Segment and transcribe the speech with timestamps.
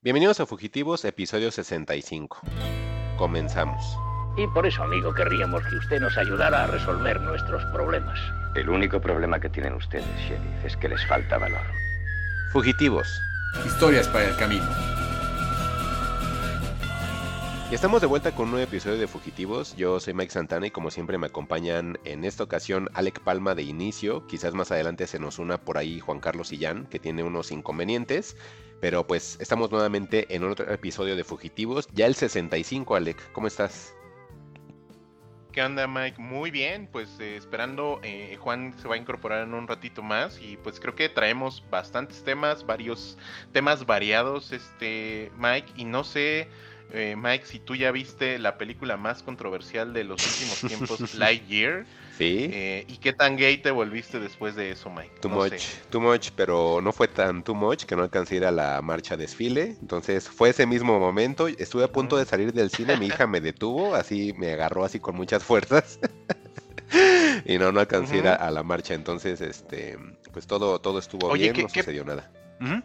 [0.00, 2.38] Bienvenidos a Fugitivos, episodio 65.
[3.16, 3.98] Comenzamos.
[4.36, 8.16] Y por eso, amigo, querríamos que usted nos ayudara a resolver nuestros problemas.
[8.54, 11.66] El único problema que tienen ustedes, sheriff, es que les falta valor.
[12.52, 13.08] Fugitivos.
[13.66, 14.97] Historias para el camino.
[17.70, 19.76] Y estamos de vuelta con un nuevo episodio de Fugitivos.
[19.76, 23.62] Yo soy Mike Santana y como siempre me acompañan en esta ocasión Alec Palma de
[23.62, 24.26] inicio.
[24.26, 28.38] Quizás más adelante se nos una por ahí Juan Carlos Sillán, que tiene unos inconvenientes.
[28.80, 31.86] Pero pues estamos nuevamente en otro episodio de Fugitivos.
[31.92, 33.32] Ya el 65, Alec.
[33.32, 33.92] ¿Cómo estás?
[35.52, 36.20] ¿Qué onda, Mike?
[36.20, 40.40] Muy bien, pues eh, esperando, eh, Juan se va a incorporar en un ratito más
[40.40, 43.18] y pues creo que traemos bastantes temas, varios
[43.52, 46.48] temas variados, este, Mike, y no sé,
[46.92, 51.86] eh, Mike, si tú ya viste la película más controversial de los últimos tiempos, Lightyear.
[52.16, 52.48] Sí.
[52.52, 55.12] Eh, ¿Y qué tan gay te volviste después de eso, Mike?
[55.20, 55.60] Too No much, sé.
[55.90, 58.82] too much, pero no fue tan too much que no alcancé a ir a la
[58.82, 59.76] marcha desfile.
[59.80, 61.46] Entonces fue ese mismo momento.
[61.48, 64.98] Estuve a punto de salir del cine, mi hija me detuvo, así me agarró así
[64.98, 66.00] con muchas fuerzas.
[67.44, 68.94] y no, no alcancé a ir a, a la marcha.
[68.94, 69.96] Entonces, este,
[70.32, 72.30] pues todo, todo estuvo Oye, bien, ¿qué- no qué- sucedió nada.
[72.60, 72.82] Ujú.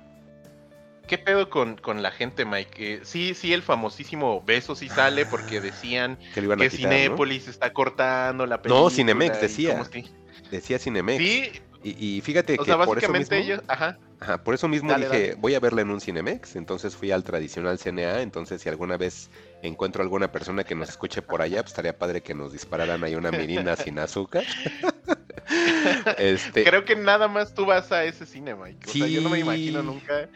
[1.07, 2.93] ¿Qué pedo con, con la gente, Mike?
[2.93, 6.69] Eh, sí, sí, el famosísimo beso sí sale porque decían Que.
[6.69, 8.83] Cinépolis está cortando la película.
[8.85, 9.83] No, Cinemex decía.
[9.91, 10.05] que-
[10.49, 11.17] Decía Cinemex.
[11.21, 11.51] Sí,
[11.83, 13.97] Y, y fíjate o que sea, por eso mismo, ellos, ajá.
[14.21, 15.35] Ajá, por eso mismo Dale, dije, dale.
[15.35, 19.29] voy a verla en un Cinemex, entonces fui al tradicional CNA, entonces si alguna vez
[19.63, 23.15] encuentro alguna persona que nos escuche por allá, pues estaría padre que nos dispararan ahí
[23.15, 24.45] una mirinda sin azúcar.
[26.17, 28.87] este, Creo que nada más tú vas a ese cine, Mike.
[28.89, 29.43] O sea, yo no me Sí.
[29.43, 30.29] imagino nunca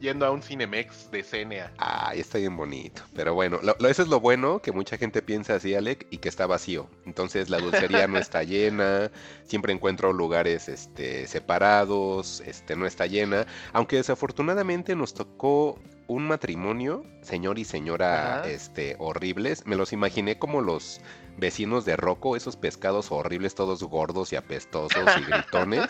[0.00, 1.72] yendo a un Cinemex de CNA.
[1.78, 3.02] Ay, está bien bonito.
[3.14, 6.18] Pero bueno, lo- lo- eso es lo bueno, que mucha gente piensa así, Alec, y
[6.18, 6.88] que está vacío.
[7.06, 9.10] Entonces la dulcería no está llena,
[9.44, 13.46] siempre encuentro lugares este, separados, este, no está llena.
[13.72, 18.48] Aunque desafortunadamente nos tocó un matrimonio, señor y señora Ajá.
[18.50, 19.64] este, horribles.
[19.66, 21.00] Me los imaginé como los
[21.38, 25.86] vecinos de Rocco, esos pescados horribles, todos gordos y apestosos y gritones.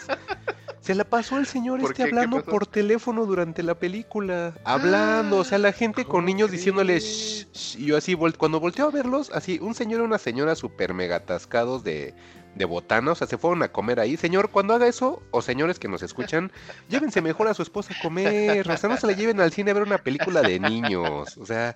[0.85, 4.53] Se la pasó el señor ¿Por este hablando por teléfono durante la película.
[4.65, 7.01] Hablando, o sea, la gente con ¿cómo niños diciéndole?
[7.01, 10.19] "Shh, shh", y yo así, vol- cuando volteo a verlos, así, un señor y una
[10.19, 12.13] señora súper mega atascados de,
[12.55, 14.19] de botana, o sea, se fueron a comer ahí.
[14.19, 16.53] Señor, cuando haga eso, o señores que nos escuchan,
[16.91, 19.71] llévense mejor a su esposa a comer, o sea, no se la lleven al cine
[19.71, 21.75] a ver una película de niños, o sea...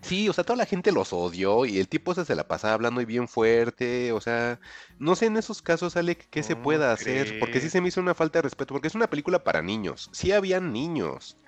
[0.00, 2.74] Sí, o sea, toda la gente los odió y el tipo ese se la pasaba
[2.74, 4.60] hablando y bien fuerte, o sea,
[4.98, 7.88] no sé en esos casos, Alec, qué se ¿Cómo pueda hacer, porque sí se me
[7.88, 11.38] hizo una falta de respeto, porque es una película para niños, sí habían niños.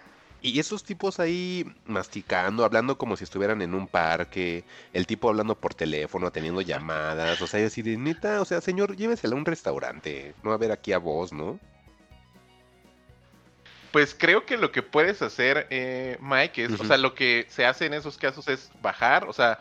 [0.43, 5.61] Y esos tipos ahí masticando, hablando como si estuvieran en un parque, el tipo hablando
[5.61, 9.39] por teléfono, teniendo llamadas, o sea, yo así de neta, o sea, señor, llévesela a
[9.39, 11.61] un restaurante, no a ver aquí a vos, ¿no?
[13.93, 17.67] Pues creo que lo que puedes hacer, eh, Mike, es, o sea, lo que se
[17.67, 19.59] hace en esos casos es bajar, o sea,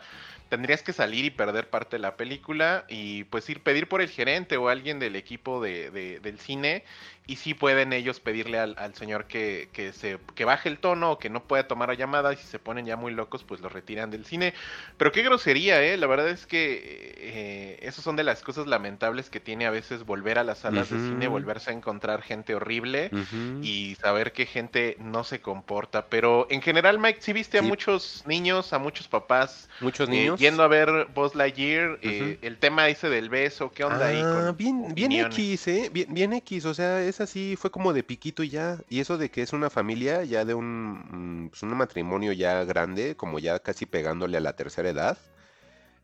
[0.48, 4.08] tendrías que salir y perder parte de la película y pues ir pedir por el
[4.08, 6.84] gerente o alguien del equipo de, de- del cine
[7.30, 11.12] y sí pueden ellos pedirle al, al señor que, que se que baje el tono
[11.12, 13.72] o que no pueda tomar llamadas y si se ponen ya muy locos pues los
[13.72, 14.54] retiran del cine
[14.96, 19.30] pero qué grosería eh la verdad es que eh, esas son de las cosas lamentables
[19.30, 23.12] que tiene a veces volver a las salas de cine volverse a encontrar gente horrible
[23.60, 26.08] y saber que gente no se comporta.
[26.08, 27.62] Pero en general, Mike, sí viste a Sí.
[27.62, 30.38] muchos niños, a muchos papás Muchos eh, niños.
[30.38, 34.24] yendo a ver Buzz Lightyear, eh, el tema ese del beso, ¿qué onda ahí?
[34.24, 35.12] Ah, con bien, bien?
[35.20, 35.88] X, ¿eh?
[35.92, 38.78] Bien, bien X, o sea, es así, fue como de piquito y ya.
[38.88, 42.64] Y eso de que es una familia ya de un, mm, pues, un matrimonio ya
[42.64, 45.18] grande, como ya casi pegándole a la tercera edad.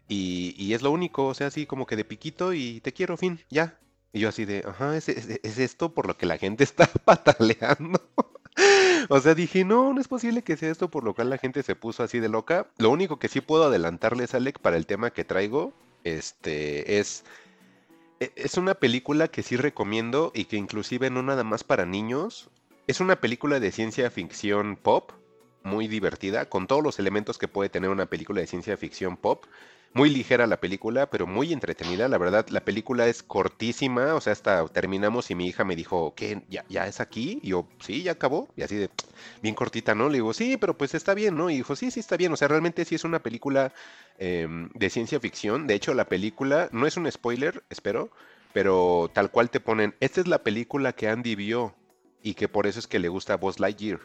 [0.08, 3.16] Y, y es lo único, o sea, así como que de piquito y te quiero,
[3.16, 3.78] fin, ya.
[4.12, 6.86] Y yo así de, ajá, es, es- es esto por lo que la gente está
[7.04, 8.00] pataleando.
[9.08, 11.62] O sea, dije, no, no es posible que sea esto por lo cual la gente
[11.62, 12.68] se puso así de loca.
[12.78, 15.72] Lo único que sí puedo adelantarles, Alec, para el tema que traigo,
[16.04, 17.24] este, es,
[18.20, 22.48] es una película que sí recomiendo y que inclusive no nada más para niños.
[22.86, 25.12] Es una película de ciencia ficción pop,
[25.62, 29.44] muy divertida, con todos los elementos que puede tener una película de ciencia ficción pop.
[29.96, 32.06] Muy ligera la película, pero muy entretenida.
[32.06, 34.14] La verdad, la película es cortísima.
[34.14, 36.42] O sea, hasta terminamos y mi hija me dijo, ¿qué?
[36.50, 37.40] ¿Ya, ya es aquí?
[37.42, 38.46] Y yo, sí, ya acabó.
[38.56, 38.90] Y así de,
[39.40, 40.10] bien cortita, ¿no?
[40.10, 41.48] Le digo, sí, pero pues está bien, ¿no?
[41.48, 42.30] Y dijo, sí, sí, está bien.
[42.30, 43.72] O sea, realmente sí es una película
[44.18, 45.66] em, de ciencia ficción.
[45.66, 48.10] De hecho, la película no es un spoiler, espero,
[48.52, 51.74] pero tal cual te ponen, esta es la película que Andy vio
[52.22, 54.00] y que por eso es que le gusta Buzz Lightyear.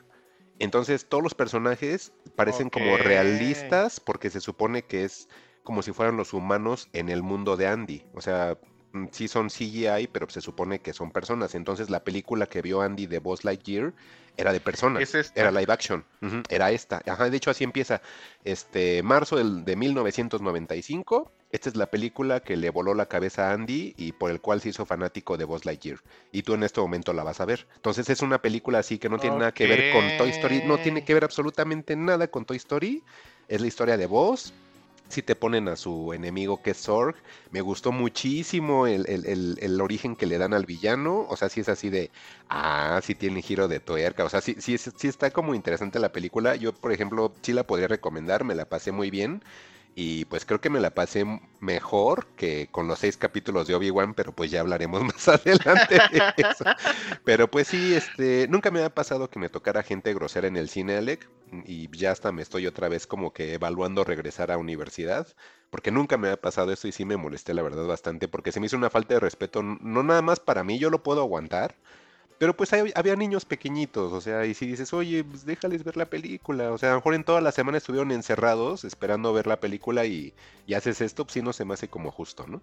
[0.60, 5.28] Entonces, todos los personajes parecen como realistas porque se supone que es
[5.64, 8.04] como si fueran los humanos en el mundo de Andy.
[8.14, 8.58] O sea,
[8.94, 11.56] mm, sí son CGI, pero se supone que son personas.
[11.56, 13.94] Entonces la película que vio Andy de Buzz Lightyear
[14.38, 15.04] era de personas.
[15.04, 15.40] Es esta.
[15.40, 16.06] Era live action.
[16.50, 17.02] Era esta.
[17.06, 18.02] Ajá, de hecho así empieza.
[18.44, 21.32] Este, marzo del, de 1995.
[21.52, 24.62] Esta es la película que le voló la cabeza a Andy y por el cual
[24.62, 26.00] se hizo fanático de Buzz Lightyear.
[26.32, 27.68] Y tú en este momento la vas a ver.
[27.76, 30.64] Entonces es una película así que no tiene nada que ver con Toy Story.
[30.66, 33.04] No tiene que ver absolutamente nada con Toy Story.
[33.50, 34.54] Es la historia de Buzz.
[35.12, 37.16] Si te ponen a su enemigo que es Zorg,
[37.52, 41.26] me gustó muchísimo el, el- el- el origen que le dan al villano.
[41.30, 42.12] O sea, si es así de,
[42.50, 44.24] ah, sí tiene giro de tuerca.
[44.26, 44.56] O sea, sí
[45.08, 46.56] está como interesante la película.
[46.56, 49.44] Yo, por ejemplo, sí la podría recomendar, me la pasé muy bien.
[49.94, 51.26] Y pues creo que me la pasé
[51.60, 56.24] mejor que con los seis capítulos de Obi-Wan, pero pues ya hablaremos más adelante de
[56.38, 56.66] eso.
[57.24, 60.70] Pero pues sí, este, nunca me ha pasado que me tocara gente grosera en el
[60.70, 61.30] cine, Alec,
[61.66, 65.28] y ya hasta me estoy otra vez como que evaluando regresar a universidad,
[65.70, 68.60] porque nunca me ha pasado esto y sí me molesté la verdad bastante, porque se
[68.60, 71.76] me hizo una falta de respeto, no nada más para mí, yo lo puedo aguantar,
[72.42, 75.96] pero pues hay- había niños pequeñitos, o sea, y si dices, oye, pues déjales ver
[75.96, 79.46] la película, o sea, a lo mejor en toda la semana estuvieron encerrados esperando ver
[79.46, 80.34] la película y,
[80.66, 82.60] y haces esto, pues sí no se me hace como justo, ¿no?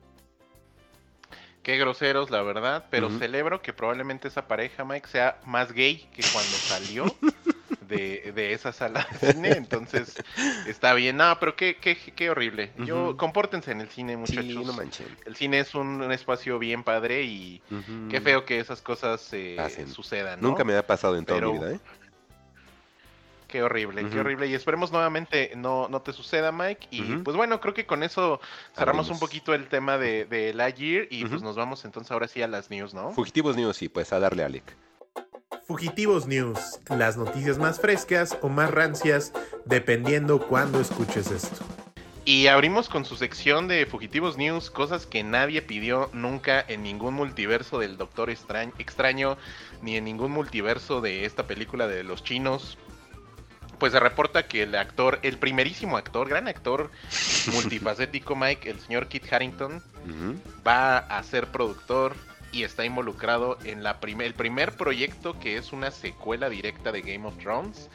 [1.63, 6.25] Qué groseros, la verdad, pero celebro que probablemente esa pareja, Mike, sea más gay que
[6.33, 7.05] cuando salió
[7.89, 10.23] de, de esa sala de cine, entonces
[10.67, 11.17] está bien.
[11.17, 12.73] No, pero qué, qué, qué horrible.
[12.79, 13.17] Yo, Ujú.
[13.17, 14.45] compórtense en el cine, muchachos.
[14.45, 15.09] Sí, no manchen.
[15.25, 18.09] el cine es un, un espacio bien padre y Ujú.
[18.11, 20.49] qué feo que esas cosas eh, sucedan, ¿no?
[20.49, 21.81] Nunca me ha pasado en toda mi vida, ¿eh?
[23.49, 24.47] Qué horrible, qué horrible.
[24.47, 26.89] Y esperemos nuevamente no, no te suceda, Mike.
[26.91, 28.43] Y pues bueno, creo que con eso
[28.77, 29.23] cerramos Abrimos.
[29.23, 31.31] un poquito el tema de, de Lightyear y Ujú.
[31.31, 33.11] pues nos vamos entonces ahora sí a las news, ¿no?
[33.13, 34.77] Fugitivos News, sí, pues a darle, Alec.
[35.69, 39.35] Fugitivos News, las noticias más frescas o más rancias,
[39.67, 41.63] dependiendo cuándo escuches esto.
[42.25, 47.13] Y abrimos con su sección de Fugitivos News, cosas que nadie pidió nunca en ningún
[47.13, 49.37] multiverso del Doctor Extraño, Extraño
[49.83, 52.79] ni en ningún multiverso de esta película de los chinos.
[53.79, 56.91] Pues se reporta que el actor, el primerísimo actor, gran actor
[57.53, 59.83] multifacético Mike, el señor Kit Harrington,
[60.67, 62.17] va a ser productor
[62.53, 67.27] y está involucrado en la el primer proyecto que es una secuela directa de Game
[67.27, 67.89] of Thrones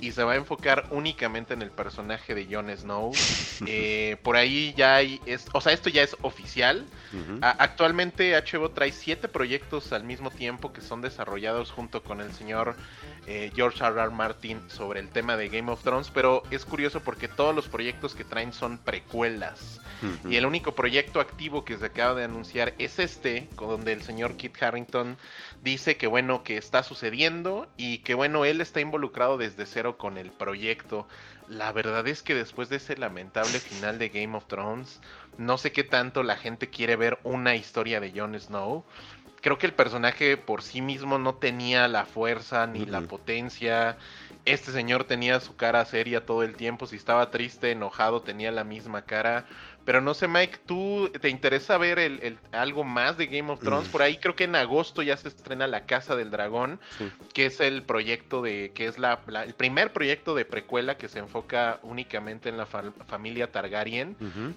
[0.00, 3.12] y se va a enfocar únicamente en el personaje de Jon Snow.
[3.66, 6.86] Eh, por ahí ya hay, es, o sea, esto ya es oficial.
[7.42, 12.32] A- actualmente HBO trae siete proyectos al mismo tiempo que son desarrollados junto con el
[12.32, 12.76] señor
[13.30, 14.00] eh, George R.
[14.00, 14.10] R.
[14.10, 18.14] Martin sobre el tema de Game of Thrones, pero es curioso porque todos los proyectos
[18.14, 19.80] que traen son precuelas.
[20.28, 24.36] Y el único proyecto activo que se acaba de anunciar es este, donde el señor
[24.36, 25.18] Kit Harrington
[25.62, 30.16] dice que bueno, que está sucediendo y que bueno, él está involucrado desde cero con
[30.16, 31.06] el proyecto.
[31.48, 35.00] La verdad es que después de ese lamentable final de Game of Thrones,
[35.36, 38.84] no sé qué tanto la gente quiere ver una historia de Jon Snow.
[39.48, 43.96] Creo que el personaje por sí mismo no tenía la fuerza ni la potencia.
[44.44, 46.86] Este señor tenía su cara seria todo el tiempo.
[46.86, 49.46] Si estaba triste, enojado, tenía la misma cara.
[49.84, 53.60] Pero no sé, Mike, ¿tú te interesa ver el, el- algo más de Game of
[53.60, 53.88] Thrones?
[53.88, 53.92] Mm.
[53.92, 57.10] Por ahí creo que en agosto ya se estrena La Casa del Dragón, Sí.
[57.32, 61.08] que es el proyecto de, que es la, la- el primer proyecto de precuela que
[61.08, 64.16] se enfoca únicamente en la fa- familia Targaryen.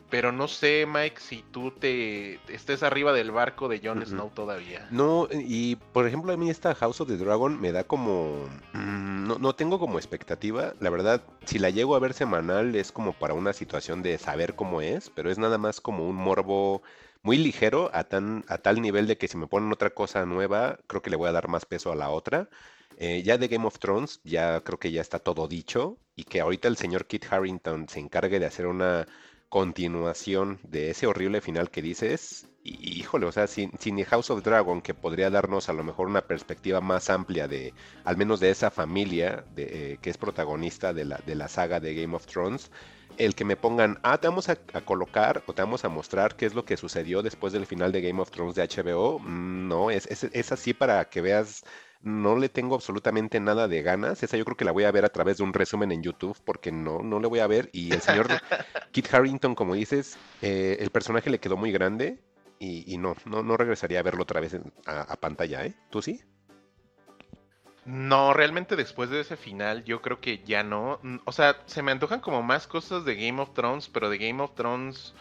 [0.10, 4.06] Pero no sé, Mike, si tú te estés arriba del barco de Jon.
[4.06, 4.88] Snow todavía.
[4.92, 8.50] No, y por ejemplo a mí esta House of the Dragon me da como...
[8.74, 10.74] mm, no, no tengo como expectativa.
[10.80, 14.56] La verdad, si la llego a ver semanal es como para una situación de saber
[14.56, 16.82] cómo es, pero es nada más como un morbo
[17.24, 20.80] muy ligero a, tan, a tal nivel de que si me ponen otra cosa nueva,
[20.88, 22.50] creo que le voy a dar más peso a la otra.
[22.98, 26.42] Eh, ya de Game of Thrones, ya creo que ya está todo dicho y que
[26.42, 29.08] ahorita el señor Kit Harrington se encargue de hacer una
[29.50, 34.44] continuación de ese horrible final que dices, y, híjole, o sea, sin, sin House of
[34.44, 37.74] Dragon, que podría darnos a lo mejor una perspectiva más amplia de,
[38.04, 41.80] al menos de esa familia de, eh, que es protagonista de la, de la saga
[41.80, 42.72] de Game of Thrones,
[43.18, 46.36] el que me pongan, ah, te vamos a, a colocar o te vamos a mostrar
[46.36, 49.68] qué es lo que sucedió después del final de Game of Thrones de HBO, mm,
[49.68, 51.64] no, es, es, es así para que veas
[52.02, 54.24] no le tengo absolutamente nada de ganas.
[54.24, 56.38] Esa yo creo que la voy a ver a través de un resumen en YouTube
[56.46, 57.70] porque no, no le voy a ver.
[57.74, 58.28] Y el señor
[58.92, 62.24] Kit Harrington, como dices, eh, el personaje le quedó muy grande
[62.60, 65.76] y, y no, no, no regresaría a verlo otra vez en- a, a pantalla, ¿eh?
[65.90, 66.22] ¿Tú sí?
[67.84, 71.00] No, realmente después de ese final yo creo que ya no.
[71.02, 74.18] Mm, O sea, se me antojan como más cosas de Game of Thrones, pero de
[74.20, 75.14] Game of Thrones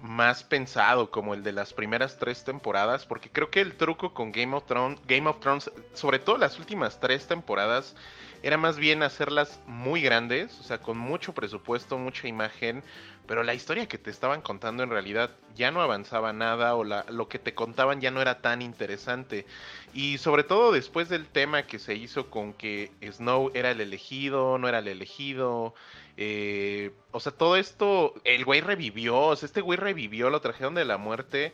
[0.00, 4.32] más pensado, como el de las primeras tres temporadas, porque creo que el truco con
[4.32, 7.96] Game of Thrones, Game of Thrones, sobre todo las últimas tres temporadas,
[8.42, 12.84] era más bien hacerlas muy grandes, o sea, con mucho presupuesto, mucha imagen,
[13.28, 17.04] pero la historia que te estaban contando en realidad ya no avanzaba nada o la,
[17.10, 19.44] lo que te contaban ya no era tan interesante.
[19.92, 24.56] Y sobre todo después del tema que se hizo con que Snow era el elegido,
[24.56, 25.74] no era el elegido,
[26.16, 30.74] eh, o sea, todo esto, el güey revivió, o sea, este güey revivió, lo trajeron
[30.74, 31.52] de la muerte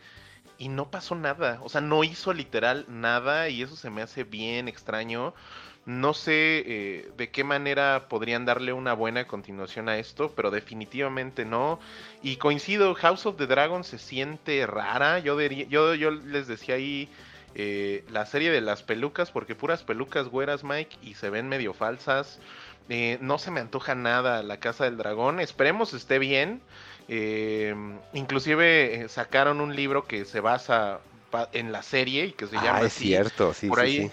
[0.59, 4.23] y no pasó nada, o sea, no hizo literal nada y eso se me hace
[4.23, 5.35] bien extraño.
[5.87, 11.45] No sé eh, de qué manera podrían darle una buena continuación a esto, pero definitivamente
[11.45, 11.79] no.
[12.23, 15.19] Y coincido, House of the Dragon se siente rara.
[15.19, 17.11] Yo, yo, yo les decía ahí
[17.55, 21.75] eh, la serie de las pelucas, porque puras pelucas güeras, Mike, y se ven medio
[21.75, 22.39] falsas.
[22.89, 25.39] Eh, no se me antoja nada la Casa del Dragón.
[25.39, 26.63] Esperemos esté bien.
[28.15, 31.01] inclusive sacaron un libro que se basa
[31.53, 32.79] en la serie y que se llama...
[32.79, 33.69] Ah, es cierto, sí.
[33.69, 34.11] Por sí, ahí, sí.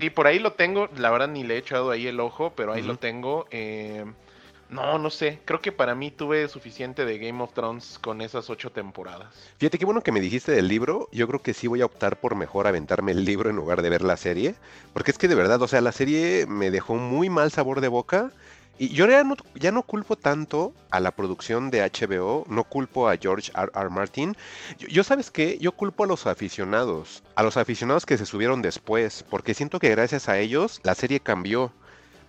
[0.00, 0.88] Sí, por ahí lo tengo.
[0.96, 3.46] La verdad ni le he echado ahí el ojo, pero ahí lo tengo.
[3.50, 4.04] Eh,
[4.70, 5.40] no, no sé.
[5.44, 9.28] Creo que para mí tuve suficiente de Game of Thrones con esas ocho temporadas.
[9.58, 11.08] Fíjate qué bueno que me dijiste del libro.
[11.12, 13.90] Yo creo que sí voy a optar por mejor aventarme el libro en lugar de
[13.90, 14.56] ver la serie.
[14.92, 17.88] Porque es que de verdad, o sea, la serie me dejó muy mal sabor de
[17.88, 18.30] boca.
[18.78, 23.08] Y yo ya no, ya no culpo tanto a la producción de HBO, no culpo
[23.08, 23.70] a George R.
[23.74, 23.90] R.
[23.90, 24.36] Martin.
[24.78, 28.62] Yo, yo, sabes qué, yo culpo a los aficionados, a los aficionados que se subieron
[28.62, 31.72] después, porque siento que gracias a ellos la serie cambió.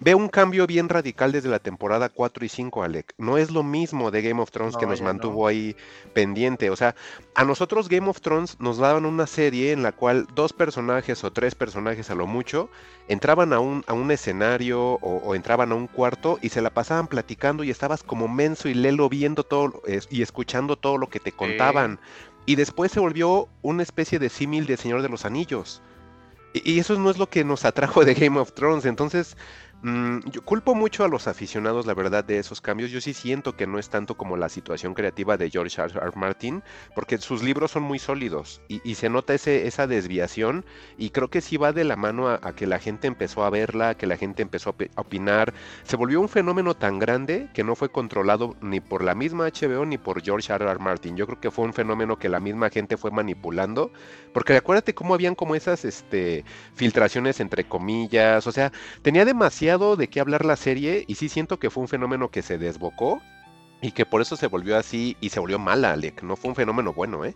[0.01, 3.13] Veo un cambio bien radical desde la temporada 4 y 5, Alec.
[3.17, 5.47] No es lo mismo de Game of Thrones No, que nos mantuvo no.
[5.47, 5.75] ahí
[6.13, 6.69] pendiente.
[6.69, 6.95] O sea,
[7.35, 11.31] a nosotros Game of Thrones nos daban una serie en la cual dos personajes o
[11.33, 12.69] tres personajes a lo mucho
[13.09, 16.69] entraban a un, a un escenario o, o entraban a un cuarto y se la
[16.69, 21.09] pasaban platicando y estabas como menso y lelo viendo todo es- y escuchando todo lo
[21.09, 21.99] que te contaban.
[22.45, 25.81] Y después se volvió una especie de símil de Señor de los Anillos.
[26.53, 28.85] Y, y eso no es lo que nos atrajo de Game of Thrones.
[28.85, 29.37] Entonces,
[29.81, 32.91] mm, yo culpo mucho a los aficionados, la verdad, de esos cambios.
[32.91, 35.99] Yo sí siento que no es tanto como la situación creativa de George R.
[35.99, 36.11] R.
[36.15, 36.63] Martin,
[36.95, 40.65] porque sus libros son muy sólidos y, se nota ese, esa desviación.
[40.97, 43.95] Y creo que sí va de la mano a, que la gente empezó a verla,
[43.95, 45.53] que la gente empezó a opinar.
[45.83, 49.85] Se volvió un fenómeno tan grande que no fue controlado ni por la misma HBO
[49.85, 50.65] ni por George R.
[50.65, 50.79] R.
[50.79, 51.15] Martin.
[51.15, 53.91] Yo creo que fue un fenómeno que la misma gente fue manipulando.
[54.33, 56.43] Porque acuérdate cómo habían como esas este,
[56.73, 58.45] filtraciones entre comillas.
[58.45, 58.71] O sea,
[59.01, 62.41] tenía demasiado de qué hablar la serie y sí siento que fue un fenómeno que
[62.41, 63.21] se desbocó
[63.81, 66.23] y que por eso se volvió así y se volvió mala, Alec.
[66.23, 67.35] No fue un fenómeno bueno, ¿eh?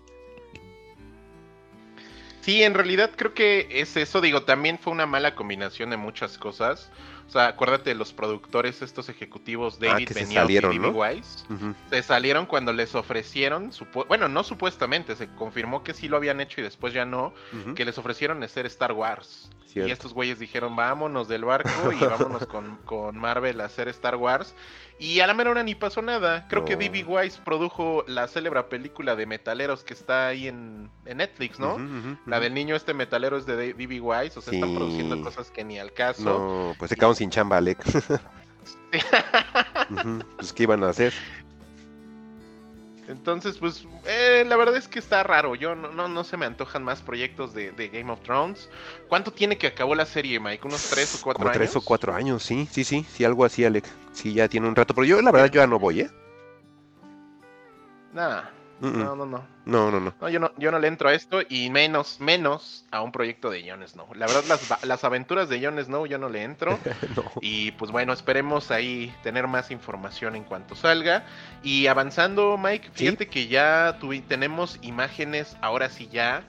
[2.42, 4.20] Sí, en realidad creo que es eso.
[4.20, 6.92] Digo, también fue una mala combinación de muchas cosas.
[7.34, 10.88] Sea, acuérdate de los productores, estos ejecutivos, Ah, David se Benioff y D.B.
[10.90, 11.74] Ujú.
[11.90, 13.72] Se salieron cuando les ofrecieron,
[14.08, 17.34] bueno, no supuestamente, se confirmó que sí lo habían hecho y después ya no,
[17.76, 19.50] que les ofrecieron hacer Star Wars.
[19.66, 19.90] Cierto.
[19.90, 24.16] Y estos güeyes dijeron, vámonos del barco y vámonos con, con Marvel a hacer Star
[24.16, 24.54] Wars.
[25.00, 26.48] Y a la mera hora ni pasó nada.
[26.48, 26.76] Creo que.
[26.76, 27.04] D.B.
[27.06, 31.78] Weiss produjo la célebre película de metaleros que está ahí en, en Netflix, ¿no?
[32.26, 34.00] La del niño este metalero es de D.B.
[34.00, 36.24] Weiss, o sea, están produciendo cosas que ni al caso.
[36.24, 37.80] No, pues se quedaron sin chamba, Alec.
[39.90, 41.14] Ujú, Pues, ¿qué iban a hacer?
[43.08, 45.56] Entonces, pues, eh, la verdad es que está raro.
[45.56, 48.70] Yo no, no, no se me antojan más proyectos de, de Game of Thrones.
[49.08, 50.68] ¿Cuánto tiene que acabó la serie, Mike?
[50.68, 51.58] ¿Unos tres o cuatro Como años?
[51.58, 53.86] tres o cuatro años, sí, sí, sí, sí, algo así, Alec.
[54.14, 56.10] Sí, ya tiene un rato, pero yo la verdad yo ya no voy, ¿eh?
[58.14, 58.44] Nah,
[58.80, 59.00] Mm, mm.
[59.00, 59.44] no, no, no.
[59.66, 60.14] No, no, no.
[60.20, 63.50] No, yo no, yo no le entro a esto y menos, menos a un proyecto
[63.50, 64.08] de Jon Snow.
[64.16, 66.78] La verdad, las, las aventuras de Jon Snow yo no le entro.
[67.16, 67.24] No.
[67.42, 71.24] Y pues bueno, esperemos ahí tener más información en cuanto salga.
[71.64, 73.06] Y avanzando, Mike, Sí.
[73.06, 76.44] fíjate que ya tuvi- tenemos imágenes, ahora sí ya,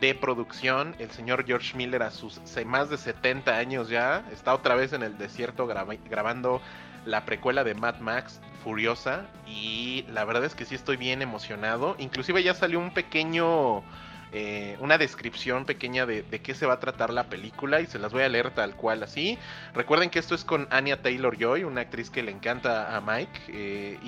[0.00, 0.94] de producción.
[0.98, 5.02] El señor George Miller a sus más de 70 años ya está otra vez en
[5.02, 6.60] el desierto graba- grabando
[7.04, 9.26] la precuela de Mad Max Furiosa.
[9.46, 11.94] Y la verdad es que sí estoy bien emocionado.
[12.00, 13.84] Inclusive ya salió un pequeño...
[14.32, 18.12] eh, una descripción pequeña de, qué se va a tratar la película y se las
[18.12, 19.38] voy a leer tal cual así.
[19.72, 23.40] Recuerden que esto es con Anya Taylor Joy, una actriz que le encanta a Mike,
[23.50, 23.98] eh,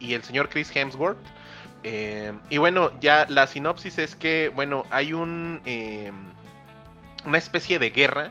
[0.00, 1.18] y, el señor Chris Hemsworth.
[1.82, 5.60] Eh, y bueno, ya la sinopsis es que, bueno, hay un
[7.26, 8.30] una especie de guerra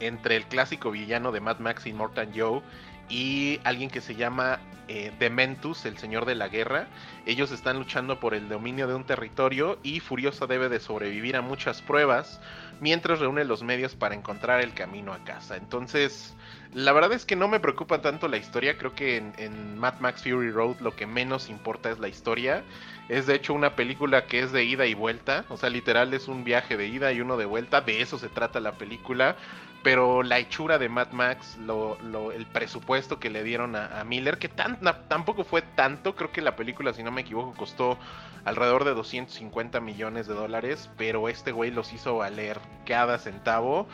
[0.00, 2.60] entre el clásico villano de Mad Max y Mortan Joe
[3.08, 6.88] y alguien que se llama eh, Dementus, el señor de la guerra.
[7.24, 11.40] Ellos están luchando por el dominio de un territorio y Furiosa debe de sobrevivir a
[11.42, 12.38] muchas pruebas
[12.80, 15.56] mientras reúne los medios para encontrar el camino a casa.
[15.56, 16.34] Entonces,
[16.74, 20.00] la verdad es que no me preocupa tanto la historia, creo que en, en Mad
[20.00, 22.62] Max Fury Road lo que menos importa es la historia.
[23.08, 26.28] Es de hecho una película que es de ida y vuelta, o sea, literal es
[26.28, 29.36] un viaje de ida y uno de vuelta, de eso se trata la película.
[29.84, 34.04] Pero la hechura de Mad Max, lo, lo- el presupuesto que le dieron a, a
[34.04, 37.54] Miller, que tan, na- tampoco fue tanto, creo que la película, si no me equivoco,
[37.56, 37.96] costó
[38.44, 43.86] alrededor de 250 millones de dólares, pero este güey los hizo valer cada centavo.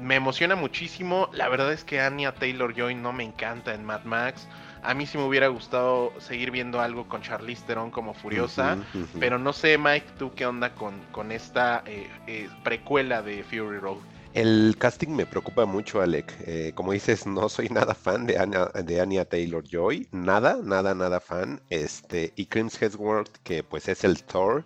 [0.00, 4.04] Me emociona muchísimo, la verdad es que Anya Taylor Joy no me encanta en Mad
[4.04, 4.46] Max.
[4.82, 8.76] A mí sí me hubiera gustado seguir viendo algo con Charlize Theron como Furiosa.
[9.18, 13.78] Pero no sé, Mike, tú qué onda con, con esta eh, eh, precuela de Fury
[13.78, 13.98] Road.
[14.32, 16.34] El casting me preocupa mucho, Alec.
[16.46, 20.08] Eh, como dices, no soy nada fan de Anya, Taylor Joy.
[20.12, 21.62] Nada, nada, nada fan.
[21.70, 24.64] Este, y Chris Hemsworth, que pues es el Thor.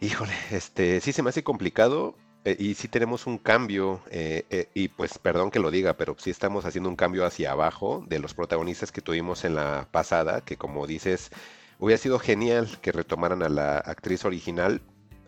[0.00, 2.16] Híjole, este, sí se me hace complicado.
[2.44, 4.02] eh, y sí tenemos un cambio.
[4.10, 8.02] eh, y pues perdón que lo diga, pero sí estamos haciendo un cambio hacia abajo
[8.08, 10.40] de los protagonistas que tuvimos en la pasada.
[10.42, 11.30] Que como dices,
[11.78, 14.80] hubiera sido genial que retomaran a la actriz original.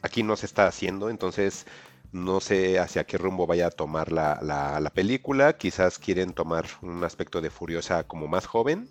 [0.02, 1.67] Aquí no se está haciendo, entonces
[2.12, 5.57] no sé hacia qué rumbo vaya a tomar la, la- la película.
[5.59, 8.90] Quizás quieren tomar un aspecto de Furiosa como más joven.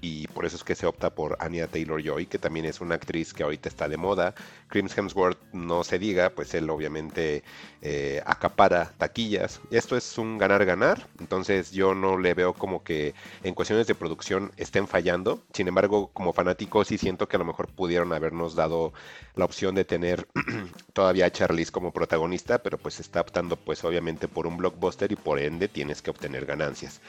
[0.00, 2.94] Y por eso es que se opta por Anya Taylor Joy, que también es una
[2.94, 4.34] actriz que ahorita está de moda.
[4.68, 7.42] Chris Hemsworth, no se diga, pues él obviamente
[7.82, 9.60] eh, acapara taquillas.
[9.70, 11.06] Esto es un ganar-ganar.
[11.18, 15.42] Entonces yo no le veo como que en cuestiones de producción estén fallando.
[15.52, 18.94] Sin embargo, como fanático sí siento que a lo mejor pudieron habernos dado
[19.34, 20.26] la opción de tener
[20.94, 25.16] todavía a Charlize como protagonista, pero pues está optando pues obviamente por un blockbuster y
[25.16, 27.00] por ende tienes que obtener ganancias.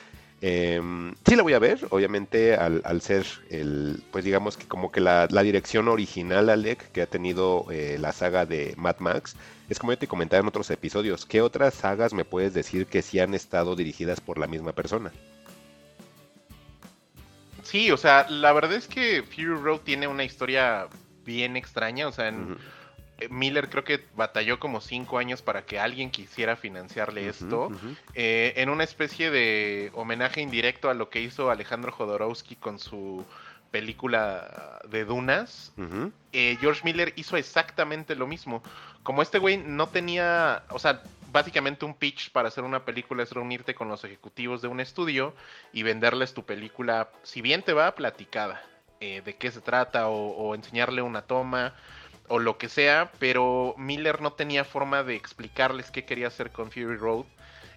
[0.44, 4.92] Em, sí la voy a ver, obviamente al, al ser el, pues digamos que como
[4.92, 9.36] que la, la dirección original, Alec, que ha tenido eh, la saga de Mad Max,
[9.70, 13.04] es como yo te comentaba en otros episodios, ¿qué otras sagas me puedes decir que
[13.04, 15.12] sí han estado dirigidas por la misma persona?
[17.64, 20.88] Sí, o sea, la verdad es que Fury Road tiene una historia
[21.24, 22.08] bien extraña.
[22.08, 22.58] O sea, en,
[23.30, 27.70] Miller creo que batalló como cinco años para que alguien quisiera financiarle esto.
[28.14, 33.26] Eh, en una especie de homenaje indirecto a lo que hizo Alejandro Jodorowsky con su
[33.72, 35.74] película de Dunas.
[36.34, 38.62] Eh, George Miller hizo exactamente lo mismo.
[39.04, 41.02] Como este güey no tenía, o sea,
[41.32, 45.34] básicamente un pitch para hacer una película es reunirte con los ejecutivos de un estudio
[45.74, 48.62] y venderles tu película, si bien te va platicada,
[49.00, 51.74] eh, de qué se trata o, o enseñarle una toma
[52.32, 56.72] o lo que sea, pero Miller no tenía forma de explicarles qué quería hacer con
[56.72, 57.26] Fury Road.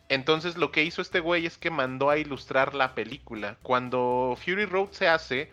[0.08, 3.56] Entonces lo que hizo este güey es que mandó a ilustrar la película.
[3.62, 5.50] Cuando Fury Road se hace,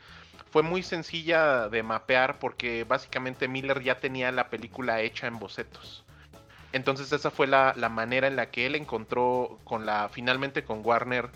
[0.52, 6.04] fue muy sencilla de mapear porque básicamente Miller ya tenía la película hecha en bocetos.
[6.72, 10.86] Entonces esa fue la, la manera en la que él encontró con la finalmente con
[10.86, 11.32] Warner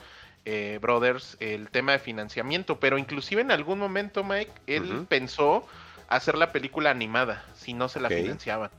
[0.46, 2.80] eh, Brothers el tema de financiamiento.
[2.80, 5.68] Pero inclusive en algún momento, Mike, él pensó
[6.08, 8.70] hacer la película animada si no se la financiaban.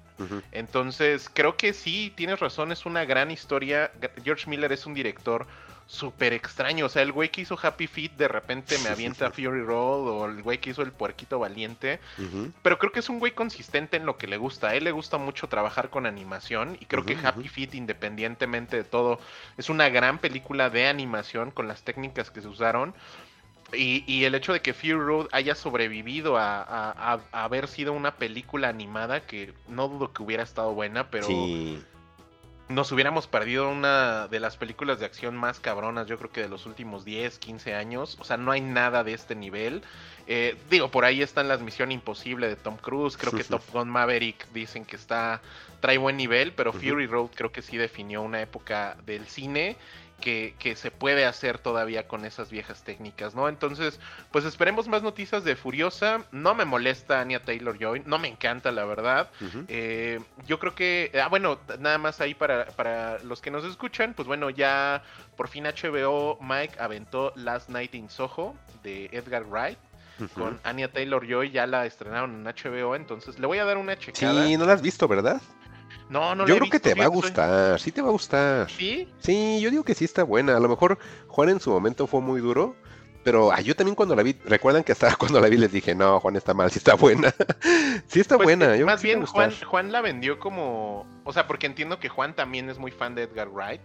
[0.52, 3.90] Entonces, creo que sí, tienes razón, es una gran historia.
[4.24, 5.46] George Miller es un director
[5.86, 6.86] súper extraño.
[6.86, 10.26] O sea, el güey que hizo Happy Feet de repente me avienta Fury Road o
[10.26, 12.00] el güey que hizo El Puerquito Valiente.
[12.62, 14.68] Pero creo que es un güey consistente en lo que le gusta.
[14.68, 17.48] A él le gusta mucho trabajar con animación y creo que Happy ujú.
[17.48, 19.20] Feet, independientemente de todo,
[19.56, 22.94] es una gran película de animación con las técnicas que se usaron.
[23.72, 27.66] Y, y el hecho de que Fury Road haya sobrevivido a, a- a- a haber
[27.68, 31.82] sido una película animada, que no dudo que hubiera estado buena, pero Sí.
[32.68, 36.48] nos hubiéramos perdido una de las películas de acción más cabronas, yo creo que de
[36.48, 38.16] los últimos 10, 15 años.
[38.20, 39.82] O sea, no hay nada de este nivel.
[40.28, 43.16] Eh, digo, por ahí están las Misión Imposible de Tom Cruise.
[43.16, 45.40] Creo que Top Gun Maverick dicen que está
[45.80, 46.72] trae buen nivel, pero.
[46.72, 49.76] Fury Road creo que sí definió una época del cine.
[50.20, 53.48] Que, que se puede hacer todavía con esas viejas técnicas, ¿no?
[53.48, 54.00] Entonces,
[54.32, 56.24] pues esperemos más noticias de Furiosa.
[56.32, 59.30] No me molesta Anya Taylor Joy, no me encanta, la verdad.
[59.68, 64.14] Eh, yo creo que, ah, bueno, nada más ahí para, para los que nos escuchan,
[64.14, 65.02] pues bueno, ya
[65.36, 69.78] por fin HBO Mike aventó Last Night in Soho de Edgar Wright
[70.34, 73.98] con Anya Taylor Joy, ya la estrenaron en HBO, entonces le voy a dar una
[73.98, 74.46] checada.
[74.46, 75.40] Sí, no la has visto, ¿verdad?
[76.08, 78.70] No, no yo creo que te va a soy- gustar, sí te va a gustar.
[78.70, 79.08] ¿Sí?
[79.18, 80.56] Sí, yo digo que sí está buena.
[80.56, 82.76] A lo mejor Juan en su momento fue muy duro,
[83.24, 85.96] pero ah, yo también cuando la vi, recuerdan que hasta cuando la vi les dije,
[85.96, 87.34] no, Juan está mal, sí está buena.
[88.06, 88.76] sí está Pues, buena.
[88.76, 89.50] eh, Yo más sí bien Juan.
[89.66, 93.22] Juan la vendió como, o sea, porque entiendo que Juan también es muy fan de
[93.24, 93.80] Edgar Wright.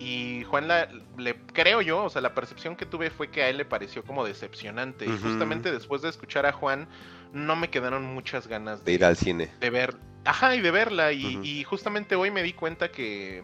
[0.00, 3.48] Y Juan, la, le creo yo, o sea, la percepción que tuve fue que a
[3.48, 5.06] él le pareció como decepcionante.
[5.06, 6.88] Y justamente después de escuchar a Juan,
[7.32, 9.50] no me quedaron muchas ganas De ir al cine.
[9.60, 9.94] de ver.
[10.24, 11.12] Ajá, y de verla.
[11.12, 13.42] Y, justamente hoy me di cuenta que,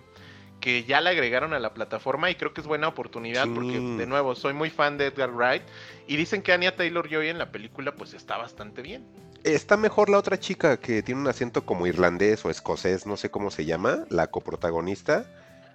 [0.60, 3.50] que ya la agregaron a la plataforma y creo que es buena oportunidad Sí.
[3.54, 5.62] porque, de nuevo, soy muy fan de Edgar Wright.
[6.06, 9.06] Y dicen que Anya Taylor Joy en la película, pues está bastante bien.
[9.44, 13.30] Está mejor la otra chica que tiene un acento como irlandés o escocés, no sé
[13.30, 15.26] cómo se llama, la coprotagonista.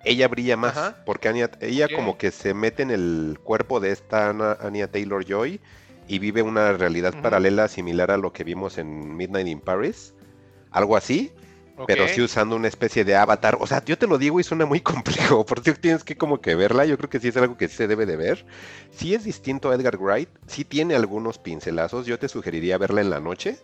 [0.06, 0.98] ella brilla más, Ajá.
[1.06, 5.24] porque Anya- ella como que se mete en el cuerpo de esta Ana- Anya Taylor
[5.26, 5.62] Joy
[6.10, 10.14] y vive una realidad paralela similar a lo que vimos en Midnight in Paris,
[10.74, 11.32] algo así,
[11.88, 13.58] pero sí usando una especie de avatar.
[13.60, 16.56] O sea, yo te lo digo y suena muy complejo, porque tienes que como que
[16.56, 16.86] verla.
[16.86, 18.46] Yo creo que sí es algo que sí se debe de ver.
[18.92, 22.06] Sí es distinto a Edgar Wright, sí tiene algunos pincelazos.
[22.06, 23.58] Yo te sugeriría verla en la noche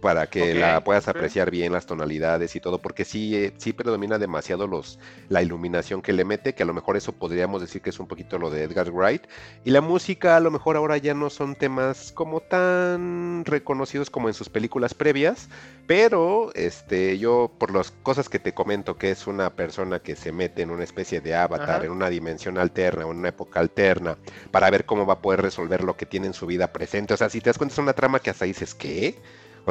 [0.00, 4.18] para que la puedas apreciar bien las tonalidades y todo, porque sí, eh, sí predomina
[4.18, 7.90] demasiado los, la iluminación que le mete, que a lo mejor eso podríamos decir que
[7.90, 9.24] es un poquito lo de Edgar Wright.
[9.64, 14.28] Y la música a lo mejor ahora ya no son temas como tan reconocidos como
[14.28, 15.48] en sus películas previas,
[15.86, 20.32] pero este yo por las cosas que te comento que es una persona que se
[20.32, 21.84] mete en una especie de avatar, Ajá.
[21.84, 24.18] en una dimensión alterna, en una época alterna,
[24.50, 27.14] para ver cómo va a poder resolver lo que tiene en su vida presente.
[27.14, 29.18] O sea, si te das cuenta es una trama que hasta dices, ¿qué?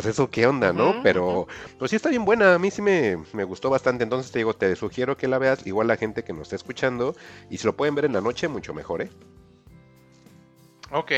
[0.02, 1.02] Sea, eso qué onda, ¿no?
[1.04, 1.48] Pero
[1.80, 4.54] pues sí está bien buena, a mí sí me, me gustó bastante, entonces te digo,
[4.54, 7.16] te sugiero que la veas, igual la gente que nos está escuchando,
[7.50, 9.10] y si lo pueden ver en la noche, mucho mejor, ¿eh?
[10.92, 11.12] Ok,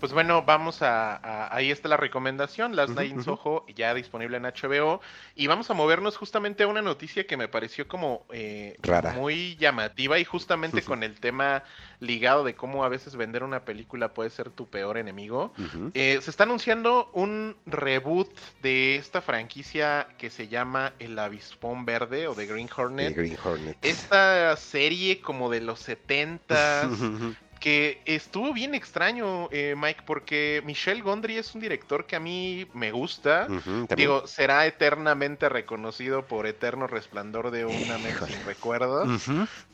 [0.00, 3.22] pues bueno, vamos a, a- ahí está la recomendación, Last Night in.
[3.22, 5.00] Soho, ya disponible en HBO,
[5.34, 9.12] y vamos a movernos justamente a una noticia que me pareció como eh, Rara.
[9.12, 11.64] muy llamativa y justamente con el tema
[12.00, 15.52] ligado de cómo a veces vender una película puede ser tu peor enemigo.
[15.94, 18.28] Eh, se está anunciando un reboot
[18.62, 23.16] de esta franquicia que se llama El Avispón Verde o The Green The Hornet.
[23.16, 23.76] Green Hornet.
[23.82, 27.34] Esta serie como de los 70 Ujú.
[27.64, 32.66] Que estuvo bien extraño, eh, Mike, porque Michel Gondry es un director que a mí
[32.74, 33.48] me gusta.
[33.96, 39.08] Digo, será eternamente reconocido por Eterno Resplandor de una mente sin recuerdos.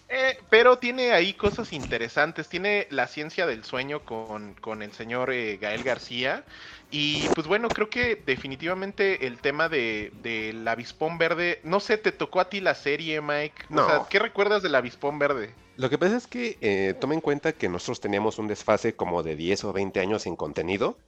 [0.08, 2.48] Eh, pero tiene ahí cosas interesantes.
[2.48, 6.44] Tiene la ciencia del sueño con, con el señor eh, Gael García.
[6.90, 11.60] Y pues bueno, creo que definitivamente el tema de del avispón verde.
[11.62, 13.66] No sé, ¿te tocó a ti la serie, Mike?
[13.68, 13.84] No.
[13.84, 15.54] O sea, ¿qué recuerdas del avispón verde?
[15.76, 19.22] Lo que pasa es que eh, toma en cuenta que nosotros teníamos un desfase como
[19.22, 20.98] de 10 o 20 años en contenido.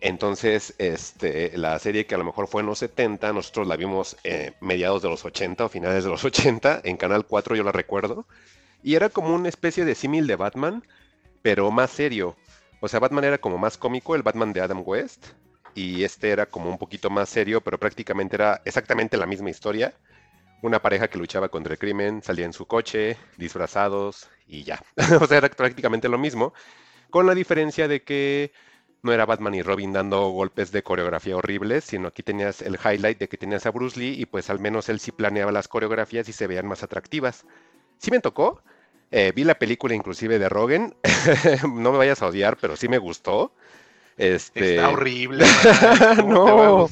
[0.00, 4.16] Entonces, este, la serie que a lo mejor fue en los 70, nosotros la vimos
[4.24, 7.70] eh, mediados de los 80 o finales de los 80, en Canal 4 yo la
[7.70, 8.26] recuerdo.
[8.82, 10.82] Y era como una especie de símil de Batman,
[11.42, 12.34] pero más serio.
[12.84, 15.28] O sea, Batman era como más cómico, el Batman de Adam West.
[15.72, 19.94] Y este era como un poquito más serio, pero prácticamente era exactamente la misma historia.
[20.62, 24.82] Una pareja que luchaba contra el crimen, salía en su coche, disfrazados y ya.
[25.20, 26.54] o sea, era prácticamente lo mismo,
[27.08, 28.52] con la diferencia de que
[29.02, 33.18] no era Batman y Robin dando golpes de coreografía horribles, sino aquí tenías el highlight
[33.18, 36.28] de que tenías a Bruce Lee y pues al menos él sí planeaba las coreografías
[36.28, 37.46] y se veían más atractivas.
[37.98, 38.60] Sí me tocó,
[39.12, 40.94] eh, vi la película inclusive de Rogen,
[41.68, 43.52] no me vayas a odiar, pero sí me gustó.
[44.16, 44.76] Este...
[44.76, 45.44] Está horrible.
[45.64, 46.88] Mike, ¿cómo No.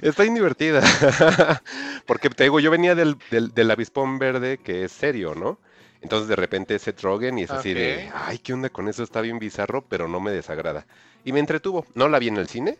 [0.00, 0.82] Está divertida.
[2.06, 5.58] Porque te digo, yo venía del, del, del avispón verde que es serio, ¿no?
[6.00, 9.02] Entonces de repente Seth Rogen y es así de, ay, ¿qué onda con eso?
[9.02, 10.86] Está bien bizarro, pero no me desagrada.
[11.24, 11.86] Y me entretuvo.
[11.94, 12.78] No la vi en el cine,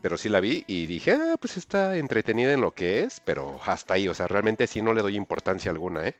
[0.00, 3.60] pero sí la vi y dije, ah, pues está entretenida en lo que es, pero
[3.66, 6.14] hasta ahí, o sea, realmente sí no le doy importancia alguna, ¿eh?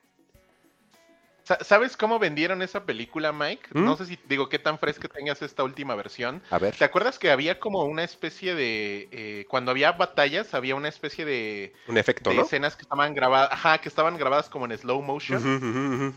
[1.58, 3.68] Sa- ¿Sabes cómo vendieron esa película, Mike?
[3.72, 3.84] ¿Mm?
[3.84, 6.42] No sé si digo qué tan fresca tengas esta última versión.
[6.50, 6.74] A ver.
[6.76, 9.08] ¿Te acuerdas que había como una especie de...
[9.12, 12.42] eh, cuando había batallas, había una especie de, Un efecto, de ¿no?
[12.42, 16.12] escenas que estaban grabadas, ajá, que estaban grabadas como en slow motion.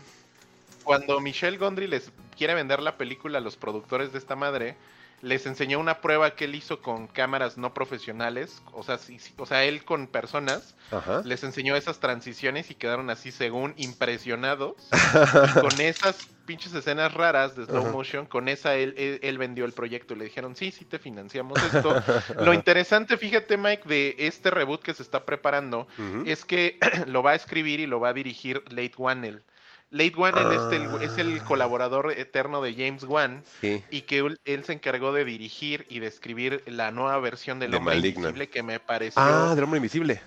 [0.84, 4.76] Cuando Michelle Gondry les quiere vender la película a los productores de esta madre,
[5.22, 9.46] les enseñó una prueba que él hizo con cámaras no profesionales, o sea, sí- o
[9.46, 11.22] sea, él con personas, Ajá.
[11.24, 14.74] les enseñó esas transiciones y quedaron así según impresionados.
[14.90, 14.90] Y
[15.70, 17.90] con esas pinches escenas raras de slow Ajá.
[17.92, 20.98] motion, con esa él, él, él vendió el proyecto y le dijeron, sí, sí te
[20.98, 22.00] financiamos esto.
[22.40, 25.88] Lo interesante, fíjate Mike, de este reboot que se está preparando
[26.24, 29.42] es que lo va a escribir y lo va a dirigir Late Wannell.
[29.90, 31.44] Late Wannell es, el, es el Ah.
[31.44, 33.82] colaborador eterno de James Wan Sí.
[33.90, 37.70] y que él, él se encargó de dirigir y de escribir la nueva versión del
[37.70, 38.18] De Hombre Malignant.
[38.18, 39.22] Invisible que me pareció...
[39.22, 40.20] Ah, del hombre invisible.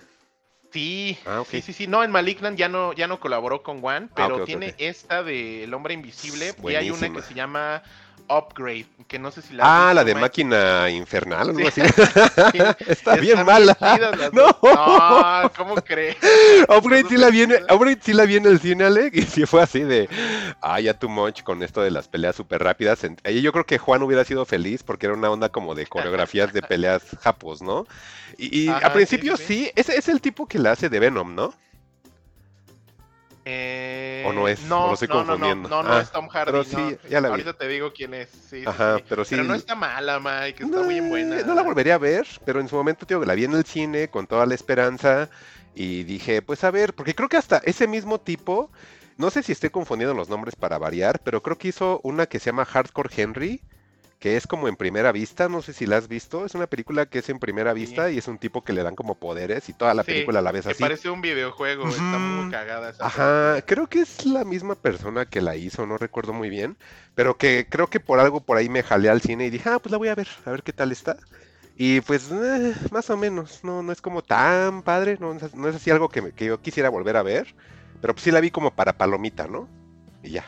[0.72, 1.48] Sí, Ah, ok.
[1.50, 1.86] sí, sí, sí.
[1.88, 5.22] No, en Malignant ya no, ya no colaboró con One, pero ok, ok, tiene esta
[5.22, 7.82] de El Hombre Invisible y hay una que se llama
[8.30, 11.80] Upgrade, que no sé si la Ah, la de máquina infernal, o algo Sí.
[11.80, 11.80] así.
[12.52, 13.76] Sí, Está bien mala.
[14.32, 14.56] No.
[14.62, 16.16] No, ¿cómo crees?
[16.68, 17.74] Upgrade sí la vi en, película.
[17.74, 20.08] Upgrade sí la vi en el cine, Alec, y sí fue así de,
[20.60, 23.00] ah, ya too much con esto de las peleas súper rápidas.
[23.42, 26.62] Yo creo que Juan hubiera sido feliz porque era una onda como de coreografías de
[26.62, 27.86] peleas japos, ¿no?
[28.38, 30.88] Y, y Ajá, a principio sí, sí, sí, ese es el tipo que la hace
[30.88, 31.52] de Venom, ¿no?
[33.44, 34.60] Eh, ¿O no es?
[34.64, 35.68] No, ¿O lo estoy no, no, confundiendo?
[35.68, 36.52] No, no, Ah, es Tom Hardy.
[36.52, 37.08] pero sí, no.
[37.08, 37.32] ya la vi.
[37.32, 38.28] Ahorita te digo quién es.
[38.30, 39.04] Sí, Ajá, sí.
[39.08, 39.34] pero sí.
[39.34, 41.42] Pero no está mala, Mike, está muy buena.
[41.42, 44.10] No la volvería a ver, pero en su momento, tío, la vi en el cine
[44.10, 45.30] con toda la esperanza
[45.74, 48.70] y dije, pues a ver, porque creo que hasta ese mismo tipo
[49.16, 52.38] no sé si estoy confundiendo los nombres para variar, pero creo que hizo una que
[52.40, 53.62] se llama Hardcore Henry,
[54.20, 57.06] que es como en primera vista, no sé si la has visto, es una película
[57.06, 59.74] que es en primera vista y es un tipo que le dan como poderes y
[59.74, 60.92] toda la Sí, película la ves así.
[60.92, 65.40] parece un videojuego, está muy cagada esa Ajá, creo que es la misma persona que
[65.40, 66.76] la hizo, no recuerdo muy bien,
[67.14, 69.78] pero que creo que por algo por ahí me jalé al cine y dije, ah,
[69.78, 71.16] pues la voy a ver, a ver qué tal está.
[71.74, 75.68] Y pues eh, más o menos, no, no es como tan padre, no, es- no
[75.68, 77.54] es así algo que, me- que yo quisiera volver a ver,
[78.00, 79.70] pero pues sí la vi como para palomita, ¿no?
[80.22, 80.46] Y ya.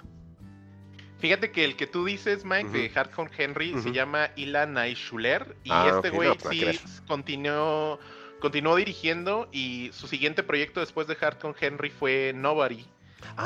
[1.22, 2.94] Fíjate que el que tú dices, Mike, de Ujú.
[2.94, 8.00] Hardcore Henry, se llama Ilan Schuler y Ah, este güey no, sí continuó,
[8.40, 12.84] continuó dirigiendo y su siguiente proyecto después de Hardcore Henry fue Nobody.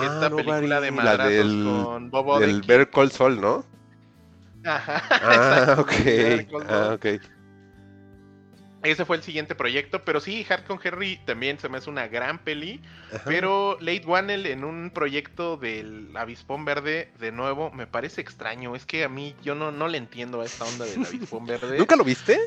[0.01, 2.67] esta película de Nobody, madrazos con Bob del Odenkirk.
[2.67, 3.62] Better Call Saul, ¿no?
[4.65, 7.07] Ajá, Ah, exacto, ok, Better Call ah, ok.
[8.83, 12.39] Ese fue el siguiente proyecto, pero sí, Hardcore Henry también se me hace una gran
[12.39, 12.81] peli.
[13.12, 13.23] Ajá.
[13.25, 18.77] Pero Late Wannell en un proyecto del Avispón Verde, de nuevo, me parece extraño.
[18.77, 21.79] Es que a mí yo no, no le entiendo a esta onda del Avispón Verde.
[21.79, 22.39] ¿Nunca lo viste?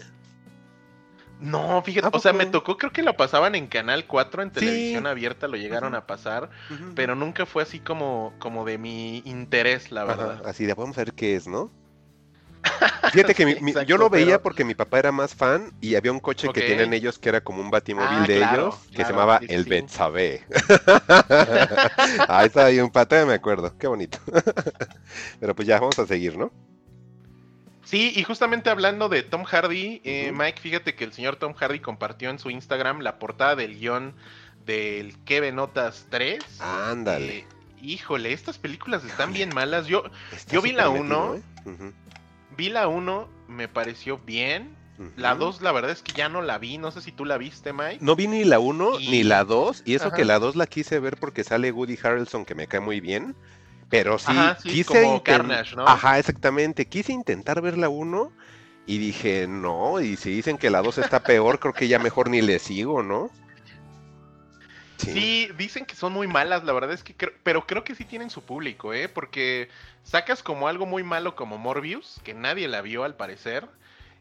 [1.41, 4.49] No, fíjate, ¿A o sea, me tocó, creo que lo pasaban en Canal 4, en
[4.49, 4.55] Sí.
[4.59, 6.49] televisión abierta, lo llegaron a pasar,
[6.95, 10.41] pero nunca fue así como, como de mi interés, la verdad.
[10.45, 11.71] así de vamos a ver qué es, ¿no?
[13.11, 16.11] Fíjate que mi- yo lo veía pero- porque mi papá era más fan y había
[16.11, 19.03] un coche que tienen ellos que era como un batimóvil Ah, de claro, ellos que
[19.05, 19.69] se llamaba sí, el sí.
[19.69, 20.43] Betsabe.
[22.27, 24.19] Ahí está ahí un pato, me acuerdo, qué bonito.
[25.39, 26.51] Pero pues ya vamos a seguir, ¿no?
[27.83, 30.31] Sí, y justamente hablando de Tom Hardy, eh.
[30.35, 34.13] Mike, fíjate que el señor Tom Hardy compartió en su Instagram la portada del guion
[34.65, 36.39] del Kevin Notas 3.
[36.59, 37.37] Ándale.
[37.39, 37.45] Eh,
[37.81, 39.87] híjole, estas películas están bien malas.
[39.87, 41.33] Yo Está yo vi la súper uno.
[41.65, 41.93] metido, ¿eh?
[42.59, 44.75] Vi la 1, me pareció bien.
[45.15, 46.77] La 2, la verdad es que ya no la vi.
[46.77, 47.99] No sé si tú la viste, Mike.
[48.01, 50.17] No vi ni la 1 Y- ni la 2 y eso Ajá.
[50.17, 53.33] que la 2 la quise ver porque sale Woody Harrelson que me cae muy bien.
[53.89, 55.87] Pero sí, Ajá, sí, quise como Carnage, ¿no?
[55.87, 56.85] Ajá, exactamente.
[56.85, 58.33] Quise intentar ver la 1
[58.85, 62.29] y dije, no, y si dicen que la 2 está peor, creo que ya mejor
[62.29, 63.31] ni le sigo, ¿no?
[64.99, 65.49] Sí.
[65.57, 68.29] dicen que son muy malas, la verdad es que creo, pero creo que sí tienen
[68.29, 69.07] su público, ¿eh?
[69.09, 69.69] Porque
[70.03, 73.67] sacas como algo muy malo como Morbius, que nadie la vio al parecer,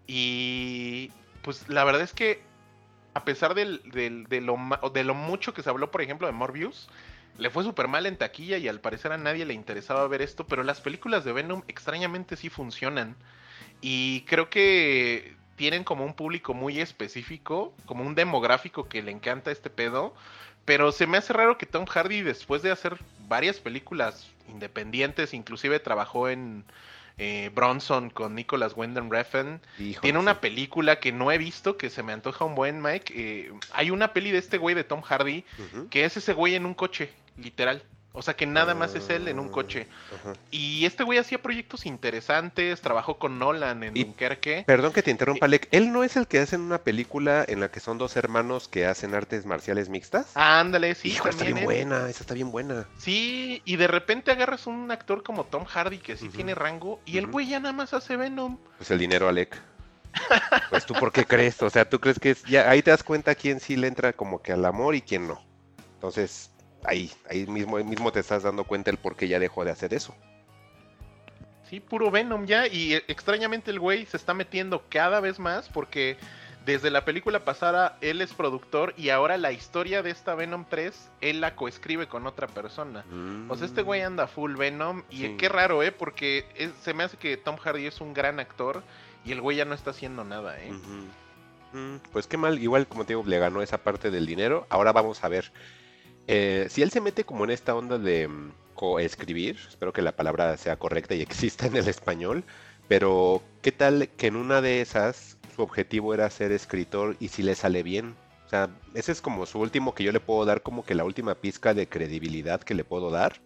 [0.07, 1.11] y
[1.43, 2.41] pues la verdad es que
[3.15, 4.57] a pesar del, de, lo,
[4.93, 6.89] de lo mucho que se habló, por ejemplo, de Morbius,
[7.37, 10.47] le fue súper mal en taquilla y al parecer a nadie le interesaba ver esto,
[10.47, 13.17] pero las películas de Venom extrañamente sí funcionan.
[13.81, 19.51] Y creo que tienen como un público muy específico, como un demográfico que le encanta
[19.51, 20.15] este pedo.
[20.69, 25.81] Pero se me hace raro que Tom Hardy, después de hacer varias películas independientes, inclusive
[25.81, 26.63] trabajó en
[27.17, 30.41] eh, Bronson con Nicholas Winding Refn, Híjole, tiene una sí.
[30.43, 33.15] película que no he visto, que se me antoja un buen Mike.
[33.17, 35.43] eh, hay una peli de este güey de Tom Hardy,
[35.89, 37.83] que es ese güey en un coche, literal.
[38.19, 39.87] O sea que nada más es él en un coche.
[40.13, 40.33] ajá.
[40.51, 44.65] Y este güey hacía proyectos interesantes, trabajó con Nolan en Dunkerque.
[44.67, 45.69] Perdón que te interrumpa, Alec.
[45.71, 48.87] ¿Él no es el que hace una película en la que son dos hermanos que
[48.87, 50.33] hacen artes marciales mixtas?
[50.35, 51.65] Ah, ándale, sí, Hijo, está bien él.
[51.65, 52.89] buena, esa está bien buena.
[52.99, 57.19] Sí, y de repente agarras un actor como Tom Hardy que sí tiene rango y
[57.19, 58.59] el güey ya nada más hace Venom.
[58.79, 59.57] Pues el dinero, Alec.
[60.71, 61.63] Pues tú, ¿por qué crees?
[61.63, 62.43] O sea, tú crees que es.
[62.45, 65.29] Ya, ahí te das cuenta quién sí le entra como que al amor y quién
[65.29, 65.41] no.
[65.95, 66.51] Entonces,
[66.85, 69.95] ahí, ahí mismo, mismo te estás dando cuenta el por qué ya dejó de hacer
[69.95, 70.15] eso.
[71.69, 72.67] Sí, puro Venom ya.
[72.67, 76.17] Y extrañamente el güey se está metiendo cada vez más porque
[76.65, 81.11] desde la película pasada él es productor y ahora la historia de esta Venom 3
[81.21, 83.05] él la coescribe con otra persona.
[83.49, 85.37] O sea, este güey anda full Venom y Sí.
[85.39, 85.93] qué raro, ¿eh?
[85.93, 88.83] Porque es- se me hace que Tom Hardy es un gran actor
[89.25, 90.73] y el güey ya no está haciendo nada, ¿eh?
[91.73, 94.67] Mm, Pues qué mal, igual como te digo, le ganó esa parte del dinero.
[94.71, 95.53] Ahora vamos a ver.
[96.29, 100.13] Eh, si él se mete como en esta onda de mm, coescribir, espero que la
[100.13, 102.45] palabra sea correcta y exista en el español,
[102.87, 107.43] pero ¿qué tal que en una de esas su objetivo era ser escritor y si
[107.43, 108.15] le sale bien?
[108.47, 111.05] O sea, ese es como su último que yo le puedo dar como que la
[111.05, 113.41] última pizca de credibilidad que le puedo dar,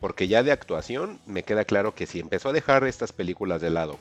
[0.00, 3.70] porque ya de actuación me queda claro que si empezó a dejar estas películas de
[3.70, 3.98] lado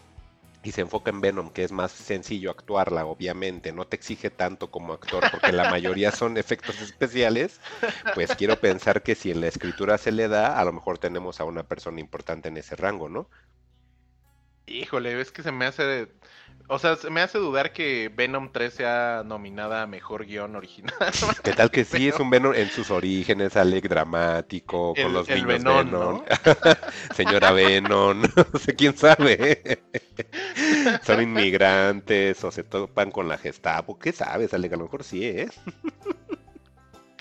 [0.63, 4.71] y se enfoca en Venom, que es más sencillo actuarla, obviamente, no te exige tanto
[4.71, 7.59] como actor, porque la mayoría son efectos especiales,
[8.15, 11.39] pues quiero pensar que si en la escritura se le da, a lo mejor tenemos
[11.41, 13.29] a una persona importante en ese rango, ¿no?
[14.65, 16.07] Híjole, es que se me hace.
[16.67, 20.93] O sea, se me hace dudar que Venom 3 sea nominada a mejor guion original.
[21.43, 25.29] ¿Qué tal que sí es un Venom en sus orígenes, Alec, dramático, con El- los
[25.29, 26.23] el niños Venom, Venom, ¿no?
[27.15, 29.83] señora Venom, no sé quién sabe.
[31.01, 34.73] Son inmigrantes o se topan con la Gestapo, ¿qué sabes, Alec?
[34.73, 35.49] A lo mejor sí, ¿eh?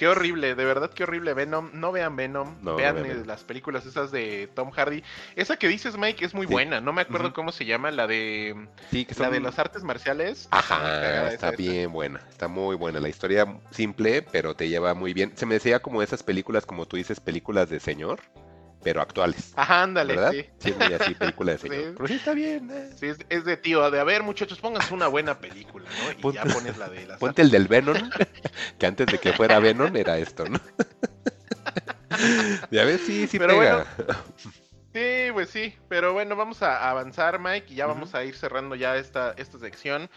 [0.03, 1.71] Qué horrible, de verdad qué horrible Venom.
[1.75, 3.25] No vean Venom, No, no vean Venom.
[3.25, 5.05] las películas esas de Tom Hardy.
[5.37, 6.53] Esa que dices, Mike, es muy Sí.
[6.53, 6.81] buena.
[6.81, 9.33] No me acuerdo cómo se llama, la de Sí, que la son...
[9.33, 10.49] de las artes marciales.
[10.51, 11.57] Ajá, está esa.
[11.57, 12.99] bien buena, está muy buena.
[12.99, 15.35] La historia simple, pero te lleva muy bien.
[15.37, 18.19] Se me decía como esas películas, como tú dices, películas de señor,
[18.83, 19.53] pero actuales.
[19.57, 20.33] Ajá, ándale, ¿Verdad?
[20.33, 20.47] sí.
[20.59, 21.69] Sí, muy así, película de Sí.
[21.69, 21.95] señor.
[21.97, 22.71] Pero sí está bien.
[22.71, 22.91] eh.
[22.99, 26.11] Sí, es, es de tío, de a ver, muchachos, pónganse una buena película, ¿no?
[26.13, 28.11] Y Ponte- ya pones la de las Ponte el del Venom,
[28.79, 30.59] que antes de que fuera Venom era esto, ¿no?
[32.71, 33.87] ya ves, sí, sí Pero pega.
[34.95, 38.75] Sí, pues sí, pero bueno, vamos a avanzar, Mike, y ya vamos a ir cerrando
[38.75, 40.11] ya esta, esta sección.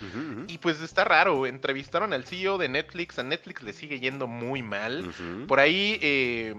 [0.47, 4.62] Y pues está raro, entrevistaron al CEO de Netflix, a Netflix le sigue yendo muy
[4.63, 5.10] mal.
[5.47, 6.56] Por ahí eh,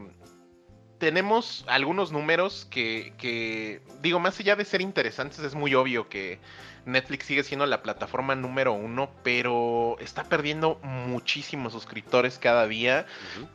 [0.98, 6.38] tenemos algunos números que, que, digo, más allá de ser interesantes, es muy obvio que
[6.86, 13.06] Netflix sigue siendo la plataforma número uno, pero está perdiendo muchísimos suscriptores cada día.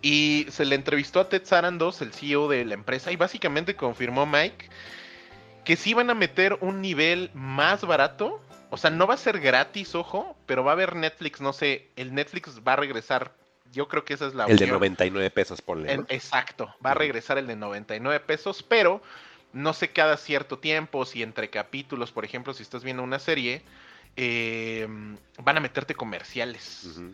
[0.01, 4.25] Y se le entrevistó a Ted Sarandos, el CEO de la empresa, y básicamente confirmó
[4.25, 4.69] Mike
[5.63, 8.41] que sí van a meter un nivel más barato.
[8.69, 11.89] O sea, no va a ser gratis, ojo, pero va a haber Netflix, no sé,
[11.95, 13.33] el Netflix va a regresar.
[13.71, 14.71] Yo creo que esa es la El de opción.
[14.71, 15.97] 99 pesos, ponle.
[15.97, 16.05] ¿no?
[16.09, 19.01] exacto, va a regresar el de 99 pesos, pero
[19.53, 23.61] no sé cada cierto tiempo, si entre capítulos, por ejemplo, si estás viendo una serie,
[24.15, 24.87] eh,
[25.37, 26.83] van a meterte comerciales.
[26.85, 27.13] Ujú.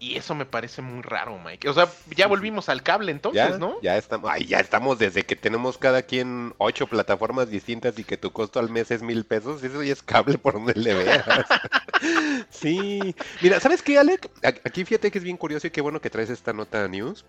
[0.00, 1.68] Y eso me parece muy raro, Mike.
[1.68, 3.80] O sea, ya volvimos al cable entonces, ya, ¿no?
[3.82, 8.16] ya estamos, ay, ya estamos desde que tenemos cada quien ocho plataformas distintas y que
[8.16, 11.24] tu costo al mes es mil pesos, eso ya es cable por donde le veas.
[12.50, 14.30] sí, mira, ¿sabes qué, Alec?
[14.44, 17.24] Aquí fíjate que es bien curioso y qué bueno que traes esta nota news.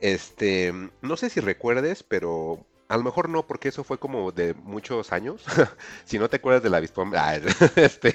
[0.00, 0.72] Este,
[1.02, 5.12] no sé si recuerdes, pero a lo mejor no, porque eso fue como de muchos
[5.12, 5.42] años.
[6.04, 7.34] si no te acuerdas del avispón, ah,
[7.76, 8.14] este,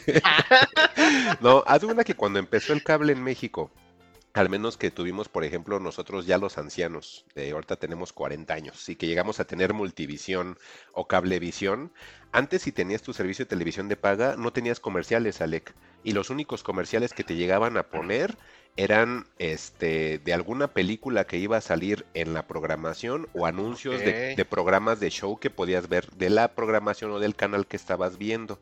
[1.41, 3.71] no, haz una que cuando empezó el cable en México,
[4.33, 8.87] al menos que tuvimos, por ejemplo, nosotros ya los ancianos, de ahorita tenemos 40 años,
[8.89, 10.57] y que llegamos a tener multivisión
[10.93, 11.91] o cablevisión.
[12.31, 15.73] Antes, si tenías tu servicio de televisión de paga, no tenías comerciales, Alec.
[16.03, 18.37] Y los únicos comerciales que te llegaban a poner
[18.77, 24.45] eran este de alguna película que iba a salir en la programación o anuncios de,
[24.49, 28.59] programas de show que podías ver de la programación o del canal que estabas viendo.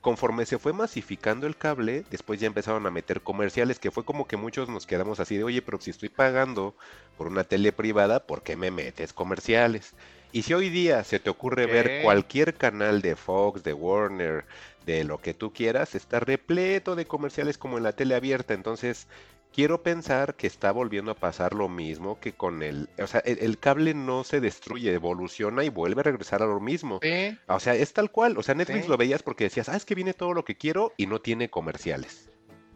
[0.00, 4.26] Conforme se fue masificando el cable, después ya empezaron a meter comerciales, que fue como
[4.26, 6.74] que muchos nos quedamos así de, oye, pero si estoy pagando
[7.18, 9.94] por una tele privada, ¿por qué me metes comerciales?
[10.32, 14.44] Y si hoy día se te ocurre ver cualquier canal de Fox, de Warner,
[14.86, 19.06] de lo que tú quieras, está repleto de comerciales como en la tele abierta, entonces
[19.52, 23.38] quiero pensar que está volviendo a pasar lo mismo que con el, o sea, el,
[23.40, 27.00] el cable no se destruye, evoluciona y vuelve a regresar a lo mismo.
[27.46, 28.38] O sea, es tal cual.
[28.38, 30.92] O sea, Netflix lo veías porque decías, ah, es que viene todo lo que quiero
[30.96, 32.30] y no tiene comerciales.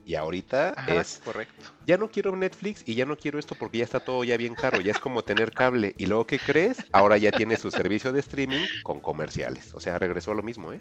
[0.06, 1.64] Y ahorita ajá, es, correcto.
[1.86, 4.54] ya no quiero Netflix y ya no quiero esto porque ya está todo ya bien
[4.54, 4.80] caro.
[4.80, 5.94] Ya es como tener cable.
[5.96, 6.76] Y luego, ¿qué crees?
[6.92, 9.72] Ahora ya tiene su servicio de streaming con comerciales.
[9.74, 10.80] O sea, regresó a lo mismo, ¿eh?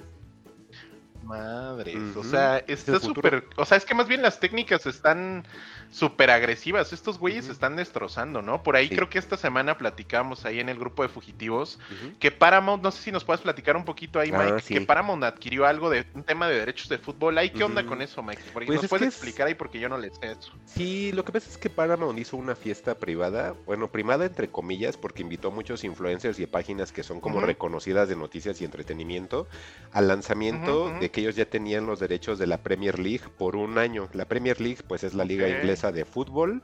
[1.24, 5.46] Madres, o sea, está súper, o sea, es que más bien las técnicas están
[5.90, 8.64] súper agresivas, estos güeyes están destrozando, ¿no?
[8.64, 8.96] Por ahí Sí.
[8.96, 11.80] creo que esta semana platicamos ahí en el grupo de fugitivos
[12.20, 14.74] que Paramount, no sé si nos puedes platicar un poquito ahí, Ah, Mike, sí.
[14.74, 18.02] que Paramount adquirió algo de un tema de derechos de fútbol, ahí qué onda con
[18.02, 20.32] eso, Mike, porque Pues nos es puedes es- explicar ahí porque yo no le sé
[20.32, 20.52] eso.
[20.66, 24.98] Sí, lo que pasa es que Paramount hizo una fiesta privada, bueno, privada entre comillas,
[24.98, 29.48] porque invitó a muchos influencers y páginas que son como reconocidas de noticias y entretenimiento
[29.92, 33.78] al lanzamiento de que ellos ya tenían los derechos de la Premier League por un
[33.78, 34.10] año.
[34.14, 36.62] La Premier League, pues es la liga inglesa de fútbol.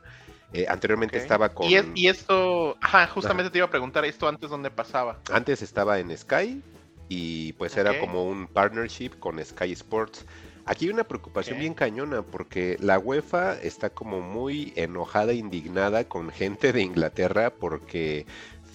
[0.51, 4.27] Eh, anteriormente estaba con, Y, es- y esto, ajá, justamente te iba a preguntar esto
[4.27, 5.19] antes dónde pasaba.
[5.31, 6.61] antes estaba en Sky
[7.07, 10.25] y pues era como un partnership con Sky Sports.
[10.65, 16.29] Aquí hay una preocupación bien cañona porque la UEFA está como muy enojada, indignada con
[16.31, 18.25] gente de Inglaterra porque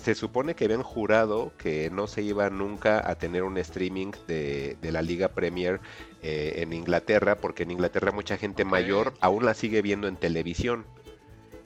[0.04, 4.76] se supone que habían jurado que no se iba nunca a tener un streaming de,
[4.82, 5.80] de la Liga Premier
[6.22, 10.84] eh, en Inglaterra porque en Inglaterra mucha gente mayor aún la sigue viendo en televisión.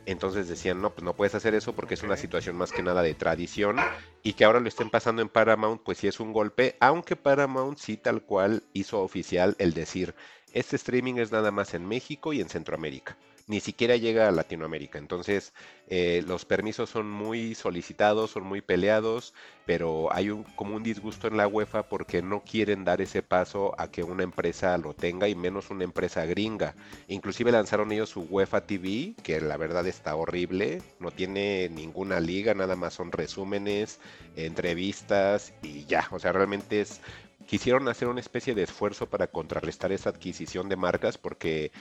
[0.07, 3.03] Entonces decían, no, pues no puedes hacer eso porque es una situación más que nada
[3.03, 3.77] de tradición
[4.23, 7.77] y que ahora lo estén pasando en Paramount, pues sí es un golpe, aunque Paramount
[7.77, 10.15] sí tal cual hizo oficial el decir,
[10.53, 13.19] este streaming es nada más en México y en Centroamérica,
[13.49, 14.99] ni siquiera llega a Latinoamérica.
[14.99, 15.53] Entonces
[15.89, 19.35] eh, los permisos son muy solicitados, son muy peleados,
[19.67, 23.75] pero hay un, como un disgusto en la UEFA porque no quieren dar ese paso
[23.79, 26.77] a que una empresa lo tenga y menos una empresa gringa.
[27.09, 32.55] Inclusive lanzaron ellos su UEFA TV, que la verdad está horrible, no tiene ninguna liga,
[32.55, 33.99] nada más son resúmenes,
[34.37, 37.01] entrevistas y ya, o sea, realmente es
[37.47, 41.73] quisieron hacer una especie de esfuerzo para contrarrestar esa adquisición de marcas porque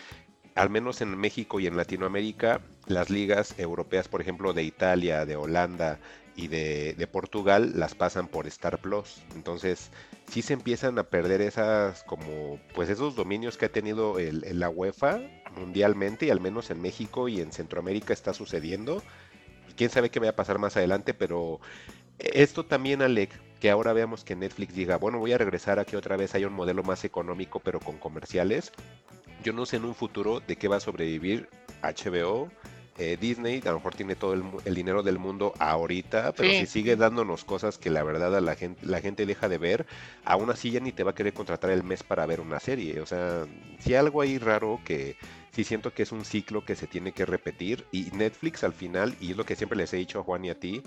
[0.57, 5.35] al menos en México y en Latinoamérica, las ligas europeas, por ejemplo, de Italia, de
[5.35, 5.99] Holanda
[6.35, 9.21] y de, Portugal, las pasan por Star Plus.
[9.35, 9.91] Entonces,
[10.27, 15.21] sí se empiezan a perder esas, como, pues esos dominios que ha tenido la UEFA
[15.55, 19.03] mundialmente, y al menos en México y en Centroamérica está sucediendo.
[19.75, 21.59] Quién sabe qué va a pasar más adelante, pero
[22.17, 25.97] esto también, Alec, que ahora veamos que Netflix diga, bueno, voy a regresar a que
[25.97, 28.71] otra vez haya un modelo más económico, pero con comerciales.
[29.43, 31.49] Yo no sé en un futuro de qué va a sobrevivir
[31.81, 32.49] HBO.
[32.99, 36.61] eh, Disney a lo mejor tiene todo el, el dinero del mundo ahorita, pero Sí.
[36.61, 39.85] si sigue dándonos cosas que la verdad a la gente, la gente deja de ver,
[40.25, 42.99] aún así ya ni te va a querer contratar el mes para ver una serie.
[42.99, 43.45] O sea,
[43.77, 45.15] si algo ahí raro que
[45.51, 49.13] sí siento que es un ciclo que se tiene que repetir y Netflix al final,
[49.21, 50.81] y es lo que siempre les he dicho a Juan y a ti,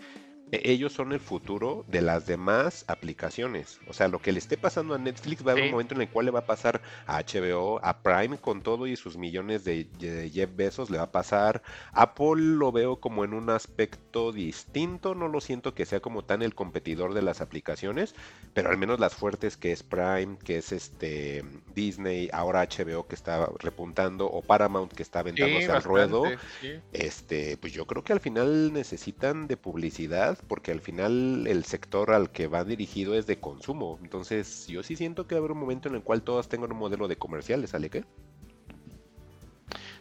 [0.52, 3.80] ellos son el futuro de las demás aplicaciones.
[3.86, 5.66] O sea, lo que le esté pasando a Netflix va a haber Sí.
[5.66, 8.86] un momento en el cual le va a pasar a HBO, a Prime con todo
[8.86, 11.62] y sus millones de, de Jeff Bezos, le va a pasar.
[11.92, 16.42] Apple lo veo como en un aspecto distinto, no lo siento que sea como tan
[16.42, 18.14] el competidor de las aplicaciones,
[18.52, 21.44] pero al menos las fuertes que es Prime, que es este
[21.74, 26.34] Disney, ahora HBO que está repuntando, o Paramount que está aventándose al bastante, ruedo.
[26.60, 26.82] sí.
[26.92, 32.10] Este, pues yo creo que al final necesitan de publicidad, porque al final el sector
[32.12, 33.98] al que va dirigido es de consumo.
[34.02, 37.08] Entonces, yo sí siento que haber un momento en el cual todas tengan un modelo
[37.08, 38.04] de comerciales, ¿sale qué?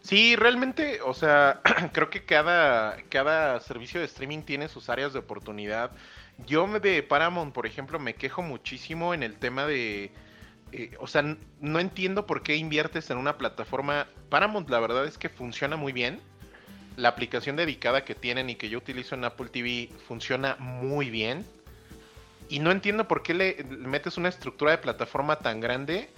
[0.01, 1.61] Sí, realmente, o sea,
[1.93, 5.91] creo que cada, cada servicio de streaming tiene sus áreas de oportunidad.
[6.47, 10.11] Yo de Paramount, por ejemplo, me quejo muchísimo en el tema de...
[10.71, 14.07] eh, o sea, no entiendo por qué inviertes en una plataforma.
[14.29, 16.21] Paramount, la verdad es que funciona muy bien.
[16.99, 21.45] La aplicación dedicada que tienen y que yo utilizo en Apple TV funciona muy bien.
[22.49, 26.09] Y no entiendo por qué le le metes una estructura de plataforma tan grande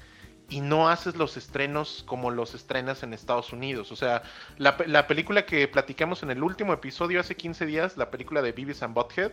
[0.49, 3.91] y no haces los estrenos como los estrenas en Estados Unidos.
[3.91, 4.23] O sea,
[4.57, 8.81] la película que platicamos en el último episodio hace 15 días, la película de Beavis
[8.83, 9.31] and Butthead,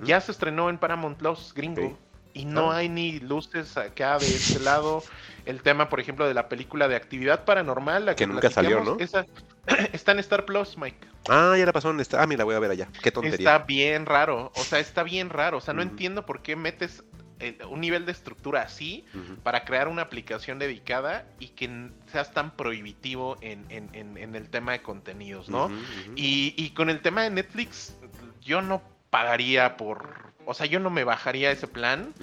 [0.00, 1.82] ya se estrenó en Paramount Plus gringo.
[1.82, 1.96] Sí.
[2.36, 5.02] Y no hay ni luces acá de este lado.
[5.44, 8.82] El tema, por ejemplo, de la película de actividad paranormal, la que, Que nunca salió,
[8.82, 8.96] ¿no?
[8.98, 9.24] esa-
[9.92, 11.06] está en Star Plus, Mike.
[11.28, 12.22] Ah, ya la pasó en esta.
[12.22, 12.88] Ah, mira, voy a ver allá.
[13.02, 13.36] Qué tontería.
[13.36, 17.02] Está bien raro, o sea, está bien raro, o sea, no entiendo por qué metes
[17.38, 19.04] eh, un nivel de estructura así
[19.42, 24.48] para crear una aplicación dedicada y que seas tan prohibitivo en, en- en- en el
[24.48, 25.68] tema de contenidos, ¿no?
[26.16, 27.94] Y, y con el tema de Netflix,
[28.42, 30.34] yo no pagaría por...
[30.46, 32.14] O sea, yo no me bajaría ese plan.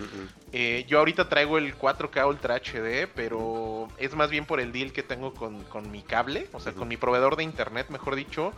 [0.53, 4.93] Eh, yo ahorita traigo el 4K Ultra HD, pero es más bien por el deal
[4.93, 8.53] que tengo con, con mi cable, o sea, con mi proveedor de internet, mejor dicho.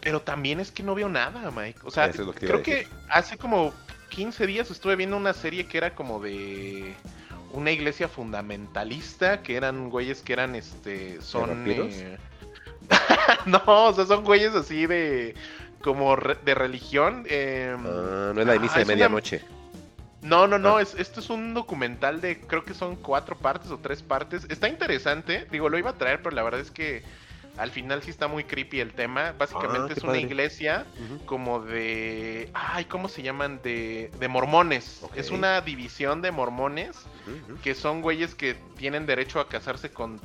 [0.00, 1.80] Pero también es que no veo nada, Mike.
[1.82, 3.74] O sea, es que creo que hace como
[4.10, 6.94] 15 días estuve viendo una serie que era como de
[7.54, 11.64] una iglesia fundamentalista, que eran güeyes que eran, este, son...
[11.68, 12.18] eh,
[13.46, 15.34] no, o sea, son güeyes así de...
[15.84, 17.24] como re- de religión.
[17.28, 19.42] em, Ah, no es la de misa ah, de es una- medianoche.
[20.22, 20.82] no, no, no, Ah.
[20.82, 24.46] es, esto es un documental de, creo que son cuatro partes o tres partes.
[24.48, 27.02] Está interesante, digo, lo iba a traer, pero la verdad es que
[27.58, 29.28] al final sí está muy creepy el tema.
[29.28, 30.22] Ah, Básicamente qué es una padre.
[30.22, 30.86] iglesia
[31.26, 33.60] como de, ay, ¿cómo se llaman?
[33.62, 35.02] De, de mormones.
[35.14, 36.96] Es una división de mormones
[37.62, 40.18] que son güeyes que tienen derecho a casarse con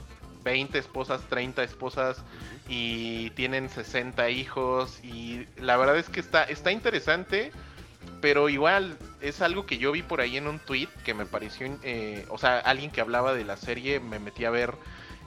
[0.44, 2.24] 20 esposas, 30 esposas
[2.68, 7.52] y tienen 60 hijos y la verdad es que está, está interesante,
[8.22, 11.68] pero igual es algo que yo vi por ahí en un tweet que me pareció,
[11.84, 14.74] eh, o sea, alguien que hablaba de la serie, me metí a ver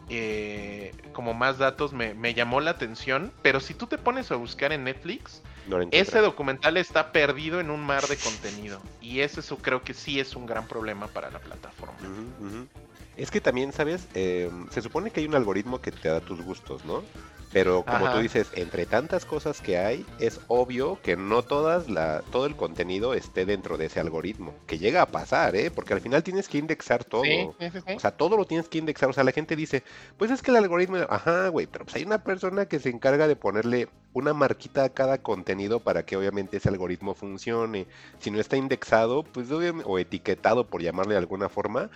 [0.08, 4.36] eh, como más datos, me, me llamó la atención, pero si tú te pones a
[4.36, 9.40] buscar en Netflix, No ese documental está perdido en un mar de contenido y ese
[9.40, 11.96] eso creo que sí es un gran problema para la plataforma.
[13.16, 14.08] Es que también, ¿sabes?
[14.14, 17.02] Eh, se supone que hay un algoritmo que te da tus gustos, ¿no?
[17.52, 18.14] Pero como Ajá.
[18.14, 22.56] tú dices, entre tantas cosas que hay, es obvio que no todas la, todo el
[22.56, 24.54] contenido esté dentro de ese algoritmo.
[24.66, 25.70] Que llega a pasar, ¿eh?
[25.70, 27.24] Porque al final tienes que indexar todo.
[27.24, 27.92] Sí, sí, sí, sí.
[27.94, 29.10] O sea, todo lo tienes que indexar.
[29.10, 29.82] O sea, la gente dice,
[30.16, 33.28] pues es que el algoritmo, ajá, güey, pero pues hay una persona que se encarga
[33.28, 37.86] de ponerle una marquita a cada contenido para que obviamente ese algoritmo funcione.
[38.18, 41.90] Si no está indexado, pues obviamente, o etiquetado por llamarle de alguna forma,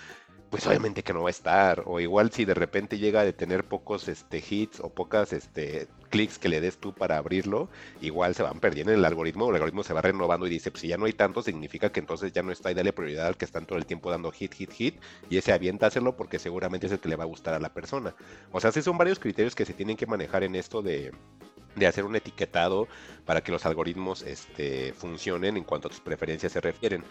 [0.50, 1.82] pues obviamente que no va a estar.
[1.86, 6.38] O igual si de repente llega a tener pocos este, hits o pocas este, clics
[6.38, 7.68] que le des tú para abrirlo,
[8.00, 10.82] igual se van perdiendo en el algoritmo, el algoritmo se va renovando y dice, pues
[10.82, 13.36] si ya no hay tanto, significa que entonces ya no está y dale prioridad al
[13.36, 16.92] que están todo el tiempo dando hit, hit, hit, y ese aviéntaselo porque seguramente es
[16.92, 18.14] el que le va a gustar a la persona.
[18.52, 21.12] O sea, sí son varios criterios que se tienen que manejar en esto de,
[21.76, 22.88] de hacer un etiquetado
[23.24, 27.04] para que los algoritmos este, funcionen en cuanto a tus preferencias se refieren.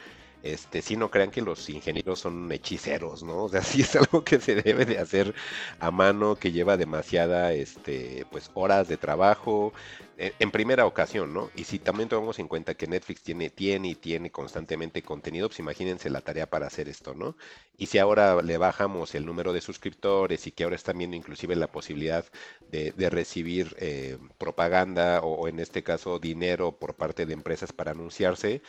[0.44, 3.46] Este, sí no crean que los ingenieros son hechiceros, ¿no?
[3.46, 5.34] O sea, sí es algo que se debe de hacer
[5.80, 9.74] a mano, que lleva demasiada, este, pues horas de trabajo,
[10.18, 11.52] eh, en primera ocasión, ¿no?
[11.56, 15.60] Y si también tomamos en cuenta que Netflix tiene, tiene y tiene constantemente contenido, pues
[15.60, 17.36] imagínense la tarea para hacer esto, ¿no?
[17.78, 21.56] Y si ahora le bajamos el número de suscriptores y que ahora están viendo inclusive
[21.58, 22.26] la posibilidad
[22.72, 27.92] de, recibir eh, propaganda o, o en este caso dinero por parte de empresas para
[27.92, 28.62] anunciarse,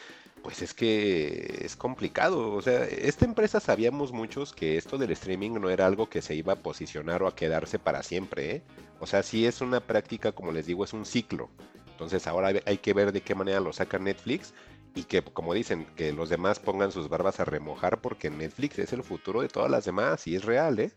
[0.46, 2.52] pues es que es complicado.
[2.52, 6.36] O sea, esta empresa sabíamos muchos que esto del streaming no era algo que se
[6.36, 8.54] iba a posicionar o a quedarse para siempre.
[8.54, 8.62] ¿eh?
[9.00, 11.50] O sea, sí es una práctica, como les digo, es un ciclo.
[11.90, 14.54] Entonces ahora hay que ver de qué manera lo saca Netflix
[14.94, 18.92] y que, como dicen, que los demás pongan sus barbas a remojar porque Netflix es
[18.92, 20.92] el futuro de todas las demás y es real, ¿eh?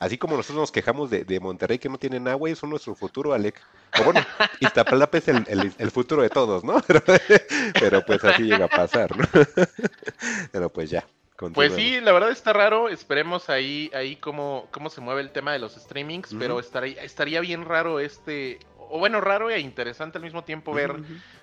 [0.00, 3.32] Así como nosotros nos quejamos de, Monterrey que no tienen agua, y es nuestro futuro,
[3.32, 3.62] Alec.
[4.00, 4.20] O bueno,
[4.60, 6.82] Iztapalapa es el, el, futuro de todos, ¿no?
[7.80, 9.24] Pero, pues así llega a pasar, ¿no?
[10.52, 11.04] Pero pues ya.
[11.52, 12.88] Pues sí, la verdad está raro.
[12.88, 17.40] Esperemos ahí, ahí cómo, cómo se mueve el tema de los streamings, pero estaría, estaría
[17.40, 20.96] bien raro este, o bueno, raro e interesante al mismo tiempo ver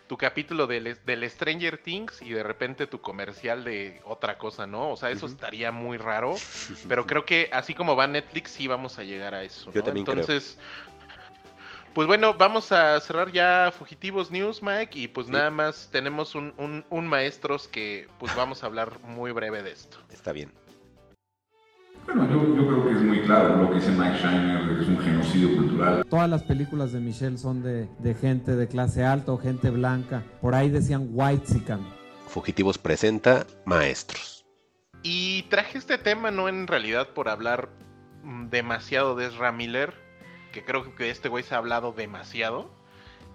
[0.07, 4.91] tu capítulo del, del, Stranger Things y de repente tu comercial de otra cosa, ¿no?
[4.91, 6.35] O sea, eso estaría muy raro,
[6.87, 9.71] pero creo que así como va Netflix, sí vamos a llegar a eso.
[9.73, 10.57] Yo también Entonces,
[11.93, 16.53] pues bueno, vamos a cerrar ya Fugitivos News, Mike, y pues nada más tenemos un,
[16.57, 19.97] un, un maestros que pues vamos a hablar muy breve de esto.
[20.09, 20.51] Está bien.
[22.05, 24.87] Bueno, yo, creo que es muy claro lo que dice Mike Shiner, de que es
[24.87, 26.05] un genocidio cultural.
[26.09, 27.87] Todas las películas de Michelle son de,
[28.19, 30.23] gente de clase alta o gente blanca.
[30.41, 31.81] Por ahí decían white sican.
[32.27, 34.45] Fugitivos presenta Maestros.
[35.03, 37.69] Y traje este tema no en realidad por hablar
[38.23, 39.93] mm, demasiado de Ezra Miller,
[40.51, 42.69] que creo que este güey se ha hablado demasiado.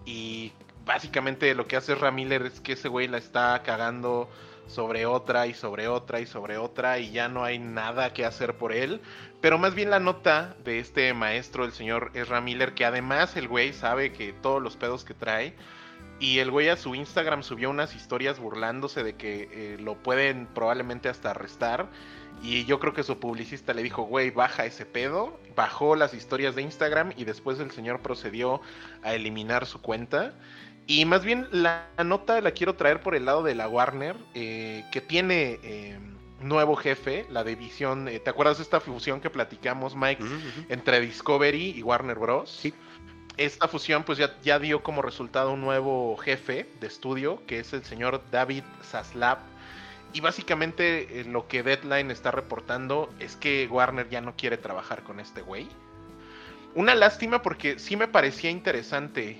[0.05, 0.53] Y
[0.85, 4.31] básicamente lo que hace Ezra Miller es que ese güey la está cagando
[4.67, 8.57] sobre otra y sobre otra y sobre otra y ya no hay nada que hacer
[8.57, 9.01] por él.
[9.41, 13.49] Pero más bien la nota de este maestro, el señor Ezra Miller, que además el
[13.49, 15.55] güey sabe que todos los pedos que trae.
[16.19, 20.47] Y el güey a su Instagram subió unas historias burlándose de que eh, lo pueden
[20.47, 21.89] probablemente hasta arrestar.
[22.43, 25.39] Y yo creo que su publicista le dijo, güey, baja ese pedo.
[25.55, 28.61] Bajó las historias de Instagram y después el señor procedió
[29.03, 30.35] a eliminar su cuenta.
[30.87, 34.85] Y más bien la nota la quiero traer por el lado de la Warner, eh,
[34.93, 35.99] que tiene eh,
[36.41, 40.23] nuevo jefe, la división, eh, ¿te acuerdas de esta fusión que platicamos, Mike,
[40.69, 42.51] entre Discovery y Warner Bros?
[42.51, 42.73] Sí.
[43.37, 47.73] Esta fusión pues ya, ya dio como resultado un nuevo jefe de estudio, que es
[47.73, 49.39] el señor David Zaslav.
[50.13, 55.21] Y básicamente lo que Deadline está reportando es que Warner ya no quiere trabajar con
[55.21, 55.69] este güey.
[56.75, 59.37] Una lástima porque sí me parecía interesante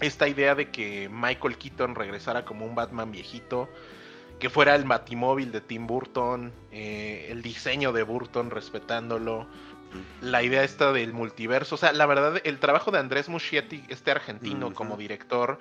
[0.00, 3.68] esta idea de que Michael Keaton regresara como un Batman viejito,
[4.38, 9.46] que fuera el Batimóvil de Tim Burton, eh, el diseño de Burton respetándolo,
[10.20, 14.10] la idea esta del multiverso, o sea, la verdad, el trabajo de Andrés Muschietti, este
[14.10, 15.58] argentino como director,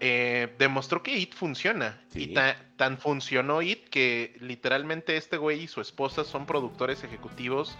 [0.00, 2.00] eh, demostró que IT funciona.
[2.14, 2.34] Y
[2.76, 7.76] tan funcionó IT que literalmente este güey y su esposa son productores ejecutivos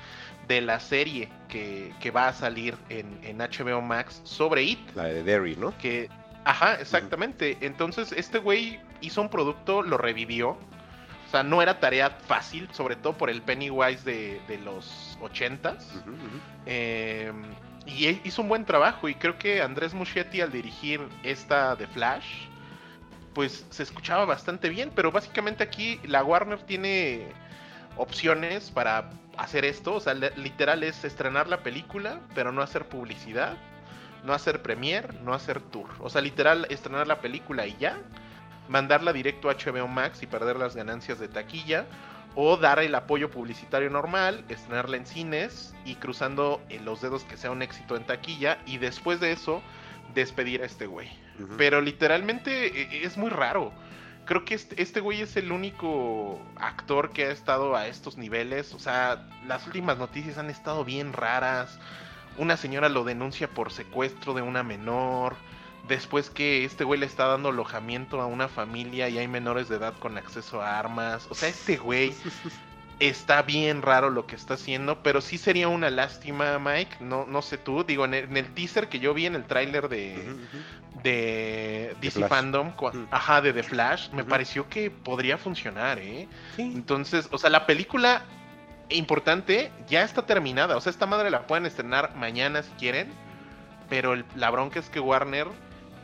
[0.49, 4.97] de la serie que, va a salir en, HBO Max sobre IT.
[4.97, 5.77] La de Derry, ¿no?
[5.79, 6.09] Que,
[6.45, 7.57] ajá, exactamente.
[7.61, 10.51] Entonces este güey hizo un producto, lo revivió.
[10.51, 16.03] O sea, no era tarea fácil, sobre todo por el Pennywise de, de los ochentas.
[16.65, 17.31] eh,
[17.89, 22.47] y hizo un buen trabajo y creo que Andrés Muschietti al dirigir esta de Flash,
[23.35, 27.29] pues se escuchaba bastante bien, pero básicamente aquí la Warner tiene
[27.97, 33.57] opciones para hacer esto, o sea, literal es estrenar la película, pero no hacer publicidad,
[34.25, 37.97] no hacer premier, no hacer tour, o sea, literal estrenar la película y ya,
[38.69, 41.87] mandarla directo a HBO Max y perder las ganancias de taquilla,
[42.41, 47.37] o dar el apoyo publicitario normal, estrenarla en cines y cruzando en los dedos que
[47.37, 49.61] sea un éxito en taquilla y después de eso
[50.15, 51.11] despedir a este güey.
[51.57, 53.73] Pero literalmente e, es muy raro.
[54.25, 58.73] Creo que este, este, güey es el único actor que ha estado a estos niveles.
[58.73, 61.81] O sea, las últimas noticias han estado bien raras.
[62.37, 65.35] Una señora lo denuncia por secuestro de una menor
[65.89, 69.77] después que este güey le está dando alojamiento a una familia y hay menores de
[69.77, 71.27] edad con acceso a armas.
[71.31, 72.13] O sea, este güey
[73.01, 76.97] está bien raro lo que está haciendo, pero sí sería una lástima, Mike.
[77.01, 80.37] No, no sé tú, digo, en el, teaser que yo vi en el tráiler de,
[81.03, 82.73] de DC Fandom,
[83.11, 86.29] ajá, de The Flash, me pareció que podría funcionar, ¿eh?
[86.59, 88.25] Entonces, o sea, la película
[88.91, 90.77] importante ya está terminada.
[90.77, 93.13] O sea, esta madre la pueden estrenar mañana si quieren.
[93.89, 95.49] Pero la bronca es que Warner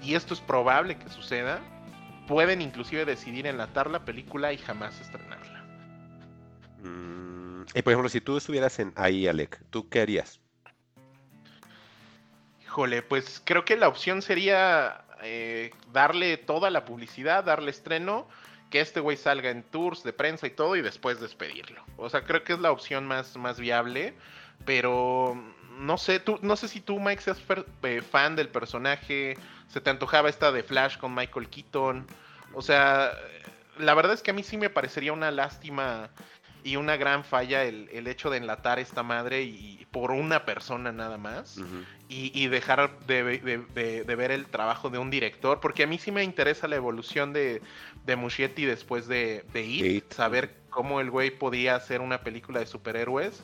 [0.04, 1.60] y esto es probable que suceda,
[2.28, 5.64] pueden inclusive decidir enlatar la película y jamás estrenarla.
[6.82, 10.40] Mm, y por ejemplo, si tú estuvieras en ahí, Alec, ¿tú qué harías?
[12.62, 18.28] Híjole, pues creo que la opción sería eh, darle toda la publicidad, darle estreno,
[18.70, 21.82] que este güey salga en tours de prensa y todo y después despedirlo.
[21.96, 24.14] O sea, creo que es la opción más, más viable,
[24.66, 25.40] pero
[25.78, 27.40] no sé, tú, no sé si tú, Mike, seas
[27.82, 29.36] eh, fan del personaje,
[29.68, 32.06] se te antojaba esta de Flash con Michael Keaton.
[32.52, 33.12] O sea,
[33.78, 36.10] la verdad es que a mí sí me parecería una lástima
[36.62, 40.44] y una gran falla el, el hecho de enlatar esta madre y, y por una
[40.46, 41.58] persona nada más
[42.08, 45.86] y, y dejar de, de- de- de ver el trabajo de un director, porque a
[45.86, 47.60] mí sí me interesa la evolución de,
[48.06, 50.12] de Muschietti después de, de It, It.
[50.12, 53.42] saber cómo el güey podía hacer una película de superhéroes.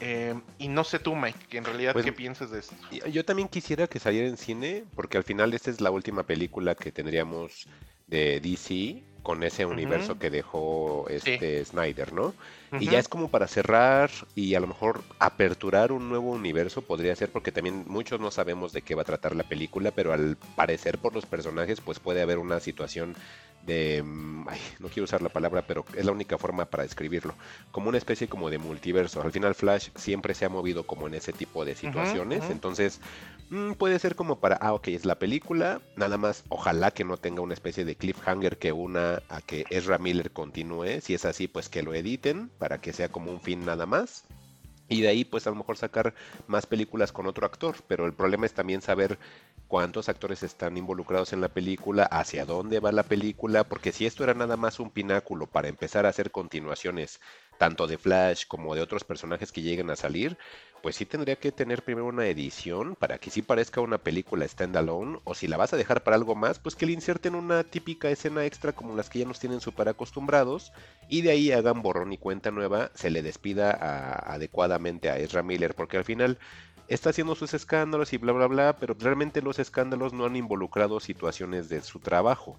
[0.00, 2.74] Eh, y no sé tú, Mike, que en realidad Pues- qué piensas de esto.
[3.12, 6.74] Yo también quisiera que saliera en cine, porque al final esta es la última película
[6.74, 7.66] que tendríamos
[8.06, 12.34] de DC con ese universo que dejó este Snyder, ¿no?
[12.78, 17.16] Y ya es como para cerrar y a lo mejor aperturar un nuevo universo podría
[17.16, 20.36] ser porque también muchos no sabemos de qué va a tratar la película, pero al
[20.54, 23.16] parecer por los personajes pues puede haber una situación
[23.66, 27.34] de, mm, ay, no quiero usar la palabra, pero es la única forma para describirlo,
[27.72, 29.20] como una especie como de multiverso.
[29.22, 33.00] Al final Flash siempre se ha movido como en ese tipo de situaciones, entonces
[33.50, 37.16] mm, puede ser como para, ah, ok, es la película, nada más, ojalá que no
[37.16, 41.48] tenga una especie de cliffhanger que una a que Ezra Miller continúe, si es así,
[41.48, 44.24] pues que lo editen para que sea como un fin nada más.
[44.90, 46.14] Y de ahí, pues a lo mejor sacar
[46.48, 47.76] más películas con otro actor.
[47.86, 49.20] Pero el problema es también saber
[49.68, 54.24] cuántos actores están involucrados en la película, hacia dónde va la película, porque si esto
[54.24, 57.20] era nada más un pináculo para empezar a hacer continuaciones,
[57.60, 60.38] tanto de Flash como de otros personajes que lleguen a salir,
[60.82, 65.20] pues sí tendría que tener primero una edición para que sí parezca una película standalone,
[65.24, 68.08] o si la vas a dejar para algo más, pues que le inserten una típica
[68.08, 70.72] escena extra como las que ya nos tienen súper acostumbrados,
[71.06, 75.74] y de ahí hagan borrón y cuenta nueva, se le despida adecuadamente a Ezra Miller,
[75.74, 76.38] porque al final
[76.88, 80.98] está haciendo sus escándalos y bla bla bla, pero realmente los escándalos no han involucrado
[80.98, 82.58] situaciones de su trabajo.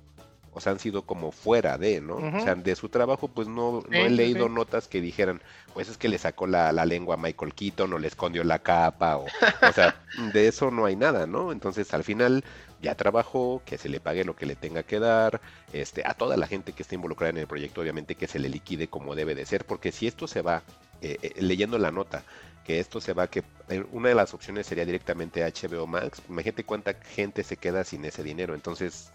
[0.54, 2.16] O sea, han sido como fuera de, ¿no?
[2.18, 4.54] O sea, de su trabajo, pues no, no he leído sí.
[4.54, 5.42] notas que dijeran,
[5.74, 8.60] pues es que le sacó la, la lengua a Michael Keaton o le escondió la
[8.60, 9.96] capa, o, o sea,
[10.34, 11.52] de eso no hay nada, ¿no?
[11.52, 12.44] Entonces, al final,
[12.82, 15.40] ya trabajó, que se le pague lo que le tenga que dar,
[15.72, 18.50] este, a toda la gente que esté involucrada en el proyecto, obviamente que se le
[18.50, 20.64] liquide como debe de ser, porque si esto se va,
[21.02, 22.24] eh, eh, leyendo la nota,
[22.66, 26.64] que esto se va, que eh, una de las opciones sería directamente HBO Max, imagínate
[26.64, 29.12] cuánta gente se queda sin ese dinero, entonces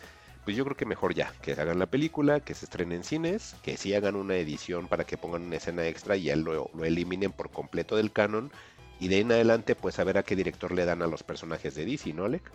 [0.47, 3.57] pues yo creo que mejor ya, que hagan la película, que se estrene en cines,
[3.65, 6.85] que sí hagan una edición para que pongan una escena extra y ya lo, lo
[6.85, 8.53] eliminen por completo del canon.
[9.01, 11.25] Y de ahí en adelante, pues a ver a qué director le dan a los
[11.25, 12.49] personajes de DC, ¿no, Alec?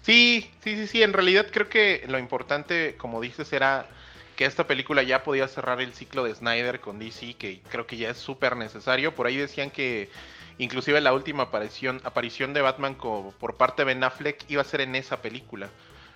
[0.00, 1.02] Sí, sí, sí, sí.
[1.02, 3.86] En realidad creo que lo importante, como dices, era
[4.34, 7.98] que esta película ya podía cerrar el ciclo de Snyder con DC, que creo que
[7.98, 9.14] ya es súper necesario.
[9.14, 10.08] Por ahí decían que
[10.56, 14.80] inclusive la última aparición, aparición de Batman por parte de Ben Affleck iba a ser
[14.80, 15.68] en esa película.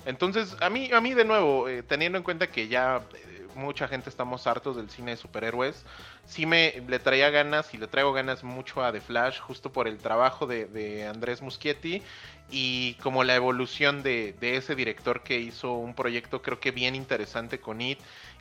[0.05, 3.87] Entonces, a mí, a mí de nuevo, eh, teniendo en cuenta que ya eh, mucha
[3.87, 5.85] gente estamos hartos del cine de superhéroes,
[6.27, 9.87] sí me le traía ganas y le traigo ganas mucho a The Flash, justo por
[9.87, 12.03] el trabajo de, Andrés Muschietti
[12.51, 17.61] y como la evolución de, ese director que hizo un proyecto creo que bien interesante
[17.61, 17.99] con It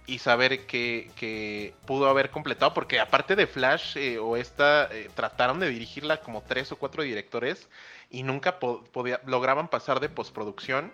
[0.08, 5.70] y saber que, pudo haber completado, porque aparte de Flash eh, o esta, trataron de
[5.70, 7.70] dirigirla como tres o cuatro directores
[8.10, 10.92] y nunca po- podía- lograban pasar de postproducción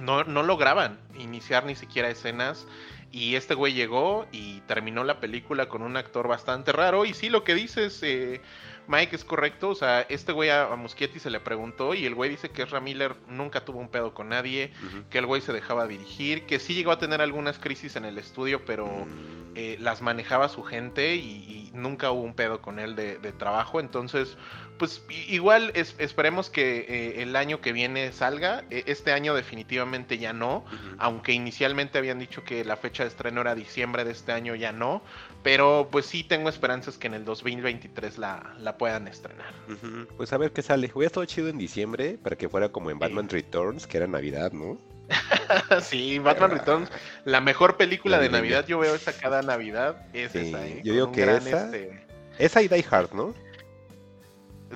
[0.00, 2.66] no, no lograban iniciar ni siquiera escenas.
[3.10, 7.06] Y este güey llegó y terminó la película con un actor bastante raro.
[7.06, 8.42] Y sí, lo que dices, eh,
[8.88, 9.68] Mike, es correcto.
[9.68, 12.62] O sea, este güey a, a Muschietti se le preguntó y el güey dice que
[12.62, 14.72] Ezra Miller nunca tuvo un pedo con nadie,
[15.10, 18.18] que el güey se dejaba dirigir, que sí llegó a tener algunas crisis en el
[18.18, 22.78] estudio, pero Mm, eh, las manejaba su gente y, y nunca hubo un pedo con
[22.78, 23.80] él de, de trabajo.
[23.80, 24.36] Entonces,
[24.78, 28.64] pues igual es- esperemos que eh, el año que viene salga.
[28.70, 30.64] Eh, este año definitivamente ya no.
[30.98, 34.70] Aunque inicialmente habían dicho que la fecha de estreno era diciembre de este año, ya
[34.70, 35.02] no.
[35.42, 39.52] Pero pues sí tengo esperanzas que en el 2023 la, la puedan estrenar.
[39.68, 40.90] Ujú, Pues a ver qué sale.
[40.94, 44.52] Hubiera estado chido en diciembre para que fuera como en Batman Returns, que era Navidad,
[44.52, 44.78] ¿no?
[45.82, 46.90] sí, Batman Returns,
[47.24, 48.38] la mejor película La de niña.
[48.40, 48.66] Navidad.
[48.66, 50.02] Yo veo esa cada Navidad.
[50.12, 50.80] Es Sí, esa, ¿eh?
[50.84, 52.04] yo digo que gran, esa- este,
[52.38, 53.34] Esa y Die Hard, ¿no?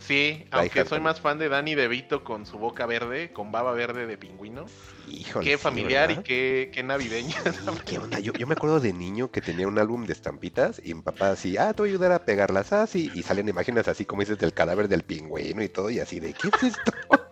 [0.01, 3.73] Sí, aunque Hard soy más fan de Danny DeVito con su boca verde, con baba
[3.73, 4.65] verde de pingüino.
[5.07, 7.35] Híjole, qué familiar y qué, qué navideña.
[7.87, 8.19] ¿Qué onda?
[8.21, 11.31] Yo, yo me acuerdo de niño que tenía un álbum de estampitas y mi papá
[11.31, 13.11] así, ah, te voy a ayudar a pegarlas así.
[13.15, 16.33] Y salen imágenes así como dices del cadáver del pingüino y todo y así de,
[16.33, 16.93] ¿qué es esto?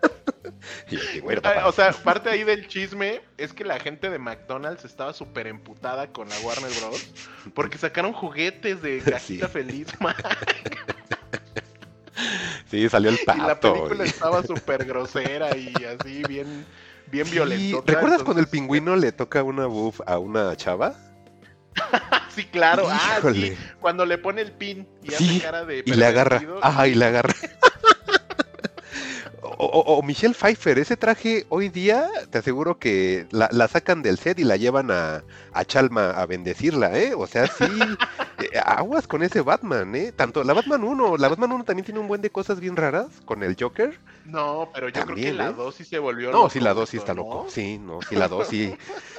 [0.90, 1.68] Y yo, "Sí, bueno, Ah, papá".
[1.68, 6.12] O sea, parte ahí del chisme es que la gente de McDonald's estaba súper emputada
[6.12, 7.14] con la Warner Bros.
[7.54, 9.52] Porque sacaron juguetes de cajita Sí.
[9.52, 10.14] feliz, man,
[12.70, 13.72] sí, salió el y la pato.
[13.74, 16.64] película estaba súper grosera y así bien,
[17.10, 17.76] bien Sí.
[17.86, 20.94] ¿Recuerdas cuando el pingüino le toca una buff a una chava?
[22.34, 22.84] Sí, claro.
[22.88, 23.56] Ah, sí.
[23.80, 26.42] Cuando le pone el pin y Sí, hace cara de Y le agarra.
[26.62, 27.34] Ajá, y le agarra.
[29.62, 34.38] O, Michelle Pfeiffer, ese traje hoy día, te aseguro que la, la sacan del set
[34.38, 37.12] y la llevan a, a Chalma a bendecirla, ¿eh?
[37.14, 37.64] O sea, sí,
[38.38, 40.12] eh, aguas con ese Batman, ¿eh?
[40.12, 43.08] Tanto la Batman 1, la Batman 1 también tiene un buen de cosas bien raras
[43.26, 44.00] con el Joker.
[44.24, 45.54] No, pero yo creo que la ¿eh?
[45.54, 47.22] 2 sí se volvió No, sí, la 2 sí está ¿no?
[47.22, 47.46] loco.
[47.50, 48.74] Sí, no, sí, la 2 sí,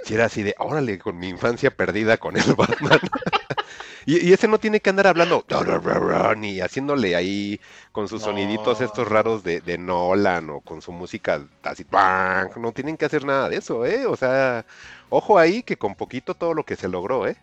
[0.05, 2.99] sí era así de, órale, con mi infancia perdida con el Batman.
[4.05, 5.45] y, y ese no tiene que andar hablando
[6.37, 7.59] ni haciéndole ahí
[7.91, 11.85] con sus soniditos estos raros de, de Nolan o con su música así.
[11.89, 12.55] ¡bang!
[12.57, 14.05] No tienen que hacer nada de eso, ¿eh?
[14.05, 14.65] O sea,
[15.09, 17.37] ojo ahí que con poquito todo lo que se logró, ¿eh?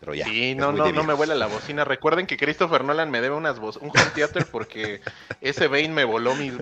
[0.00, 0.24] Pero ya.
[0.24, 1.84] Sí, no, no, no me vuela la bocina.
[1.84, 5.00] Recuerden que Christopher Nolan me debe unas vo- un home theater porque
[5.42, 6.58] ese Bane me voló mi, mi,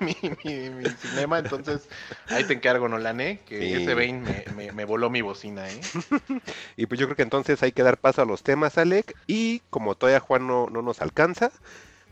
[0.00, 1.40] mi- mi- mi cinema.
[1.40, 1.88] Entonces,
[2.30, 3.40] ahí te encargo, Nolan, ¿eh?
[3.44, 3.82] Que Sí.
[3.82, 5.80] ese Bane me, me- me voló mi bocina, ¿eh?
[6.76, 9.16] Y pues yo creo que entonces hay que dar paso a los temas, Alec.
[9.26, 11.50] Y como todavía Juan no, no nos alcanza,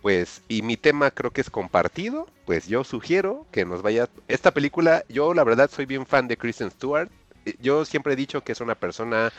[0.02, 4.08] pues, y mi tema creo que es compartido, pues yo sugiero que nos vaya.
[4.28, 7.08] Esta película, yo la verdad soy bien fan de Kristen Stewart.
[7.60, 9.32] Yo siempre he dicho que es una persona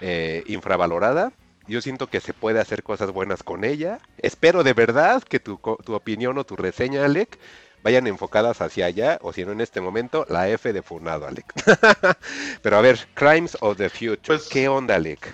[0.00, 1.32] eh, infravalorada.
[1.66, 3.98] Yo siento que se puede hacer cosas buenas con ella.
[4.18, 7.38] Espero de verdad que tu, tu opinión o tu reseña, Alec,
[7.82, 11.46] vayan enfocadas hacia allá, o si no en este momento, la F de Funado, Alec.
[12.62, 14.20] Pero a ver, Crimes of the Future.
[14.26, 15.32] Pues- ¿Qué onda, Alec?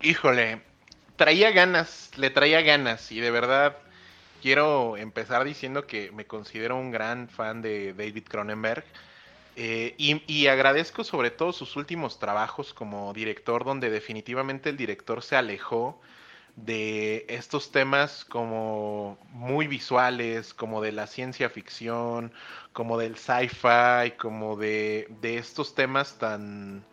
[0.00, 0.60] Híjole,
[1.16, 3.76] traía ganas, le traía ganas y de verdad
[4.42, 8.84] quiero empezar diciendo que me considero un gran fan de David Cronenberg
[9.56, 15.36] eh, y, agradezco sobre todo sus últimos trabajos como director donde definitivamente el director se
[15.36, 16.00] alejó
[16.56, 22.32] de estos temas como muy visuales, como de la ciencia ficción,
[22.72, 26.84] como del sci-fi, como de, estos temas tan,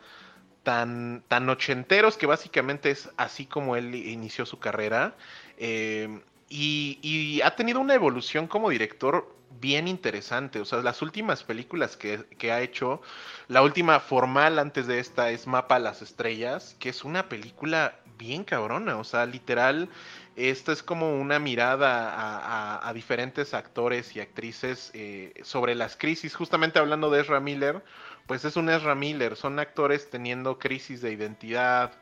[0.63, 5.15] tan, tan ochenteros que básicamente es así como él inició su carrera.
[5.57, 6.21] eh,
[6.53, 10.59] y ha tenido una evolución como director bien interesante.
[10.59, 13.01] O sea, las últimas películas que, que ha hecho,
[13.47, 18.01] la última formal antes de esta es Mapa a las Estrellas, que es una película
[18.21, 18.97] bien cabrona.
[18.97, 19.89] O sea, literal,
[20.35, 26.35] esta es como una mirada a, diferentes actores y actrices eh, sobre las crisis.
[26.35, 27.83] Justamente hablando de Ezra Miller,
[28.27, 31.93] pues es un Ezra Miller, son actores teniendo crisis de identidad.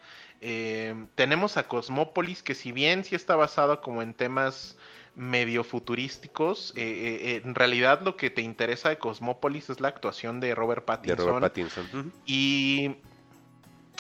[0.41, 4.77] Eh, tenemos a Cosmópolis, que si bien sí está basado como en temas
[5.20, 10.39] medio futurísticos, eh, eh, en realidad lo que te interesa de Cosmópolis es la actuación
[10.39, 11.28] de Robert De Pattinson.
[11.28, 12.13] Robert Pattinson.
[12.26, 12.95] Y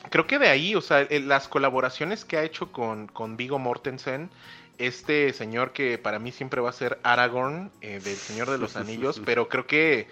[0.09, 3.59] creo que de ahí, o sea, eh, las colaboraciones que ha hecho con, con Vigo
[3.59, 4.29] Mortensen,
[4.77, 8.75] este señor que para mí siempre va a ser Aragorn eh, del Señor de los
[8.77, 10.07] Anillos, pero creo que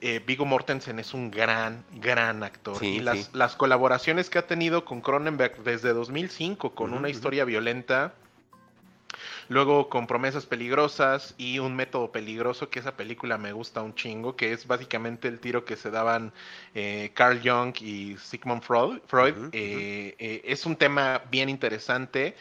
[0.00, 2.78] eh, Vigo Mortensen es un gran, gran actor.
[2.78, 3.30] Sí, y las, sí.
[3.32, 8.14] las colaboraciones que ha tenido con Cronenberg desde 2005, con una historia violenta,
[9.48, 14.36] Luego con Promesas Peligrosas y Un Método Peligroso, que esa película me gusta un chingo,
[14.36, 16.32] que es básicamente el tiro que se daban
[16.74, 19.00] eh, Carl Jung y Sigmund Freud.
[19.06, 19.48] Freud.
[19.52, 22.36] Eh, eh, es un tema bien interesante.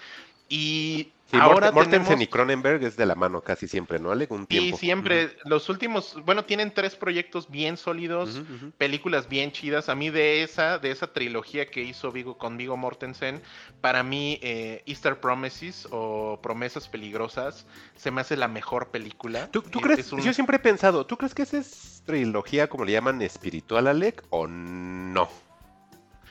[0.50, 2.24] Y Sí, ahora Morten- Mortensen tenemos...
[2.24, 4.32] y Cronenberg es de la mano casi siempre, ¿no, Alec?
[4.32, 4.78] Un Y tiempo.
[4.78, 8.42] siempre, los últimos, bueno, tienen tres proyectos bien sólidos,
[8.78, 9.90] películas bien chidas.
[9.90, 13.42] A mí de esa, de esa trilogía que hizo Vigo con Vigo Mortensen,
[13.82, 17.66] para mí eh, Easter Promises o Promesas Peligrosas
[17.98, 19.52] se me hace la mejor película.
[19.52, 20.12] ¿Tú, tú Es- crees?
[20.14, 23.88] un- Yo siempre he pensado, ¿tú crees que esa es trilogía, como le llaman, espiritual,
[23.88, 25.28] Alec, o no?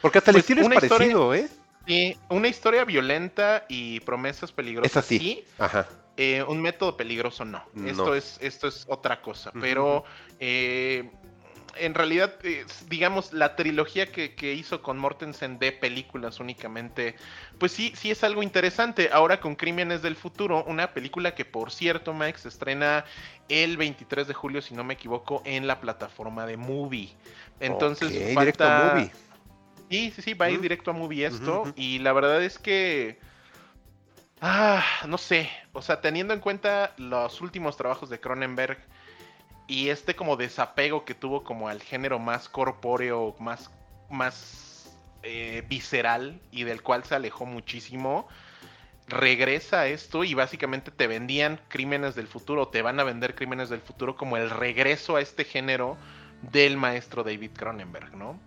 [0.01, 1.49] Porque hasta el Pues estilo es historia- parecido, ¿eh?
[1.87, 4.91] Sí, una historia violenta y promesas peligrosas.
[4.91, 5.19] Es así.
[5.19, 5.87] sí, Ajá.
[6.17, 7.63] eh, un método peligroso no.
[7.75, 7.89] No.
[7.89, 9.53] Esto es esto es otra cosa.
[9.61, 10.05] Pero
[10.41, 11.11] eh,
[11.79, 17.17] en realidad, eh, digamos, la trilogía que, que hizo con Mortensen de películas únicamente,
[17.59, 19.11] pues sí, sí es algo interesante.
[19.13, 23.05] Ahora con Crímenes del Futuro, una película que por cierto, Max, se estrena
[23.49, 27.11] el 23 de julio, si no me equivoco, en la plataforma de Movie.
[27.61, 28.41] Entonces, Ok, falta...
[28.41, 29.11] directo a movie.
[29.91, 31.73] Sí, sí, sí, va a ir directo a movie esto.
[31.77, 33.19] Y la verdad es que.
[34.41, 35.51] Ah, no sé.
[35.73, 38.79] O sea, teniendo en cuenta los últimos trabajos de Cronenberg
[39.67, 43.71] y este como desapego que tuvo como al género más corpóreo, más,
[44.11, 48.29] más eh, visceral y del cual se alejó muchísimo.
[49.09, 53.69] regresa a esto y básicamente te vendían crímenes del futuro, te van a vender crímenes
[53.69, 55.97] del futuro como el regreso a este género
[56.43, 58.39] del maestro David Cronenberg, ¿no?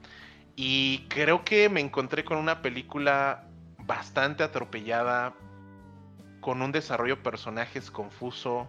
[0.62, 3.46] Y creo que me encontré con una película
[3.78, 5.34] bastante atropellada,
[6.42, 8.68] con un desarrollo de personajes confuso,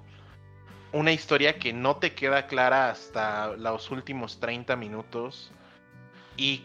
[0.92, 5.50] una historia que no te queda clara hasta los últimos 30 minutos.
[6.36, 6.62] Y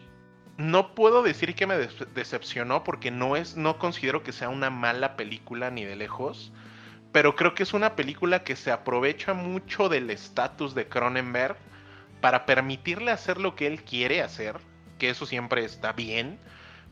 [0.58, 1.76] no puedo decir que me
[2.14, 6.52] decepcionó porque no es no considero que sea una mala película ni de lejos,
[7.10, 11.56] pero creo que es una película que se aprovecha mucho del estatus de Cronenberg
[12.20, 14.60] para permitirle hacer lo que él quiere hacer,
[14.98, 16.38] que eso siempre está bien,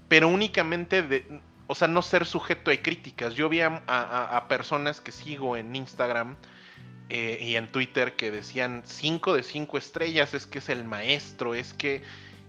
[0.08, 3.34] pero únicamente de, o sea, no ser sujeto de críticas.
[3.34, 6.36] Yo vi a, personas que sigo en Instagram
[7.08, 11.54] eh, y en Twitter que decían 5 de 5 estrellas, es que es el maestro,
[11.54, 12.02] es que,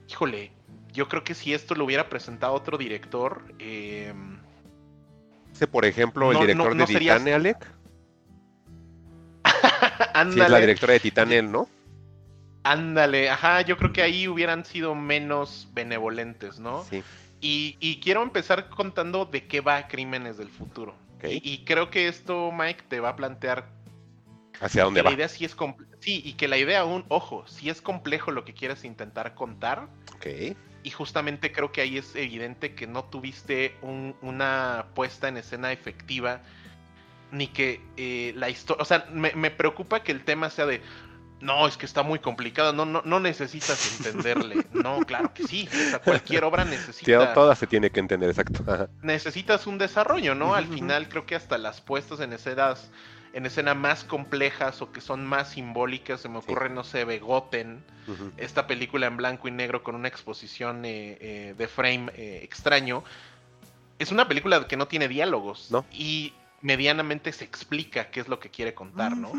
[0.10, 0.51] híjole,
[0.93, 3.43] yo creo que si esto lo hubiera presentado otro director...
[3.60, 4.14] Eh,
[5.72, 7.66] por ejemplo, el director de Titane, Alec.
[10.34, 11.70] sí, es la directora de Titane, ¿no?
[12.66, 16.84] Ándale, ajá, yo creo que ahí hubieran sido menos benevolentes, ¿no?
[16.84, 17.03] Sí.
[17.39, 20.95] Y, quiero empezar contando de qué va Crímenes del Futuro.
[21.22, 23.70] Y, creo que esto, Mike, te va a plantear.
[24.59, 25.11] ¿Hacia dónde va?
[25.11, 25.55] La idea sí es
[25.99, 29.88] sí, y que la idea aún, ojo, si es complejo lo que quieres intentar contar.
[30.16, 30.55] Ok.
[30.82, 33.76] Y justamente creo que ahí es evidente que no tuviste
[34.24, 36.41] una puesta en escena efectiva.
[37.32, 38.82] Ni que eh, la historia.
[38.82, 40.82] O sea, me, me preocupa que el tema sea de
[41.45, 44.65] no, es que está muy complicado, no, no, no necesitas entenderle.
[44.73, 45.69] No, claro que sí.
[46.03, 47.33] cualquier obra necesita.
[47.33, 48.89] Toda se tiene que entender, exacto.
[49.01, 50.55] necesitas un desarrollo, ¿no?
[50.55, 52.89] Al final creo que hasta las puestas en escenas,
[53.33, 57.83] en escena más complejas o que son más simbólicas, se me ocurre, no sé, Begoten,
[58.37, 63.03] esta película en blanco y negro con una exposición eh, eh, de frame eh, extraño.
[63.99, 65.71] Es una película que no tiene diálogos.
[65.71, 65.85] ¿No?
[65.91, 66.33] Y
[66.66, 69.32] medianamente se explica qué es lo que quiere contar, ¿no?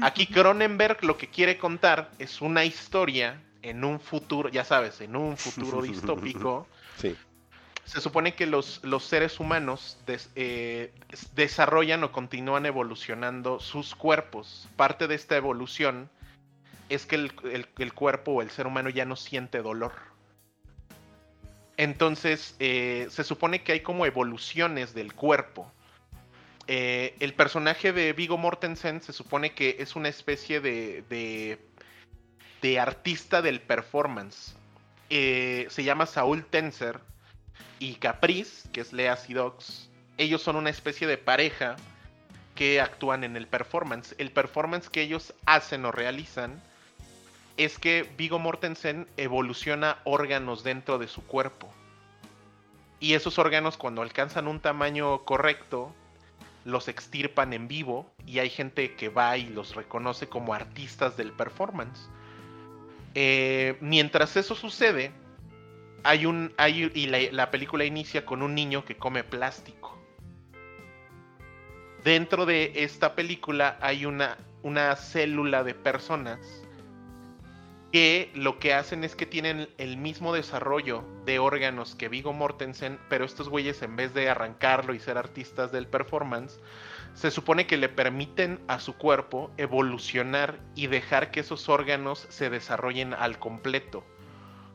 [0.00, 5.14] Aquí Cronenberg lo que quiere contar es una historia en un futuro, ya sabes, en
[5.14, 6.66] un futuro distópico.
[6.96, 7.14] Sí.
[7.84, 9.98] Se supone que los, los seres humanos
[10.36, 10.90] eh,
[11.34, 14.66] desarrollan o continúan evolucionando sus cuerpos.
[14.76, 16.08] Parte de esta evolución
[16.88, 19.92] es que el, cuerpo o el ser humano ya no siente dolor.
[21.76, 25.70] Entonces, eh, se supone que hay como evoluciones del cuerpo
[26.72, 31.58] eh, el personaje de Vigo Mortensen se supone que es una especie de,
[32.62, 34.54] de, artista del performance.
[35.08, 37.00] Eh, se llama Saúl Tenser
[37.80, 39.90] y Caprice, que es Lea Sidox.
[40.16, 41.74] Ellos son una especie de pareja
[42.54, 44.14] que actúan en el performance.
[44.18, 46.62] El performance que ellos hacen o realizan
[47.56, 51.68] es que Vigo Mortensen evoluciona órganos dentro de su cuerpo.
[53.00, 55.96] Y esos órganos cuando alcanzan un tamaño correcto,
[56.64, 61.32] los extirpan en vivo y hay gente que va y los reconoce como artistas del
[61.32, 62.08] performance.
[63.14, 65.12] Eh, mientras eso sucede,
[66.04, 66.52] hay un.
[66.56, 69.98] Hay, y la, película inicia con un niño que come plástico.
[72.04, 76.59] Dentro de esta película hay una, una célula de personas
[77.92, 82.98] que lo que hacen es que tienen el mismo desarrollo de órganos que Vigo Mortensen,
[83.08, 86.60] pero estos güeyes en vez de arrancarlo y ser artistas del performance,
[87.14, 92.48] se supone que le permiten a su cuerpo evolucionar y dejar que esos órganos se
[92.48, 94.04] desarrollen al completo.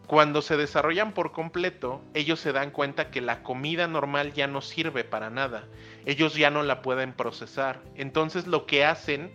[0.07, 4.61] Cuando se desarrollan por completo, ellos se dan cuenta que la comida normal ya no
[4.61, 5.67] sirve para nada.
[6.05, 7.81] Ellos ya no la pueden procesar.
[7.95, 9.31] Entonces lo que hacen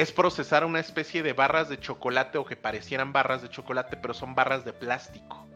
[0.00, 4.14] es procesar una especie de barras de chocolate o que parecieran barras de chocolate, pero
[4.14, 5.46] son barras de plástico.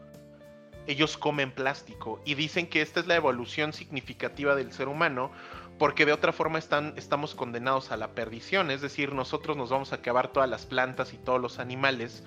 [0.85, 5.31] Ellos comen plástico y dicen que esta es la evolución significativa del ser humano
[5.79, 9.93] porque de otra forma están, estamos condenados a la perdición, es decir, nosotros nos vamos
[9.93, 12.23] a acabar todas las plantas y todos los animales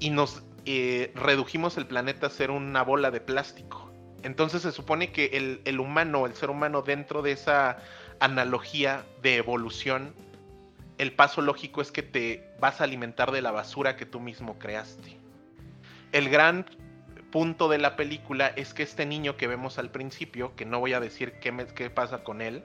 [0.00, 3.92] y nos eh, redujimos el planeta a ser una bola de plástico.
[4.24, 7.78] Entonces se supone que el, el humano, el ser humano dentro de esa
[8.18, 10.16] analogía de evolución,
[11.00, 14.58] el paso lógico es que te vas a alimentar de la basura que tú mismo
[14.58, 15.16] creaste.
[16.12, 16.66] El gran
[17.32, 20.92] punto de la película es que este niño que vemos al principio, que no voy
[20.92, 22.62] a decir qué, pasa con él,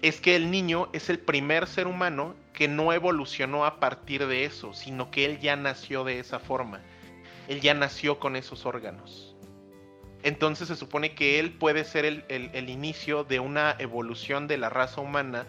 [0.00, 4.46] es que el niño es el primer ser humano que no evolucionó a partir de
[4.46, 6.80] eso, sino que él ya nació de esa forma.
[7.48, 9.36] Él ya nació con esos órganos.
[10.22, 15.02] Entonces se supone que él puede ser el inicio de una evolución de la raza
[15.02, 15.46] humana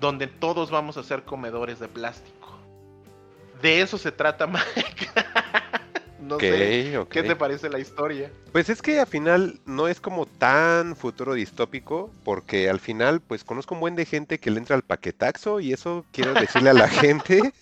[0.00, 2.58] donde todos vamos a ser comedores de plástico.
[3.62, 5.08] De eso se trata Mike.
[6.20, 6.98] No sé.
[7.10, 8.30] ¿Qué te parece la historia?
[8.52, 13.44] Pues es que al final no es como tan futuro distópico, porque al final pues
[13.44, 16.74] conozco un buen de gente que le entra al paquetaxo y eso quiero decirle a
[16.74, 17.52] la gente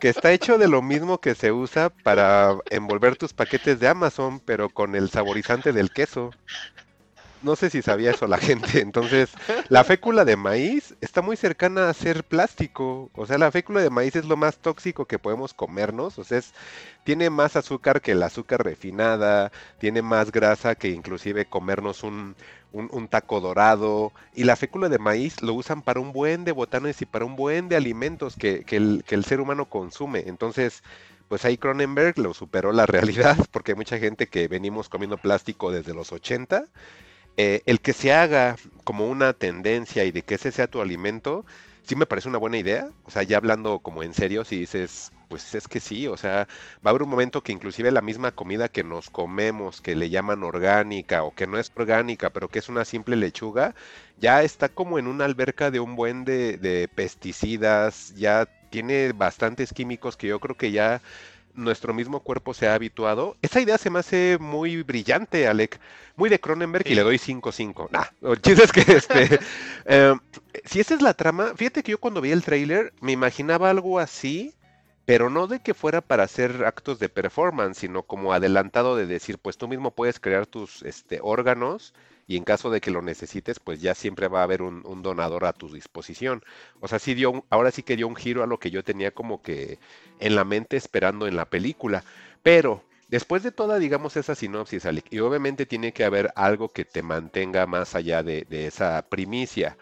[0.00, 4.40] que está hecho de lo mismo que se usa para envolver tus paquetes de Amazon,
[4.40, 6.30] pero con el saborizante del queso.
[7.44, 8.80] No sé si sabía eso la gente.
[8.80, 9.30] Entonces,
[9.68, 13.10] la fécula de maíz está muy cercana a ser plástico.
[13.14, 16.18] O sea, la fécula de maíz es lo más tóxico que podemos comernos.
[16.18, 16.54] O sea, es,
[17.04, 22.34] tiene más azúcar que el azúcar refinada, tiene más grasa que inclusive comernos un,
[22.72, 24.12] un, un taco dorado.
[24.34, 27.36] Y la fécula de maíz lo usan para un buen de botanes y para un
[27.36, 30.24] buen de alimentos que, que el, que el ser humano consume.
[30.26, 30.82] Entonces,
[31.28, 35.70] pues ahí Cronenberg lo superó la realidad, porque hay mucha gente que venimos comiendo plástico
[35.70, 36.66] desde los 80
[37.36, 41.44] eh, el que se haga como una tendencia y de que ese sea tu alimento,
[41.82, 42.88] sí me parece una buena idea.
[43.04, 46.46] O sea, ya hablando como en serio, si dices, pues es que sí, o sea,
[46.84, 50.10] va a haber un momento que inclusive la misma comida que nos comemos, que le
[50.10, 53.74] llaman orgánica o que no es orgánica, pero que es una simple lechuga,
[54.18, 59.72] ya está como en una alberca de un buen de, de pesticidas, ya tiene bastantes
[59.72, 61.00] químicos que yo creo que ya
[61.54, 63.36] nuestro mismo cuerpo se ha habituado.
[63.42, 65.80] Esa idea se me hace muy brillante, Alec.
[66.16, 67.90] Muy de Cronenberg y le doy 5-5.
[67.90, 69.40] Nah, el chiste es que este,
[69.86, 70.14] eh,
[70.64, 73.98] si esa es la trama, fíjate que yo cuando vi el tráiler me imaginaba algo
[73.98, 74.54] así,
[75.04, 79.38] pero no de que fuera para hacer actos de performance, sino como adelantado de decir,
[79.38, 81.94] pues tú mismo puedes crear tus este, órganos
[82.26, 85.44] y en caso de que lo necesites, pues ya siempre va a haber un, donador
[85.44, 86.42] a tu disposición.
[86.80, 89.12] O sea, sí dio, ahora sí que dio un giro a lo que yo tenía
[89.12, 89.78] como que
[90.20, 92.04] en la mente esperando en la película.
[92.42, 97.02] Pero después de toda, digamos, esa sinopsis, y obviamente tiene que haber algo que te
[97.02, 99.76] mantenga más allá de esa primicia.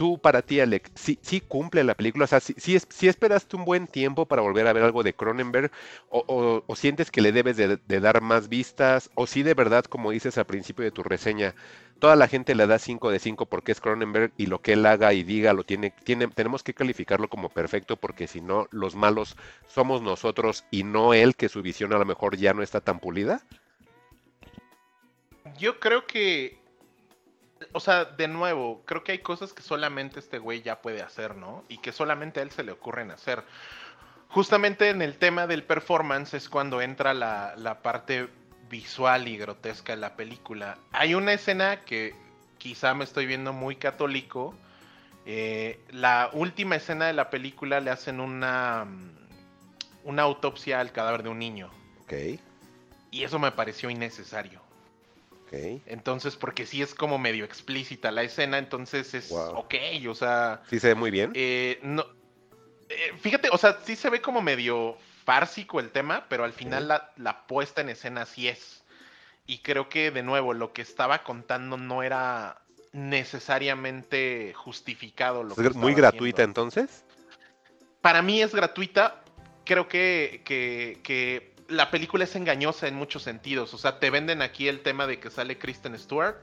[0.00, 3.06] Tú, para ti, Alec, sí, sí cumple la película, o sea, sí, sí es- sí
[3.06, 5.70] esperaste un buen tiempo para volver a ver algo de Cronenberg,
[6.08, 10.38] o, sientes que le debes de, dar más vistas, o si de verdad, como dices
[10.38, 11.54] al principio de tu reseña,
[11.98, 14.86] toda la gente le da 5 de 5 porque es Cronenberg y lo que él
[14.86, 15.92] haga y diga lo tiene,
[16.34, 19.36] tenemos que calificarlo como perfecto porque si no, los malos
[19.68, 23.00] somos nosotros y no él, que su visión a lo mejor ya no está tan
[23.00, 23.42] pulida.
[25.58, 26.59] Yo creo que.
[27.72, 31.36] O sea, de nuevo, creo que hay cosas que solamente este güey ya puede hacer,
[31.36, 31.64] ¿no?
[31.68, 33.44] Y que solamente a él se le ocurren hacer.
[34.28, 38.28] Justamente en el tema del performance es cuando entra la, la parte
[38.68, 40.78] visual y grotesca de la película.
[40.92, 42.22] Hay una escena que
[42.58, 44.60] quizá me estoy viendo muy católico.
[45.24, 48.86] eh, la última escena de la película le hacen una,
[50.02, 51.72] una autopsia al cadáver de un niño.
[52.02, 52.12] Ok,
[53.10, 54.59] Y eso me pareció innecesario.
[55.50, 55.82] Ok.
[55.86, 59.56] Entonces, porque sí es como medio explícita la escena, entonces es Wow.
[59.58, 59.74] ok,
[60.08, 61.32] o sea, Sí se ve muy bien.
[61.34, 62.04] eh, no,
[62.88, 66.88] eh, fíjate, o sea, sí se ve como medio fársico el tema, pero al final
[66.88, 68.84] la, la puesta en escena sí es.
[69.46, 72.60] Y creo que, de nuevo, lo que estaba contando no era
[72.92, 75.42] necesariamente justificado.
[75.42, 76.62] Lo que Es muy gratuita haciendo.
[76.62, 77.04] entonces.
[78.00, 79.22] Para mí es gratuita.
[79.64, 83.72] Creo que, que, que la película es engañosa en muchos sentidos.
[83.74, 86.36] O sea, te venden aquí el tema de que sale Kristen Stewart.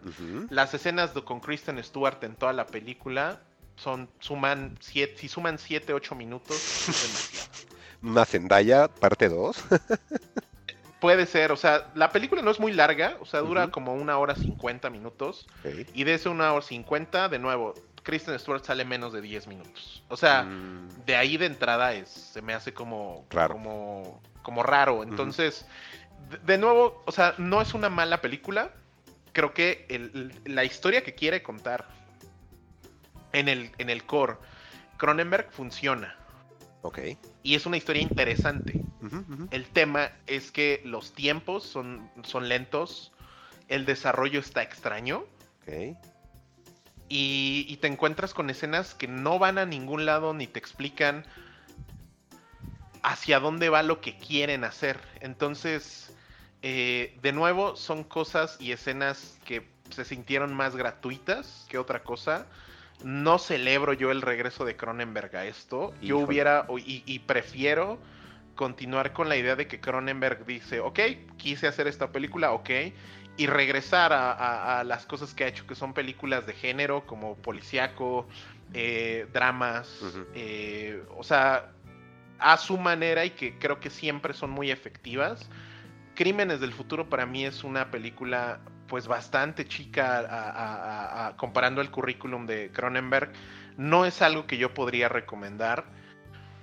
[0.50, 3.40] Las escenas de- con Kristen Stewart en toda la película
[3.76, 7.68] son suman siete, si suman 7, 8 minutos, es demasiado.
[8.02, 9.58] Una Zendaya, parte 2.
[11.00, 14.18] Puede ser, o sea, la película no es muy larga, o sea, dura como una
[14.18, 15.48] hora 50 minutos.
[15.94, 20.02] Y de ese una hora 50, de nuevo, Kristen Stewart sale menos de 10 minutos.
[20.08, 23.54] O sea, Mm, de ahí de entrada es, se me hace como Raro.
[23.54, 25.04] como, como raro.
[25.04, 25.66] Entonces,
[26.30, 28.72] de, de nuevo, o sea, no es una mala película.
[29.34, 31.86] Creo que el- la historia que quiere contar
[33.34, 34.36] en el, en el core,
[34.96, 36.16] Cronenberg funciona.
[36.82, 37.00] ok.
[37.44, 38.82] Y es una historia interesante.
[39.52, 43.12] El tema es que los tiempos son, son lentos,
[43.68, 45.26] el desarrollo está extraño.
[45.62, 45.98] Ok.
[47.10, 51.26] Y, y te encuentras con escenas que no van a ningún lado ni te explican
[53.04, 55.00] hacia dónde va lo que quieren hacer.
[55.22, 56.16] Entonces,
[56.62, 62.48] eh, de nuevo, son cosas y escenas que se sintieron más gratuitas que otra cosa.
[63.04, 65.94] No celebro yo el regreso de Cronenberg a esto.
[66.02, 68.00] Yo hubiera y, y prefiero
[68.56, 71.00] continuar con la idea de que Cronenberg dice, ok,
[71.38, 72.70] quise hacer esta película, ok,
[73.38, 77.06] y regresar a, a- a las cosas que ha hecho, que son películas de género,
[77.06, 78.28] como policíaco,
[78.74, 79.88] eh, dramas,
[80.34, 81.72] eh, o sea,
[82.40, 85.50] a su manera y que creo que siempre son muy efectivas.
[86.16, 92.72] Crímenes del futuro para mí es una película pues bastante chica comparando el currículum de
[92.72, 93.32] Cronenberg.
[93.78, 95.86] No es algo que yo podría recomendar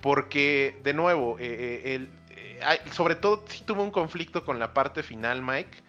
[0.05, 5.03] porque, de nuevo, eh, eh, eh, sobre todo sí tuve un conflicto con la parte
[5.03, 5.83] final, Mike,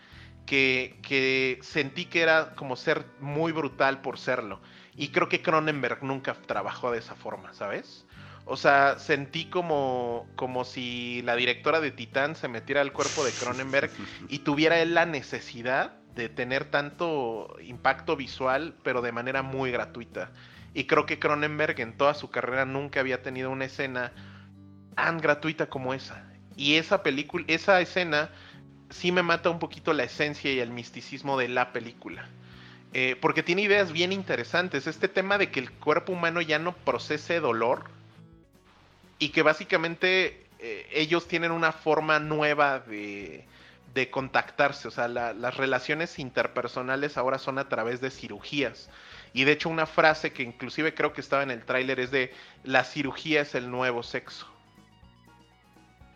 [0.46, 4.62] que, que sentí que era como ser muy brutal por serlo.
[4.96, 8.05] Y creo que Cronenberg nunca trabajó de esa forma, ¿sabes?
[8.46, 13.32] O sea, sentí como, como si la directora de Titán se metiera al cuerpo de
[13.32, 13.90] Cronenberg
[14.30, 20.32] y tuviera él la necesidad de tener tanto impacto visual, pero de manera muy gratuita.
[20.74, 24.12] Y creo que Cronenberg en toda su carrera nunca había tenido una escena
[24.96, 26.26] tan gratuita como esa.
[26.56, 28.30] Y esa película, esa escena
[28.90, 32.30] sí me mata un poquito la esencia y el misticismo de la película.
[32.94, 34.88] Eh, porque tiene ideas bien interesantes.
[34.88, 37.90] Este tema de que el cuerpo humano ya no procese dolor
[39.20, 43.46] y que básicamente eh, ellos tienen una forma nueva de,
[43.94, 44.88] de contactarse.
[44.88, 48.90] O sea, la- las relaciones interpersonales ahora son a través de cirugías.
[49.34, 52.34] Y de hecho una frase que inclusive creo que estaba en el tráiler es de
[52.64, 54.48] la cirugía es el nuevo sexo.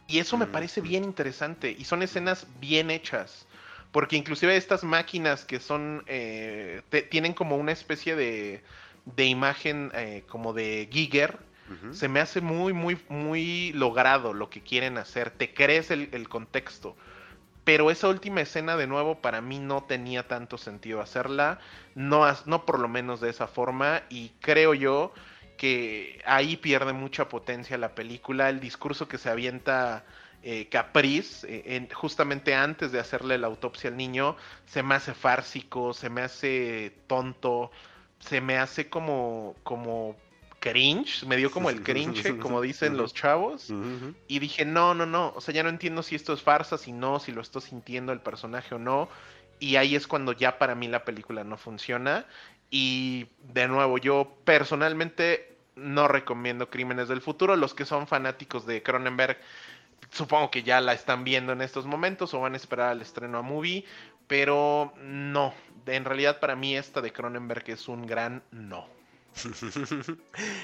[0.08, 1.76] Y eso me parece bien interesante.
[1.78, 3.46] Y son escenas bien hechas.
[3.92, 6.04] Porque inclusive estas máquinas que son...
[6.08, 8.64] eh, te- tienen como una especie de,
[9.06, 11.38] de imagen eh, como de Giger.
[11.92, 15.32] Se me hace muy, muy, muy logrado lo que quieren hacer.
[15.32, 16.96] Te crees el, el contexto.
[17.64, 21.60] Pero esa última escena, de nuevo, para mí no tenía tanto sentido hacerla.
[21.96, 24.02] No, no por lo menos de esa forma.
[24.10, 25.14] Y creo yo
[25.58, 28.50] que ahí pierde mucha potencia la película.
[28.50, 30.06] El discurso que se avienta
[30.42, 35.14] eh, Capriz, eh, en- justamente antes de hacerle la autopsia al niño, se me hace
[35.14, 37.72] fársico, se me hace tonto,
[38.20, 40.16] se me hace como, como
[40.60, 43.72] cringe, me dio como el cringe, como dicen los chavos.
[44.28, 45.34] Y dije, no, no, no.
[45.36, 48.12] O sea, ya no entiendo si esto es farsa, si no, si lo estoy sintiendo
[48.12, 49.10] el personaje o no.
[49.60, 52.26] Y ahí es cuando ya para mí la película no funciona.
[52.70, 57.56] Y de nuevo, yo personalmente no recomiendo Crímenes del Futuro.
[57.56, 59.38] Los que son fanáticos de Cronenberg,
[60.12, 63.40] supongo que ya la están viendo en estos momentos o van a esperar al estreno
[63.40, 63.86] a movie.
[64.28, 65.54] Pero no.
[65.86, 68.99] En realidad, para mí, esta de Cronenberg es un gran no.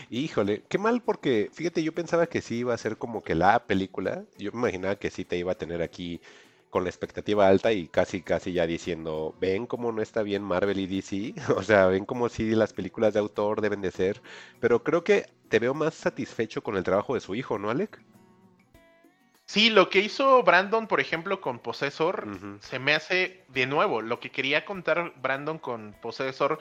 [0.09, 3.65] Híjole, qué mal porque, fíjate, yo pensaba que sí iba a ser como que la
[3.65, 4.23] película.
[4.37, 6.21] Yo me imaginaba que sí te iba a tener aquí
[6.69, 10.79] con la expectativa alta y casi, casi ya diciendo, ven cómo no está bien Marvel
[10.79, 11.33] y DC.
[11.55, 14.21] O sea, ven como si las películas de autor deben de ser.
[14.59, 18.01] Pero creo que te veo más satisfecho con el trabajo de su hijo, ¿no, Alec?
[19.45, 22.27] Sí, lo que hizo Brandon, por ejemplo, con Possessor,
[22.61, 26.57] se me hace de nuevo lo que quería contar Brandon con Possessor.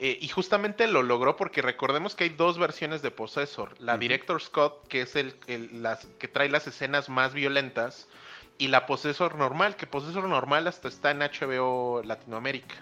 [0.00, 3.74] Eh, y justamente lo logró porque recordemos que hay dos versiones de Possessor.
[3.80, 3.96] La.
[3.98, 8.08] Director Scott, que es el, el- las, que trae las escenas más violentas,
[8.58, 12.76] y la Possessor normal, que Possessor normal hasta está en HBO Latinoamérica.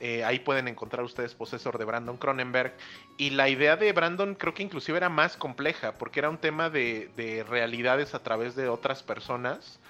[0.00, 2.74] Eh, ahí pueden encontrar ustedes Possessor de Brandon Cronenberg.
[3.16, 6.68] Y la idea de Brandon creo que inclusive era más compleja, porque era un tema
[6.68, 9.80] de, de realidades a través de otras personas.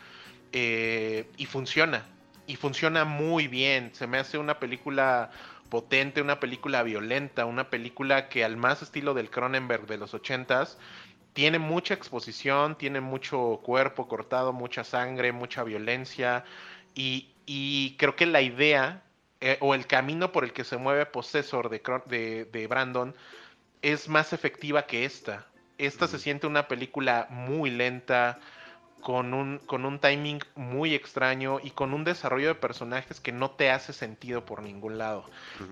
[0.53, 2.05] eh, y funciona.
[2.47, 3.91] Y funciona muy bien.
[3.95, 5.31] Se me hace una película
[5.67, 10.79] potente, una película violenta, una película que al más estilo del Cronenberg de los ochentas
[11.33, 16.45] tiene mucha exposición, tiene mucho cuerpo cortado, mucha sangre, mucha violencia.
[16.95, 19.03] Y, y creo que la idea
[19.41, 23.15] eh, o el camino por el que se mueve Possessor de, de, de Brandon
[23.83, 25.47] es más efectiva que esta.
[25.77, 28.41] Esta se siente una película muy lenta,
[29.01, 33.51] con un, con un timing muy extraño y con un desarrollo de personajes que no
[33.51, 35.25] te hace sentido por ningún lado.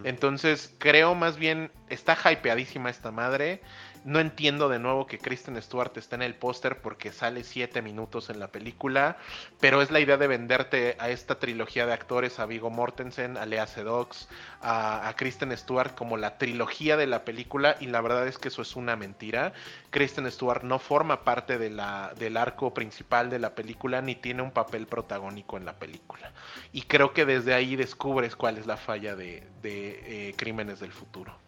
[0.05, 3.61] Entonces, creo más bien, está hypeadísima esta madre.
[4.05, 8.29] No entiendo de nuevo que Kristen Stewart está en el póster porque sale siete minutos
[8.29, 9.17] en la película,
[9.61, 13.47] pero es la idea de venderte a esta trilogía de actores, a Vigo Mortensen, a
[13.47, 14.29] Lea Sedux,
[14.61, 18.49] a, a Kristen Stewart como la trilogía de la película y la verdad es que
[18.49, 19.55] eso es una mentira.
[19.91, 24.87] Kristen Stewart no forma parte del arco principal de la película ni tiene un papel
[24.87, 26.33] protagónico en la película.
[26.73, 30.93] Y creo que desde ahí descubres cuál es la falla de, de, eh, Crímenes del
[30.93, 31.44] Futuro.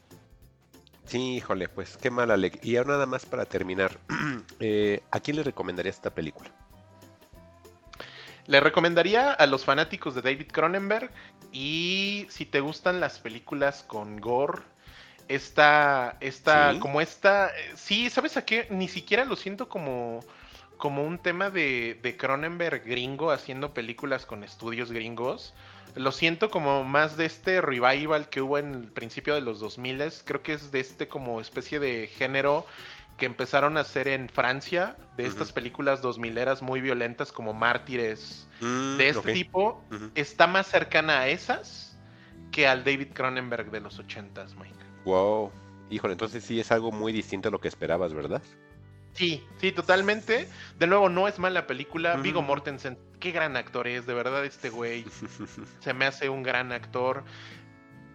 [1.07, 2.65] Sí, híjole, pues qué mal, Alec.
[2.65, 3.99] Y ahora nada más para terminar,
[4.61, 6.51] eh, ¿a quién le recomendaría esta película?
[8.47, 11.11] Le recomendaría a los fanáticos de David Cronenberg
[11.53, 14.63] y si te gustan las películas con gore,
[15.29, 16.79] esta, esta, ¿Sí?
[16.79, 18.69] como esta, sí, ¿sabes a qué?
[18.71, 20.21] Ni siquiera lo siento como,
[20.77, 25.55] como un tema de, de Cronenberg gringo haciendo películas con estudios gringos.
[25.97, 30.03] Lo siento como más de este revival que hubo en el principio de los 2000
[30.25, 32.67] creo que es de este como especie de género
[33.17, 38.47] que empezaron a hacer en Francia, de estas películas 2000 eras muy violentas como Mártires,
[38.61, 39.83] Mm, de este tipo,
[40.15, 41.99] está más cercana a esas
[42.51, 44.75] que al David Cronenberg de los 80s, Mike.
[45.05, 45.51] Wow.
[45.91, 48.43] Híjole, entonces sí es algo muy distinto a lo que esperabas, ¿verdad?
[49.17, 50.49] Sí, sí, totalmente.
[50.79, 52.17] De nuevo, no es mala película.
[52.17, 55.05] Vigo Mortensen, qué gran actor es, de verdad, este güey.
[55.81, 57.25] Se me hace un gran actor.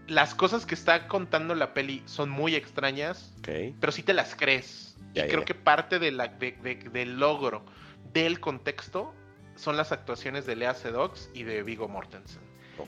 [0.08, 4.96] Las cosas que está contando la peli son muy extrañas, pero sí te las crees.
[5.14, 5.46] Ya, y ya, creo ya.
[5.46, 7.66] que parte de la, de- de- del logro
[8.14, 9.14] del contexto
[9.56, 12.42] son las actuaciones de Lea Seydoux y de Vigo Mortensen.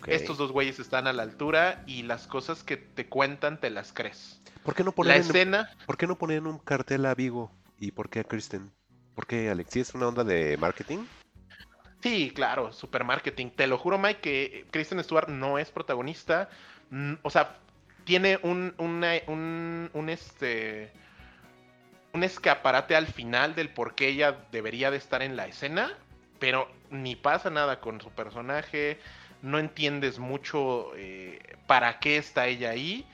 [0.07, 3.93] Estos dos güeyes están a la altura y las cosas que te cuentan te las
[3.93, 4.41] crees.
[4.63, 7.13] ¿Por qué no La poner en, escena, ¿por qué no poner en un cartel a
[7.13, 7.51] Vigo?
[7.79, 8.71] ¿Y por qué a Kristen?
[9.15, 9.71] ¿Por qué, Alex?
[9.71, 11.05] ¿Sí es una onda de marketing?
[12.01, 13.49] Sí, claro, super marketing.
[13.51, 16.49] Te lo juro, Mike, que Kristen Stewart no es protagonista.
[16.89, 17.57] Mm, O sea,
[18.03, 20.91] tiene un, un, un, este
[22.13, 25.97] un escaparate al final del por qué ella debería de estar en la escena,
[26.39, 28.99] pero ni pasa nada con su personaje,
[29.41, 33.05] no entiendes mucho eh, para qué está ella ahí.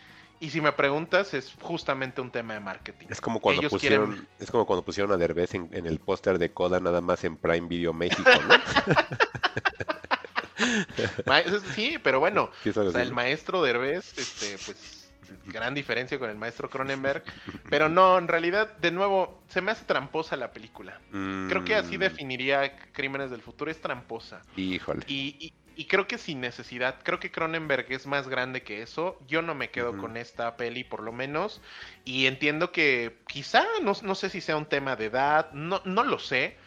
[0.41, 3.07] Y si me preguntas, es justamente un tema de marketing.
[3.09, 5.99] Es como cuando Ellos pusieron, quieren- es como cuando pusieron a Derbez en, en el
[5.99, 8.55] póster de Coda nada más en Prime Video México, ¿no?
[11.75, 15.11] Sí, pero bueno, O sea, el maestro Derbez, este, pues,
[15.45, 17.23] gran diferencia con el maestro Cronenberg.
[17.69, 20.99] Pero no, en realidad, de nuevo, se me hace tramposa la película.
[21.47, 24.41] Creo que así Mm, definiría Crímenes del Futuro, es tramposa.
[24.55, 25.03] Híjole.
[25.07, 29.17] Y, y- y creo que sin necesidad, creo que Cronenberg es más grande que eso.
[29.29, 31.61] Yo no me quedo con esta peli, por lo menos.
[32.03, 36.03] Y entiendo que quizá, no, no sé si sea un tema de edad, no, no
[36.03, 36.57] lo sé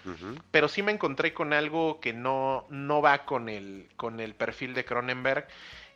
[0.51, 4.73] pero sí me encontré con algo que no, no va con el, con el perfil
[4.73, 5.47] de Cronenberg.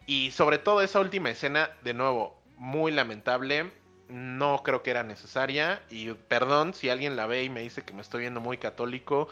[0.05, 3.73] Y sobre todo esa última escena, de nuevo, muy lamentable.
[4.11, 5.81] No creo que era necesaria.
[5.89, 9.29] Y perdón si alguien la ve y me dice que me estoy viendo muy católico.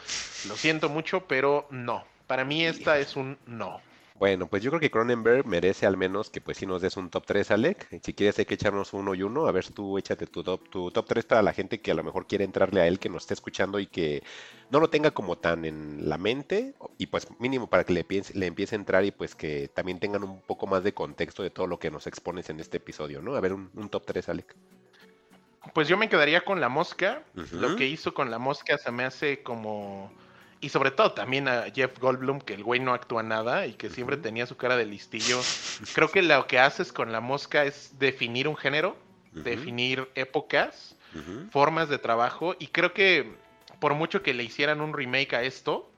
[0.48, 2.13] Lo siento mucho, pero no.
[2.34, 3.80] Para mí esta es un no.
[4.18, 7.08] Bueno, pues yo creo que Cronenberg merece al menos que pues sí nos des un
[7.08, 8.00] top 3, Alec.
[8.02, 9.46] Si quieres hay que echarnos uno y uno.
[9.46, 12.02] A ver, tú échate tu top, tu top 3 para la gente que a lo
[12.02, 14.24] mejor quiere entrarle a él, que nos esté escuchando y que
[14.68, 16.74] no lo tenga como tan en la mente.
[16.98, 20.00] Y pues mínimo para que le, piense- le empiece a entrar y pues que también
[20.00, 23.22] tengan un poco más de contexto de todo lo que nos expones en este episodio,
[23.22, 23.36] ¿no?
[23.36, 24.56] A ver, un, un top 3, Alec.
[25.72, 27.22] Pues yo me quedaría con la mosca.
[27.52, 30.12] Lo que hizo con la mosca se me hace como.
[30.64, 33.90] Y sobre todo también a Jeff Goldblum, que el güey no actúa nada y que
[33.90, 35.42] siempre tenía su cara de listillo.
[35.94, 38.96] Creo que lo que haces con la mosca es definir un género,
[39.32, 40.96] definir épocas,
[41.50, 42.56] formas de trabajo.
[42.58, 43.34] Y creo que
[43.78, 45.92] por mucho que le hicieran un remake a esto,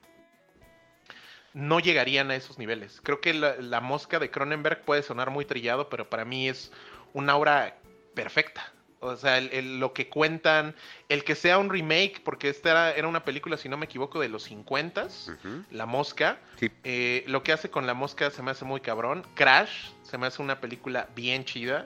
[1.53, 2.99] no llegarían a esos niveles.
[3.01, 6.73] Creo que la, la mosca de Cronenberg puede sonar muy trillado, pero para mí es
[7.13, 7.77] una obra
[8.13, 8.73] perfecta.
[8.99, 10.73] O sea, el- el- lo que cuentan,
[11.07, 14.19] el que sea un remake, porque esta era, era una película, si no me equivoco,
[14.19, 15.63] de los 50 Ujú.
[15.69, 16.39] La Mosca.
[16.59, 16.71] Sí.
[16.83, 19.23] Eh, lo que hace con La Mosca se me hace muy cabrón.
[19.35, 21.85] Crash se me hace una película bien chida.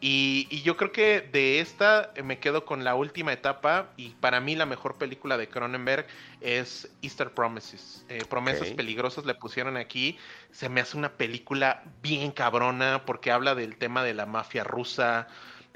[0.00, 3.90] Y, y yo creo que de esta eh, me quedo con la última etapa.
[3.96, 6.06] Y para mí la mejor película de Cronenberg
[6.40, 8.04] es Easter Promises.
[8.08, 10.18] Eh, Promesas peligrosas le pusieron aquí.
[10.50, 15.28] Se me hace una película bien cabrona porque habla del tema de la mafia rusa.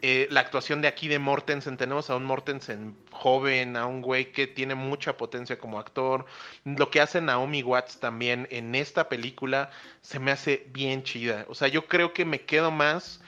[0.05, 4.33] Eh, la actuación de aquí de Mortensen, tenemos a un Mortensen joven, a un güey
[4.33, 6.27] que tiene mucha potencia como actor.
[6.65, 9.71] Lo que hace Naomi Watts también en esta película
[10.01, 11.47] se me hace bien chida.
[11.49, 13.21] O sea, yo creo que me quedo más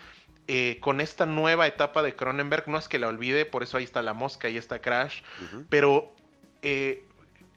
[0.49, 2.67] eh, con esta nueva etapa de Cronenberg.
[2.67, 5.23] No es que la olvide, por eso ahí está La Mosca y está Crash.
[5.69, 6.13] Pero
[6.63, 7.05] eh,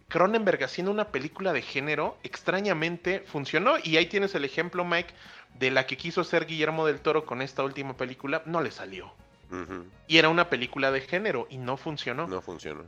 [0.09, 3.77] Cronenberg haciendo una película de género extrañamente funcionó.
[3.83, 5.13] Y ahí tienes el ejemplo, Mike,
[5.55, 8.43] de la que quiso hacer Guillermo del Toro con esta última película.
[8.45, 9.11] No le salió.
[10.07, 12.27] Y era una película de género y no funcionó.
[12.27, 12.83] No funciona.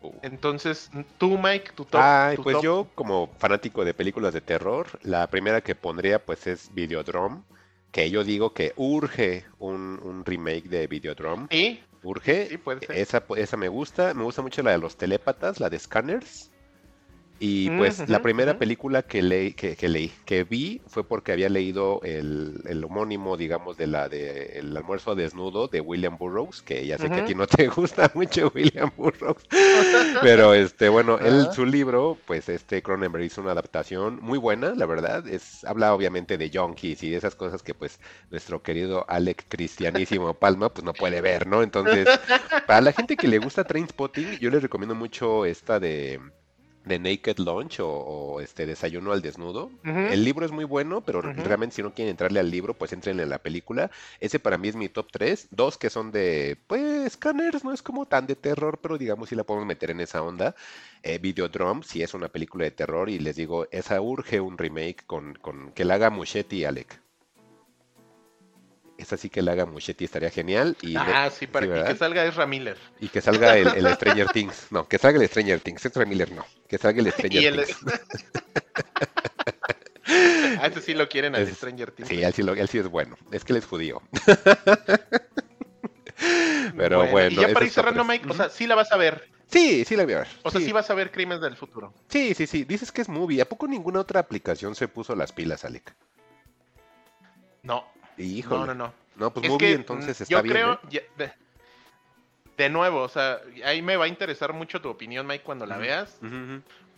[0.00, 0.12] Uh.
[0.22, 2.00] Entonces, tú, Mike, tu top.
[2.00, 2.64] Ay, tu pues top.
[2.64, 7.42] yo como fanático de películas de terror, la primera que pondría pues es Videodrome,
[7.90, 11.48] que yo digo que urge un, un remake de Videodrome.
[11.50, 12.96] Sí, Urge, sí, puede ser.
[12.96, 16.50] esa, esa me gusta, me gusta mucho la de los telépatas, la de Scanners.
[17.40, 21.06] Y pues Mm, la ujú, primera película que leí, que, que leí, que vi fue
[21.06, 26.16] porque había leído el, el homónimo, digamos, de la de El almuerzo desnudo de William
[26.18, 29.44] Burroughs, que ya sé que a ti no te gusta mucho William Burroughs,
[30.18, 34.86] pero este, bueno, él, su libro, pues este Cronenberg hizo una adaptación muy buena, la
[34.86, 38.00] verdad, es, habla obviamente de junkies y de esas cosas que pues
[38.30, 41.62] nuestro querido Alec Cristianísimo Palma pues no puede ver, ¿no?
[41.62, 42.18] Entonces,
[42.66, 46.20] para la gente que le gusta Trainspotting, yo les recomiendo mucho esta de,
[46.88, 49.70] de Naked Lunch o, o, este Desayuno al Desnudo.
[49.84, 53.20] El libro es muy bueno, pero realmente si no quieren entrarle al libro, pues entren
[53.20, 53.90] en la película.
[54.20, 55.48] Ese para mí es mi top 3.
[55.50, 59.34] Dos que son de, pues, scanners, no es como tan de terror, pero digamos si
[59.34, 60.54] la podemos meter en esa onda.
[61.02, 65.04] Eh, Videodrome, si es una película de terror, y les digo, esa urge un remake
[65.06, 67.07] con, con que la haga Muschetti y Alec.
[69.08, 70.76] Esa sí que la haga Muschetti estaría genial.
[70.82, 72.76] Y, de- Ah, sí, para sí, y que salga Ezra Miller.
[73.00, 74.66] y que salga el, el Stranger Things.
[74.70, 75.82] No, que salga el Stranger Things.
[75.86, 76.44] Ezra Miller no.
[76.68, 77.78] Que salga el Stranger el- Things.
[80.60, 82.08] Ah, ese sí lo quieren al Es- Stranger Things.
[82.08, 83.16] Sí, él sí, lo- él sí es bueno.
[83.32, 84.02] Es que él es judío.
[86.76, 88.04] Pero bueno, y ya para es ir cerrando.
[88.04, 89.30] Mike, o sea, sí la vas a ver.
[89.46, 90.28] Sí, sí la voy a ver.
[90.42, 90.66] O sea, sí.
[90.66, 91.94] sí vas a ver Crímenes del Futuro.
[92.08, 92.64] Sí, sí, sí.
[92.64, 93.40] Dices que es movie.
[93.40, 95.94] ¿A poco ninguna otra aplicación se puso las pilas, Alec?
[97.62, 97.84] No,
[98.18, 98.66] Híjole.
[98.66, 98.94] no, no, no.
[99.16, 100.54] No, pues Es movie que, entonces mm, está yo bien.
[100.56, 101.08] creo, ¿eh?
[101.16, 101.32] de,
[102.56, 105.76] de nuevo, o sea, ahí me va a interesar mucho tu opinión, Mike, cuando la
[105.78, 106.18] veas.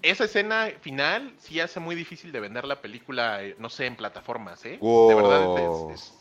[0.03, 3.97] Esa escena final sí hace muy difícil de vender la película, eh, no sé, en
[3.97, 4.79] plataformas, ¿eh?
[4.81, 6.13] De verdad, es, es-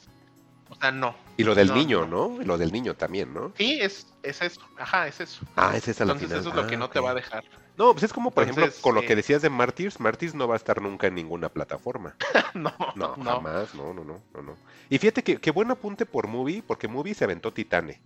[0.70, 1.16] o sea, no.
[1.38, 2.28] Y lo del No, niño, no.
[2.30, 2.42] ¿no?
[2.42, 3.54] Y lo del niño también, ¿no?
[3.56, 4.62] Sí, es, es eso.
[4.78, 5.42] Ajá, es eso.
[5.56, 6.42] Ah, es esa la Entonces final.
[6.42, 7.44] eso es lo que Ah, no te va a dejar.
[7.80, 10.02] No, pues es como, por ejemplo, con lo que eh, decías de Martyrs.
[10.02, 12.14] Martyrs no va a estar nunca en ninguna plataforma.
[12.54, 13.24] no, No, no.
[13.24, 14.58] jamás, no, no, no, no, no.
[14.90, 18.02] Y fíjate que, que buen apunte por Movie, porque Movie se aventó Titane.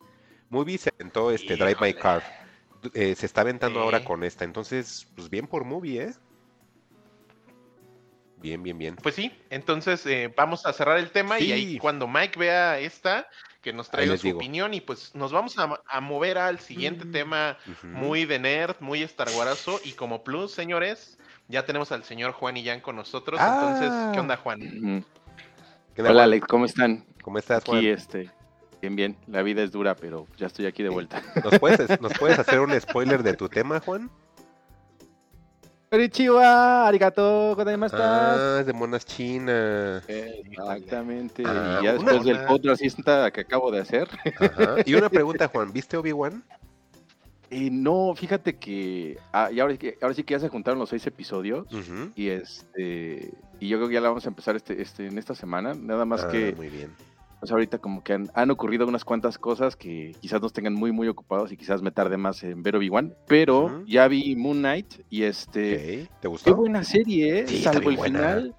[0.51, 1.95] Movie se aventó este Drive My.
[1.95, 2.21] Car.
[2.93, 4.45] Eh, se está aventando ahora con esta.
[4.45, 6.13] Entonces, pues bien por Movie, ¿eh?
[8.37, 8.95] Bien, bien, bien.
[8.97, 13.27] Pues sí, entonces eh, vamos a cerrar el tema y ahí cuando Mike vea esta,
[13.63, 14.37] que nos traiga su digo.
[14.37, 17.11] opinión y pues nos vamos a, a mover al siguiente Mm.
[17.11, 19.29] tema muy de nerd, muy Star
[19.85, 21.17] y como plus, señores,
[21.47, 23.75] ya tenemos al señor Juan y Jan con nosotros, Ah.
[23.79, 24.59] entonces, ¿qué onda Juan?
[24.59, 25.03] Mm.
[25.95, 26.23] ¿Qué tal, Hola Juan?
[26.25, 27.05] Alex, ¿cómo están?
[27.21, 27.77] ¿Cómo estás, Juan?
[27.77, 28.29] Aquí este,
[28.81, 29.17] bien, bien.
[29.27, 31.23] La vida es dura, pero ya estoy aquí de vuelta.
[31.43, 34.11] ¿Nos puedes, ¿Nos puedes hacer un spoiler de tu tema, Juan?
[36.03, 37.95] Konnichiwa, arigato, gozaimasu.
[37.99, 40.03] Ah, es de monas chinas.
[40.09, 41.43] Exactamente.
[41.45, 44.07] Ah, y ya una- después del una- podcast cinta que acabo de hacer.
[44.39, 44.77] Ajá.
[44.87, 46.43] Y una pregunta, Juan, ¿viste Obi-Wan?
[47.51, 50.79] Y no, fíjate que, ah, y ahora, sí que- ahora sí que ya se juntaron
[50.79, 51.67] los seis episodios.
[52.15, 55.35] Y este y yo creo que ya la vamos a empezar este, este, en esta
[55.35, 55.75] semana.
[55.75, 56.89] Nada más Ah, que muy bien.
[57.43, 60.93] Pues ahorita como que han, han ocurrido unas cuantas cosas que quizás nos tengan muy
[60.93, 63.17] muy ocupados y quizás me tarde más en ver Obi-Wan.
[63.27, 66.05] Pero ya vi Moon Knight y este.
[66.05, 66.55] ¿Te Qué gustó?
[66.55, 67.47] buena serie, ¿eh?
[67.49, 68.19] Sí, Salvo el buena.
[68.19, 68.55] final.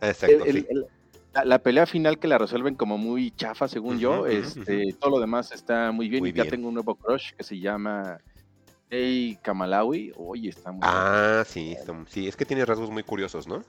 [0.00, 0.66] Exacto, el- sí.
[0.70, 0.86] el-
[1.32, 4.24] la, la pelea final que la resuelven como muy chafa, según yo.
[4.28, 6.22] este, Todo lo demás está muy bien.
[6.22, 6.50] Muy y ya bien.
[6.52, 8.20] tengo un nuevo crush que se llama
[8.88, 10.12] Hey Kamalawi.
[10.14, 10.82] Oye, está muy.
[10.84, 13.64] Ah, sí, está- sí, es que tiene rasgos muy curiosos, ¿no?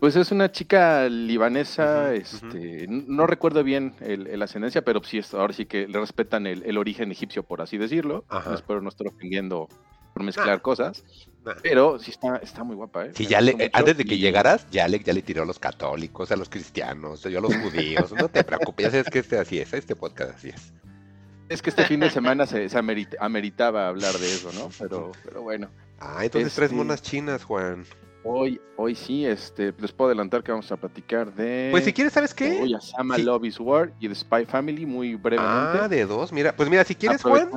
[0.00, 5.52] Pues es una chica libanesa, este, no recuerdo bien el ascendencia, pero sí, es- ahora
[5.52, 8.24] sí que le respetan el, el origen egipcio, por así decirlo.
[8.30, 8.54] Ajá.
[8.54, 9.68] Espero no estar ofendiendo
[10.14, 11.04] por mezclar cosas,
[11.46, 11.54] Ah.
[11.62, 13.10] pero sí está, está muy guapa, ¿eh?
[13.14, 15.46] Sí, ya le, mucho antes de que y- llegaras, ya le, ya le tiró a
[15.46, 18.12] los católicos, a los cristianos, yo a los judíos.
[18.12, 20.72] No te preocupes, ya sabes que este así es, este podcast así es.
[21.50, 24.70] Es que este fin de semana se, se amerit- ameritaba hablar de eso, ¿no?
[24.78, 25.68] Pero, pero bueno,
[26.00, 27.84] Ah, entonces tres Este- monas chinas, Juan.
[28.24, 31.68] Hoy, hoy sí, este, les puedo adelantar que vamos a platicar de...
[31.70, 32.60] Pues si quieres, ¿sabes qué?
[32.62, 33.22] Oye, Sama Sí.
[33.22, 35.78] Love is War y The Spy Family, muy brevemente.
[35.78, 37.48] Ah, de dos, mira, pues mira, si quieres, Juan,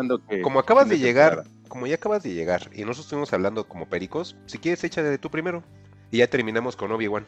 [0.42, 1.56] como acabas de llegar, temporada.
[1.68, 5.30] como ya acabas de llegar y nosotros estuvimos hablando como pericos, si quieres, échale tú
[5.30, 5.64] primero.
[6.12, 7.26] Y ya terminamos con Obi-Wan.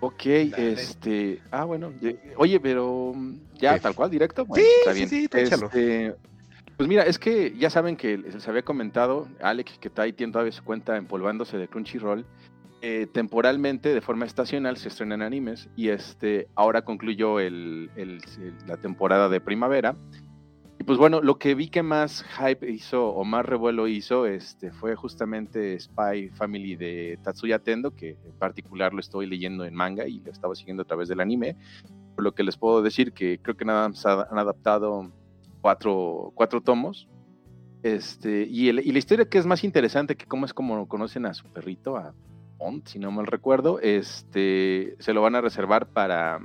[0.00, 0.72] Ok, Dale.
[0.72, 1.40] este.
[1.52, 1.92] Ah, bueno.
[2.00, 3.12] ye- Oye, pero.
[3.14, 3.80] mm, Ya, ¿Qué?
[3.80, 4.44] tal cual, directo.
[4.46, 5.08] Bueno, Sí, está sí, bien.
[5.08, 5.66] sí, échalo.
[5.66, 6.14] Este,
[6.82, 10.32] Pues mira, es que ya saben que les había comentado, Alex, que está ahí tiene
[10.32, 12.26] todavía su cuenta empolvándose de Crunchyroll.
[12.80, 15.68] eh, temporalmente, de forma estacional, se estrenan animes.
[15.76, 17.88] Y este ahora concluyó el-
[18.66, 19.94] la temporada de primavera.
[20.80, 24.72] Y pues bueno, lo que vi que más hype hizo o más revuelo hizo este,
[24.72, 30.08] fue justamente Spy Family de Tatsuya Tendo, que en particular lo estoy leyendo en manga
[30.08, 31.54] y lo estaba siguiendo a través del anime.
[32.16, 35.12] Por lo que les puedo decir que creo que nada han adaptado
[35.62, 37.08] cuatro, cuatro tomos.
[37.82, 41.24] Este, y, el- y la historia que es más interesante que cómo es como conocen
[41.26, 42.14] a su perrito, a
[42.58, 46.38] Bond, si no mal recuerdo, este, se lo van a reservar para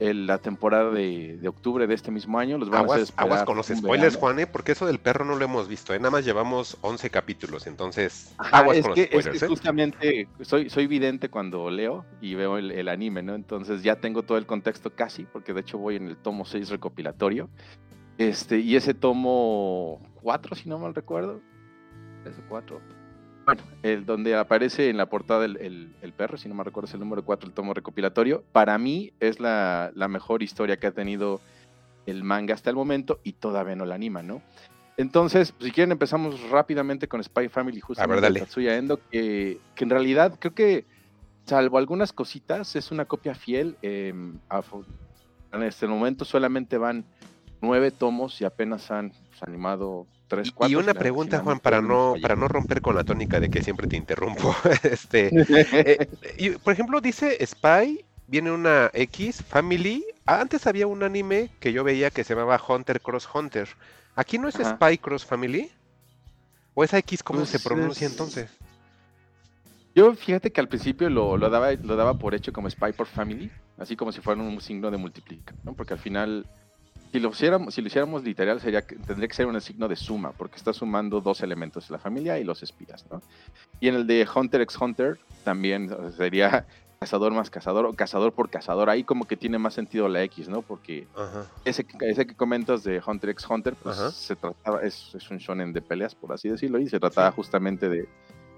[0.00, 2.58] el- la temporada de, de octubre de este mismo año.
[2.58, 4.18] Los van a Aguas, aguas esperar con los spoilers, verano.
[4.20, 4.46] Juan, ¿eh?
[4.46, 5.98] porque eso del perro no lo hemos visto, ¿eh?
[5.98, 9.38] nada más llevamos 11 capítulos, entonces Ajá, aguas es, con los que, es spoilers.
[9.40, 9.48] que ¿eh?
[9.48, 13.34] justamente soy, soy vidente cuando leo y veo el, el anime, ¿no?
[13.34, 16.68] Entonces ya tengo todo el contexto casi, porque de hecho voy en el tomo 6
[16.68, 17.48] recopilatorio.
[18.18, 21.40] Este, y ese tomo 4, si no mal recuerdo.
[22.24, 22.80] Ese 4.
[23.46, 26.86] Bueno, el donde aparece en la portada el, el- el perro, si no me recuerdo
[26.88, 28.42] es el número 4, el tomo recopilatorio.
[28.52, 31.40] Para mí es la, la mejor historia que ha tenido
[32.06, 34.42] el manga hasta el momento y todavía no la anima, ¿no?
[34.96, 38.40] Entonces, pues, si quieren empezamos rápidamente con Spy Family justamente dale.
[38.40, 40.86] de Tatsuya Endo, que, que en realidad creo que,
[41.46, 43.76] salvo algunas cositas, es una copia fiel.
[43.80, 44.12] eh,
[44.50, 44.62] a
[45.52, 47.04] en este momento solamente van
[47.60, 50.72] nueve tomos y apenas han pues, animado tres, cuatro.
[50.72, 53.86] Y una pregunta, Juan, para no, para no romper con la tónica de que siempre
[53.86, 54.54] te interrumpo.
[54.82, 55.30] este,
[55.72, 61.72] eh, y, por ejemplo, dice Spy, viene una X, Family, antes había un anime que
[61.72, 63.68] yo veía que se llamaba Hunter Cross Hunter.
[64.14, 64.76] ¿Aquí no es Ajá.
[64.76, 65.70] Spy Cross Family?
[66.74, 68.50] ¿O es X cómo Pues se pronuncia es- entonces?
[69.94, 73.06] Yo fíjate que al principio lo, lo daba, lo daba por hecho como Spy por
[73.08, 75.74] Family, así como si fuera un signo de multiplicación, ¿no?
[75.74, 76.46] porque al final,
[77.12, 79.96] si lo hiciéramos, si lo hiciéramos literal, sería que, tendría que ser un signo de
[79.96, 83.04] suma, porque está sumando dos elementos, la familia y los espías.
[83.10, 83.22] ¿no?
[83.80, 86.66] Y en el de Hunter x Hunter también sería
[87.00, 88.90] cazador más cazador o cazador por cazador.
[88.90, 90.62] Ahí como que tiene más sentido la X, ¿no?
[90.62, 91.46] Porque Ajá.
[91.64, 94.10] ese, que- ese que comentas de Hunter x Hunter, pues Ajá.
[94.10, 97.88] se trataba, es, es un shonen de peleas, por así decirlo, y se trataba justamente
[97.88, 98.06] de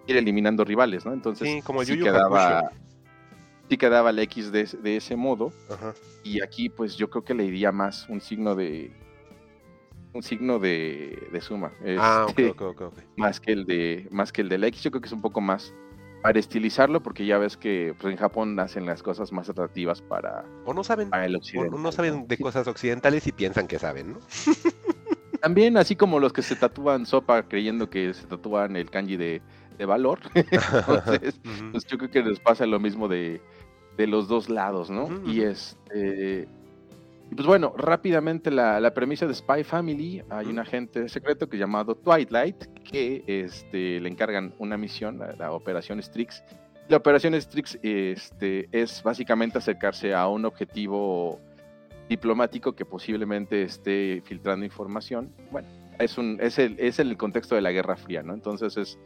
[0.07, 1.12] ir eliminando rivales, ¿no?
[1.12, 2.71] Entonces, Sí, como el sí Yu Yu quedaba, Hakusho.
[3.71, 5.95] Sí quedaba la X de, ese- de ese modo, Ajá.
[6.25, 8.93] y aquí pues yo creo que le iría más un signo de
[10.13, 11.73] un signo de, de suma.
[11.97, 12.99] Ah, ok, este, ok, ok, ok.
[13.17, 15.41] más que el de más que el del X yo creo que es un poco
[15.41, 15.73] más
[16.21, 20.45] para estilizarlo porque ya ves que pues, en Japón hacen las cosas más atractivas para,
[20.65, 23.79] O no saben, para el o occidente no saben de cosas occidentales y piensan que
[23.79, 24.19] saben, ¿no?
[25.41, 29.43] también así como los que se tatúan sopa creyendo que se tatúan el kanji de,
[29.81, 31.40] de valor entonces
[31.73, 33.40] pues yo creo que les pasa lo mismo de,
[33.97, 36.47] de los dos lados no y este
[37.31, 41.59] y pues bueno, rápidamente la, la premisa de Spy Family, hay un agente secreto que
[41.59, 42.57] llamado Twilight
[42.90, 46.43] que este, le encargan una misión, la, la Operación Strix.
[46.89, 51.39] La Operación Strix este, es básicamente acercarse a un objetivo
[52.09, 55.32] diplomático que posiblemente esté filtrando información.
[55.52, 55.69] Bueno,
[56.01, 58.35] es, un, es, el, es el contexto de la Guerra Fría, ¿no?
[58.35, 58.98] Entonces es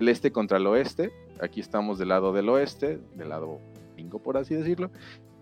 [0.00, 1.12] el este contra el oeste.
[1.40, 3.60] Aquí estamos del lado del oeste, del lado
[3.94, 4.90] gringo, por así decirlo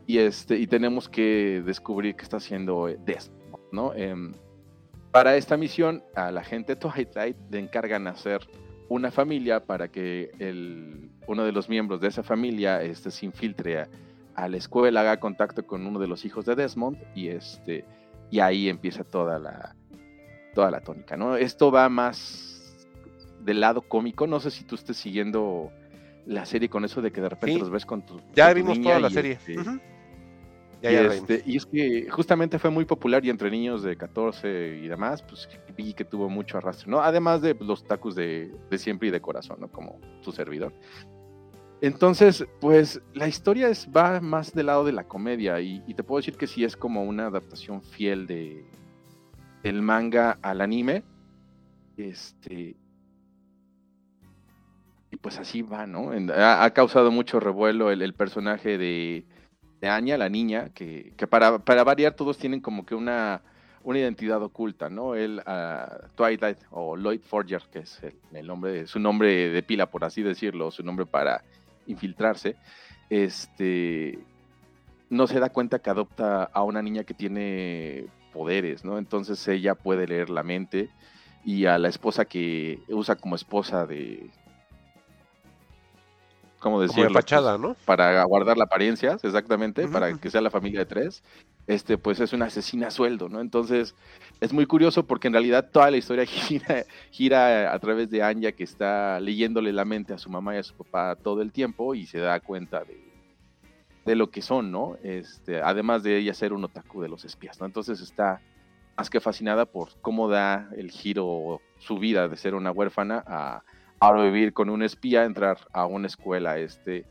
[0.07, 3.95] y este y tenemos que descubrir qué está haciendo eh, Desmond, ¿no?
[3.95, 4.33] Em,
[5.11, 8.41] para esta misión a la gente Twilight le encargan hacer
[8.89, 13.81] una familia para que el, uno de los miembros de esa familia este, se infiltre
[13.81, 13.89] a,
[14.35, 17.85] a la escuela, haga contacto con uno de los hijos de Desmond y este
[18.31, 19.77] y ahí empieza toda la
[20.55, 21.37] toda la tónica, ¿no?
[21.37, 22.52] Esto va más
[23.45, 25.71] del lado cómico, no sé si tú estés siguiendo
[26.27, 27.59] la serie con eso de que de repente Sí.
[27.61, 29.33] los ves con tu Ya con tu vimos niña toda la y, serie.
[29.33, 29.55] este.
[30.83, 33.97] Ya, y, ya este, y es que justamente fue muy popular y entre niños de
[33.97, 37.01] 14 y demás, pues vi que tuvo mucho arrastre, ¿no?
[37.01, 39.69] Además de los tacos de, de siempre y de corazón, ¿no?
[39.69, 40.73] Como su servidor.
[41.81, 46.03] Entonces, pues la historia es, va más del lado de la comedia y, y te
[46.05, 48.65] puedo decir que sí es como una adaptación fiel de
[49.63, 51.05] del manga al anime.
[51.97, 52.77] Este.
[55.13, 56.11] Y pues así va, ¿no?
[56.35, 59.25] Ha, causado mucho revuelo el, el personaje de,
[59.81, 63.43] de Anya, la niña, que, que para, para variar todos tienen como que una,
[63.85, 65.15] una identidad oculta, ¿no?
[65.15, 69.87] Él, ah, Twilight o Lloyd Forger, que es el, el nombre, su nombre de pila,
[69.87, 71.45] por así decirlo, su nombre para
[71.87, 72.57] infiltrarse,
[73.11, 74.19] este,
[75.11, 78.97] no se da cuenta que adopta a una niña que tiene poderes, ¿no?
[78.97, 80.89] Entonces ella puede leer la mente
[81.45, 84.31] y a la esposa que usa como esposa de...
[86.63, 87.09] ¿Cómo Como decirlo?
[87.09, 87.75] de fachada, ¿no?
[87.85, 91.25] para guardar la apariencia, exactamente, para que sea la familia de tres,
[91.67, 93.41] este, pues es una asesina a sueldo, ¿no?
[93.41, 93.97] Entonces,
[94.41, 98.53] es muy curioso porque en realidad toda la historia gira, gira a través de Anya
[98.53, 101.97] que está leyéndole la mente a su mamá y a su papá todo el tiempo
[101.97, 103.13] y se da cuenta de,
[104.05, 104.97] de lo que son, ¿no?
[105.03, 107.67] Este, además de ella ser un otaku de los espías, ¿no?
[107.67, 108.41] Entonces está
[108.97, 113.65] más que fascinada por cómo da el giro su vida de ser una huérfana a
[114.03, 117.07] ahora vivir con un espía, entrar a una escuela este,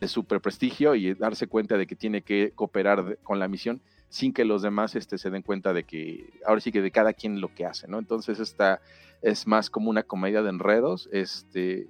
[0.00, 4.32] de super prestigio y darse cuenta de que tiene que cooperar con la misión sin
[4.32, 7.42] que los demás este, se den cuenta de que ahora sí que de cada quien
[7.42, 7.98] lo que hace, ¿no?
[7.98, 8.80] Entonces esta
[9.20, 11.10] es más como una comedia de enredos.
[11.12, 11.88] Este,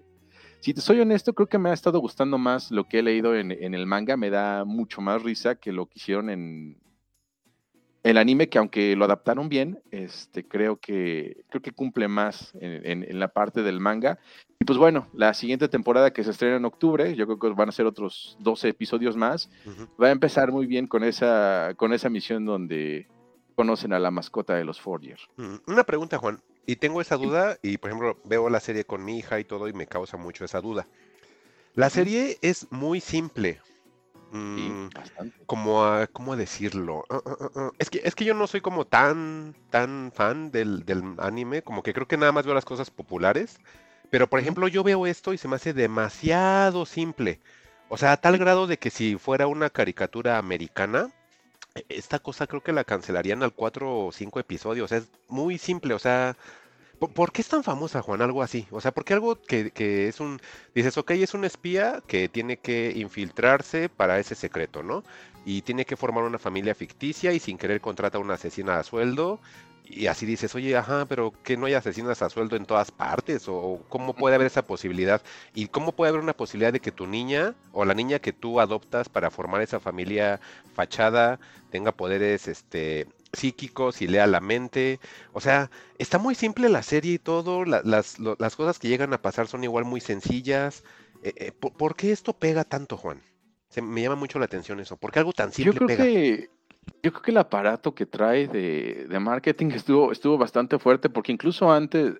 [0.59, 3.37] si te soy honesto, creo que me ha estado gustando más lo que he leído
[3.37, 6.77] en, en el manga, me da mucho más risa que lo que hicieron en
[8.03, 12.87] el anime, que aunque lo adaptaron bien, este, creo que creo que cumple más en,
[12.87, 14.19] en- en la parte del manga.
[14.59, 17.69] Y pues bueno, la siguiente temporada que se estrena en octubre, yo creo que van
[17.69, 19.51] a ser otros 12 episodios más,
[20.03, 23.07] va a empezar muy bien con esa, con esa misión donde
[23.55, 25.19] conocen a la mascota de los Forger.
[25.37, 26.41] Mm, Una pregunta, Juan.
[26.67, 29.69] Y tengo esa duda, y por ejemplo, veo la serie con mi hija y todo,
[29.69, 30.87] y me causa mucho esa duda.
[31.75, 33.61] La serie es muy simple.
[34.33, 35.45] Mm, bastante.
[35.47, 37.05] como a, ¿cómo decirlo?
[37.11, 37.71] Ah, ah, ah.
[37.79, 41.83] Es que, es que yo no soy como tan, tan fan del, del anime, como
[41.83, 43.61] que creo que nada más veo las cosas populares.
[44.11, 47.41] Pero por ejemplo, yo veo esto y se me hace demasiado simple.
[47.89, 51.11] O sea, a tal grado de que si fuera una caricatura americana,
[51.75, 54.85] e- esta cosa creo que la cancelarían al 4 o 5 episodios.
[54.87, 55.95] O sea, es muy simple.
[55.95, 56.37] O sea,
[57.01, 58.67] ¿Por, qué es tan famosa, Juan, algo así?
[58.71, 60.39] O sea, ¿por qué algo que, que es un...
[60.75, 65.03] Dices, ok, es un espía que tiene que infiltrarse para ese secreto, ¿no?
[65.47, 68.83] Y tiene que formar una familia ficticia y sin querer contrata a una asesina a
[68.83, 69.41] sueldo.
[69.85, 73.47] Y así dices, oye, ajá, pero que no hay asesinas a sueldo en todas partes,
[73.49, 75.23] o cómo puede haber esa posibilidad,
[75.55, 78.61] y cómo puede haber una posibilidad de que tu niña o la niña que tú
[78.61, 80.39] adoptas para formar esa familia
[80.75, 81.41] fachada
[81.71, 85.01] tenga poderes este psíquicos y lea la mente.
[85.33, 88.89] O sea, está muy simple la serie y todo, la- las, lo- las cosas que
[88.89, 90.85] llegan a pasar son igual muy sencillas.
[91.23, 93.21] Eh, eh, ¿por, por qué esto pega tanto, Juan?
[93.69, 94.97] Se, me llama mucho la atención eso.
[94.97, 96.05] ¿Por qué algo tan Yo simple creo pega?
[96.05, 96.51] que
[97.03, 101.31] yo creo que el aparato que trae de, de marketing estuvo, estuvo bastante fuerte, porque
[101.33, 102.15] incluso antes,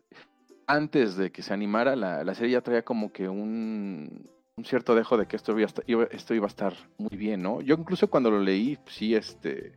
[0.67, 4.95] antes de que se animara la, la serie ya traía como que un, un cierto
[4.95, 7.61] dejo de que esto iba, a estar- iba- esto iba a estar muy bien, ¿no?
[7.61, 9.73] Yo incluso cuando lo leí, sí, este,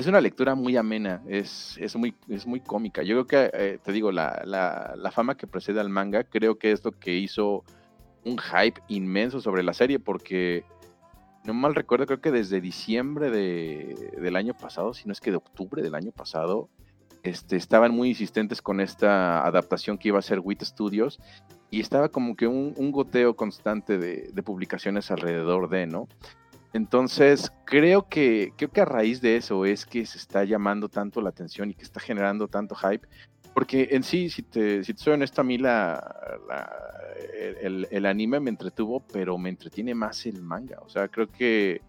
[0.00, 3.02] es una lectura muy amena, es, es, muy, es muy cómica.
[3.02, 6.72] Yo creo que, eh, te digo, la, la, fama que precede al manga, creo que
[6.72, 7.64] es lo que hizo
[8.24, 10.64] un hype inmenso sobre la serie, porque
[11.44, 15.30] no mal recuerdo, creo que desde diciembre de- del año pasado, si no es que
[15.30, 16.70] de octubre del año pasado,
[17.22, 21.20] este, estaban muy insistentes con esta adaptación que iba a ser WIT Studios
[21.70, 26.08] y estaba como que un, un goteo constante de, de publicaciones alrededor de, ¿no?
[26.72, 31.20] Entonces, creo que, creo que a raíz de eso es que se está llamando tanto
[31.20, 33.06] la atención y que está generando tanto hype.
[33.52, 36.72] Porque en sí, si te, si te soy honesto, a mí la, la-
[37.60, 40.78] el, el anime me entretuvo, pero me entretiene más el manga.
[40.82, 41.80] O sea, creo que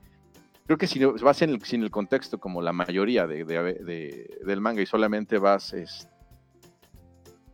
[0.66, 4.40] creo que si vas en el, sin el contexto, como la mayoría de, de- de-
[4.46, 6.08] del manga, y solamente vas es,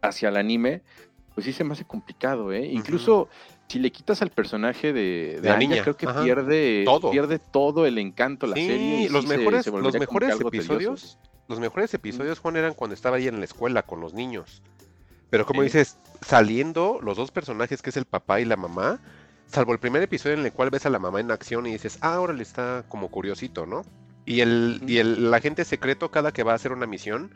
[0.02, 0.84] hacia el anime,
[1.34, 2.66] pues sí se me hace complicado, ¿eh?
[2.66, 3.28] Incluso
[3.68, 6.24] si le quitas al personaje de, de La Anya, niña, creo que ajá.
[6.24, 7.12] pierde Todo.
[7.12, 9.10] pierde todo el encanto la Sí, serie.
[9.10, 10.48] los sí mejores, se los mejores tedioso.
[10.48, 11.18] episodios,
[11.48, 14.62] los mejores episodios, Juan, eran cuando estaba ahí en la escuela con los niños.
[15.30, 19.00] Pero como dices, saliendo los dos personajes que es el papá y la mamá,
[19.48, 21.98] salvo el primer episodio en el cual ves a la mamá en acción y dices,
[22.02, 23.82] ah, ahora le está como curiosito, ¿no?
[24.26, 27.34] Y el, y el, el agente secreto cada que va a hacer una misión,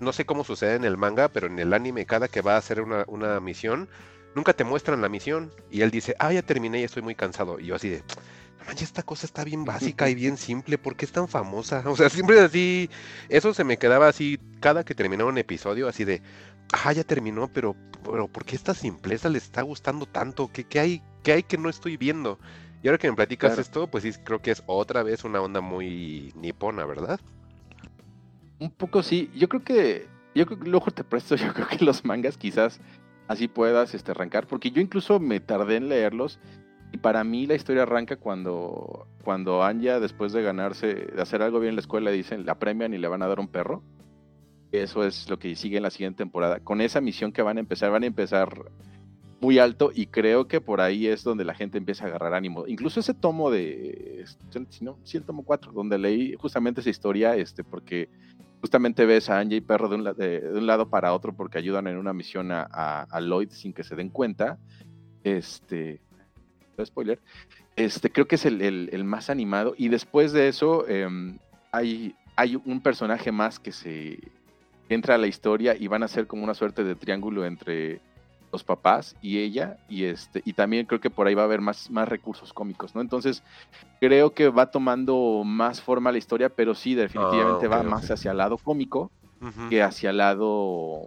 [0.00, 2.58] no sé cómo sucede en el manga, pero en el anime cada que va a
[2.58, 3.88] hacer una, una misión,
[4.34, 5.52] nunca te muestran la misión.
[5.70, 7.58] Y él dice, ah, ya terminé y estoy muy cansado.
[7.60, 7.98] Y yo así de,
[8.58, 11.82] no manches, esta cosa está bien básica y bien simple, ¿por qué es tan famosa?
[11.86, 12.90] O sea, siempre así,
[13.28, 16.22] eso se me quedaba así, cada que terminaba un episodio, así de,
[16.72, 17.74] ah, ya terminó, pero,
[18.04, 20.50] pero ¿por qué esta simpleza le está gustando tanto?
[20.52, 22.38] ¿Qué, qué hay, qué hay que no estoy viendo?
[22.82, 23.62] Y ahora que me platicas Claro.
[23.62, 27.20] esto, pues sí, creo que es otra vez una onda muy nipona, ¿verdad?
[28.58, 31.84] Un poco sí, yo creo que, yo creo que luego te presto, yo creo que
[31.84, 32.80] los mangas quizás
[33.30, 36.40] así puedas este, arrancar, porque yo incluso me tardé en leerlos
[36.90, 41.60] y para mí la historia arranca cuando, cuando Anya después de ganarse, de hacer algo
[41.60, 43.84] bien en la escuela, dicen, la premian y le van a dar un perro.
[44.72, 46.58] Eso es lo que sigue en la siguiente temporada.
[46.58, 48.72] Con esa misión que van a empezar, van a empezar
[49.40, 52.66] muy alto y creo que por ahí es donde la gente empieza a agarrar ánimo.
[52.66, 54.24] Incluso ese tomo de,
[54.70, 58.08] si no, sí, el tomo 4, donde leí justamente esa historia, este, porque
[58.60, 62.12] justamente ves a Anja y Perro de un, lado para otro porque ayudan en una
[62.12, 64.58] misión a, Lloyd sin que se den cuenta.
[65.24, 66.00] Este,
[66.84, 67.20] spoiler.
[67.76, 69.74] Este, creo que es el más animado.
[69.76, 71.38] Y después de eso, em,
[71.72, 74.18] hay, hay un personaje más que se
[74.88, 78.00] entra a la historia y van a ser como una suerte de triángulo entre
[78.52, 79.78] los papás y ella.
[79.88, 82.94] Y este, y también creo que por ahí va a haber más, más recursos cómicos,
[82.94, 83.00] ¿no?
[83.00, 83.42] Entonces,
[84.00, 88.32] creo que va tomando más forma la historia, pero sí, definitivamente ok, va más hacia
[88.32, 89.10] el lado cómico
[89.70, 91.00] que hacia el lado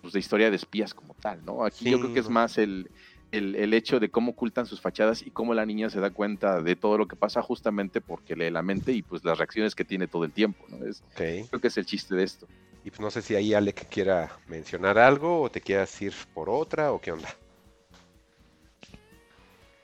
[0.00, 1.64] pues, de historia de espías como tal, ¿no?
[1.64, 2.88] Aquí yo creo que es más el,
[3.36, 6.60] el, el hecho de cómo ocultan sus fachadas y cómo la niña se da cuenta
[6.62, 9.84] de todo lo que pasa justamente porque lee la mente y pues las reacciones que
[9.84, 10.84] tiene todo el tiempo, ¿no?
[10.86, 12.46] Es, creo que es el chiste de esto.
[12.84, 16.48] Y pues no sé si ahí Alec quiera mencionar algo o te quieras ir por
[16.48, 17.28] otra o qué onda.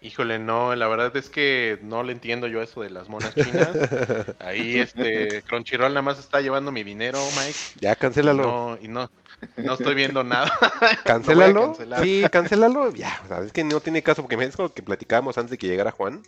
[0.00, 3.70] Híjole, no, la verdad es que no le entiendo yo eso de las monas chinas.
[4.40, 7.58] Ahí este Crunchyroll nada más está llevando mi dinero, Mike.
[7.80, 8.42] Ya, cancélalo.
[8.42, 9.08] no, y no,
[9.56, 10.50] no estoy viendo nada.
[11.04, 11.68] Cancélalo.
[11.68, 12.02] cancelar.
[12.02, 12.92] sí, cancélalo.
[12.92, 15.50] Ya, o sea, es que no tiene caso porque me es lo que platicábamos antes
[15.52, 16.22] de que llegara Juan.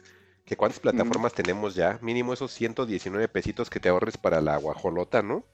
[0.45, 1.99] Que cuántas plataformas tenemos ya.
[2.03, 5.45] Mínimo esos 119 pesitos que te ahorres para la guajolota, ¿no?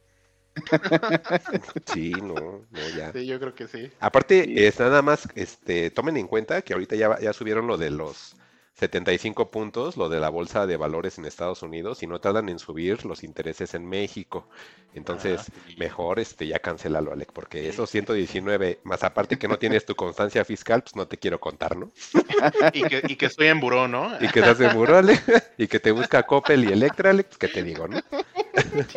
[1.93, 3.13] Sí, no, no, ya.
[3.13, 3.91] Sí, yo creo que sí.
[4.01, 7.91] Aparte, es nada más, este, tomen en cuenta que ahorita ya, ya subieron lo de
[7.91, 8.35] los
[8.81, 12.59] 75 puntos, lo de la bolsa de valores en Estados Unidos, y no tardan en
[12.59, 14.49] subir los intereses en México.
[14.95, 15.77] Entonces, Ah, sí.
[15.77, 20.45] mejor este, ya cancélalo, Alec, porque esos 119, más aparte que no tienes tu constancia
[20.45, 21.91] fiscal, pues no te quiero contar, ¿no?
[22.73, 24.11] Y que, y que estoy en buró, ¿no?
[24.21, 27.39] Y que te hace muro, Alec, y que te busca Coppel y Electra, Alec, pues
[27.39, 28.01] qué te digo, ¿no?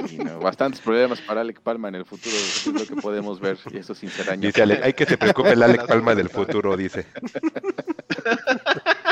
[0.07, 3.57] Sí, no, bastantes problemas para Alec Palma en el futuro, es lo que podemos ver,
[3.72, 4.41] y eso sin ser años.
[4.43, 7.05] Dice Ale, hay que se preocupe el Alec Palma del futuro, dice.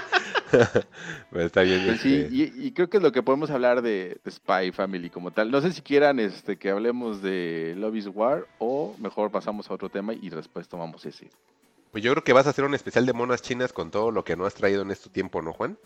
[1.33, 1.85] Está bien.
[1.85, 4.71] Pues sí, este, y, y creo que es lo que podemos hablar de, de Spy
[4.71, 5.51] Family como tal.
[5.51, 9.73] No sé si quieran este, que hablemos de Love is War o mejor pasamos a
[9.73, 11.29] otro tema y después tomamos ese.
[11.91, 14.23] Pues yo creo que vas a hacer un especial de monas chinas con todo lo
[14.23, 15.77] que no has traído en este tiempo, ¿no, Juan?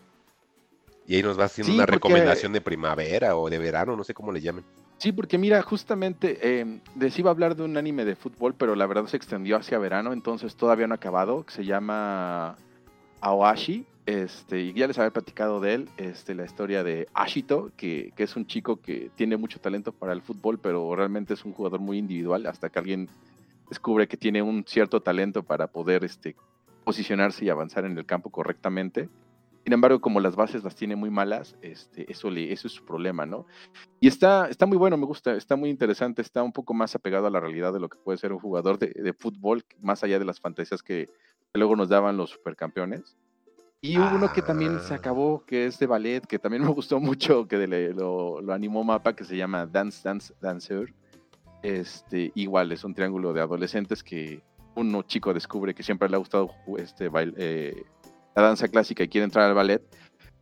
[1.08, 4.04] Y ahí nos vas haciendo Sí, una porque- recomendación de primavera o de verano, no
[4.04, 4.64] sé cómo le llamen.
[4.98, 8.76] Sí, porque mira, justamente eh, les iba a hablar de un anime de fútbol, pero
[8.76, 12.56] la verdad se extendió hacia verano, entonces todavía no ha acabado, que se llama
[13.26, 13.86] Aoashi.
[14.06, 18.22] Este, y ya les había platicado de él, este, la historia de Ashito, que, que
[18.22, 21.80] es un chico que tiene mucho talento para el fútbol, pero realmente es un jugador
[21.80, 23.10] muy individual, hasta que alguien
[23.68, 26.36] descubre que tiene un cierto talento para poder este,
[26.84, 29.10] posicionarse y avanzar en el campo correctamente.
[29.64, 32.86] Sin embargo, como las bases las tiene muy malas, este, eso, le, eso es su
[32.86, 33.48] problema, ¿no?
[34.00, 37.26] Y está, está muy bueno, me gusta, está muy interesante, está un poco más apegado
[37.26, 40.20] a la realidad de lo que puede ser un jugador de, de fútbol, más allá
[40.20, 41.10] de las fantasías que,
[41.56, 43.16] que luego nos daban los supercampeones.
[43.80, 44.98] Y hubo uno que también se Ah.
[44.98, 48.84] acabó, que es de ballet, que también me gustó mucho, que de- lo, lo animó
[48.84, 50.94] Mapa, que se llama Dance Dance Dancer.
[51.64, 54.42] Este, igual es un triángulo de adolescentes que
[54.76, 57.86] uno chico descubre que siempre le ha gustado este, bail- eh,
[58.36, 59.82] la danza clásica y quiere entrar al ballet,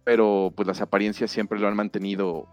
[0.04, 2.48] pero pues las apariencias siempre lo han mantenido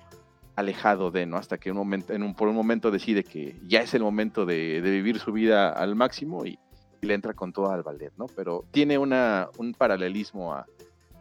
[0.55, 1.39] alejado de, ¿no?
[1.39, 4.45] Hasta que un momento, en un, por un momento decide que ya es el momento
[4.45, 6.59] de, de vivir su vida al máximo y,
[7.01, 8.27] y le entra con todo al ballet, ¿no?
[8.37, 10.67] Pero tiene una, un paralelismo a,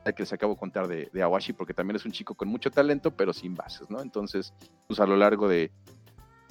[0.06, 2.48] al que les acabo de contar de, de Awashi, porque también es un chico con
[2.48, 4.02] mucho talento, pero sin bases, ¿no?
[4.02, 4.54] Entonces,
[4.88, 5.72] pues a lo largo de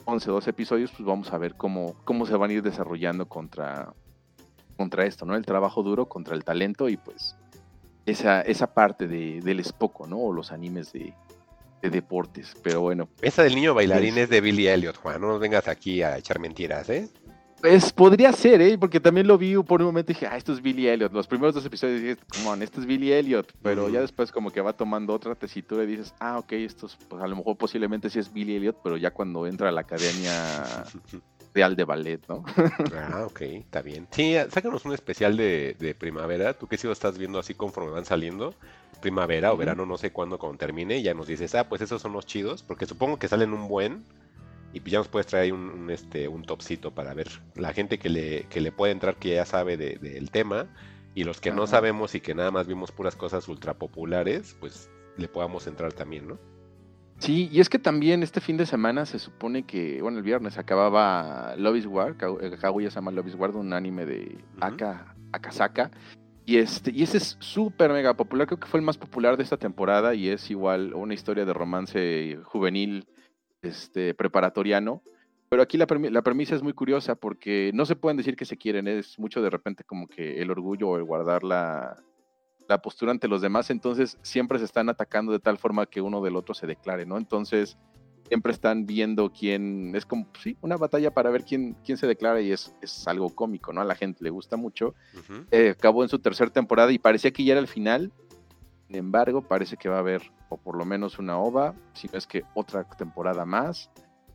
[0.05, 3.93] 11, 12 episodios, pues vamos a ver cómo, cómo se van a ir desarrollando contra,
[4.77, 5.37] contra esto, ¿no?
[5.37, 7.37] El trabajo duro contra el talento y pues
[8.07, 10.17] esa, esa parte de, del espoco, ¿no?
[10.19, 11.13] O los animes de,
[11.83, 12.55] de deportes.
[12.63, 15.21] Pero bueno, Esa del niño bailarín Pues- es de Billy Elliot, Juan.
[15.21, 17.09] No nos vengas aquí a echar mentiras, ¿eh?
[17.61, 18.79] Pues podría ser, ¿eh?
[18.79, 21.13] Porque también lo vi por un momento y dije, ah, esto es Billy Elliot.
[21.13, 23.53] Los primeros dos episodios dije, come on, esto es Billy Elliot.
[23.63, 26.97] Pero ya después como que va tomando otra tesitura y dices, ah, ok, esto es,
[27.09, 29.81] pues a lo mejor posiblemente sí es Billy Elliot, pero ya cuando entra a la
[29.83, 30.33] academia
[31.55, 32.45] real de ballet, ¿no?
[32.95, 34.07] Ah, ok, está bien.
[34.11, 36.55] Sí, ah, sácanos un especial de, de primavera.
[36.55, 38.55] Tú que sí lo estás viendo así conforme van saliendo.
[39.01, 40.99] Primavera o verano, no sé cuándo, cuando termine.
[40.99, 42.63] Y ya nos dices, ah, pues esos son los chidos.
[42.63, 44.05] Porque supongo que salen un buen.
[44.73, 47.73] Y pues ya nos puedes traer ahí un, un, este, un topcito para ver la
[47.73, 50.67] gente que le, que le puede entrar, que ya sabe de- del tema.
[51.15, 54.91] Y los que no sabemos y que nada más vimos puras cosas ultra populares, pues
[55.17, 56.39] le podamos entrar también, ¿no?
[57.19, 60.57] Sí, y es que también este fin de semana se supone que, bueno, el viernes
[60.57, 64.39] acababa Love is War, eh, Kaguya se llama Love is War, un anime de.
[64.61, 65.91] Aka, Akasaka.
[66.47, 69.43] Y, este, y ese es súper mega popular, creo que fue el más popular de
[69.43, 73.07] esta temporada y es igual una historia de romance juvenil
[73.63, 75.03] este, preparatoriano.
[75.49, 78.59] Pero aquí la, la premisa es muy curiosa porque no se pueden decir que se
[78.59, 81.97] quieren, es mucho de repente como que el orgullo o el guardar la,
[82.69, 86.21] la postura ante los demás, entonces siempre se están atacando de tal forma que uno
[86.21, 87.17] del otro se declare, ¿no?
[87.17, 87.79] Entonces
[88.29, 92.43] siempre están viendo quién, es como, sí, una batalla para ver quién, quién se declara
[92.43, 93.81] y es, es algo cómico, ¿no?
[93.81, 94.95] A la gente le gusta mucho.
[95.51, 98.13] Eh, acabó en su tercera temporada y parecía que ya era el final,
[98.89, 102.17] sin embargo, parece que va a haber, o por lo menos una ova, si no
[102.17, 103.91] es que otra temporada más,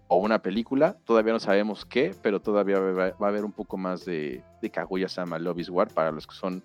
[0.08, 4.06] o una película, todavía no sabemos qué, pero todavía va, a haber un poco más
[4.06, 6.64] de, de Kaguya-sama Love is War para los que son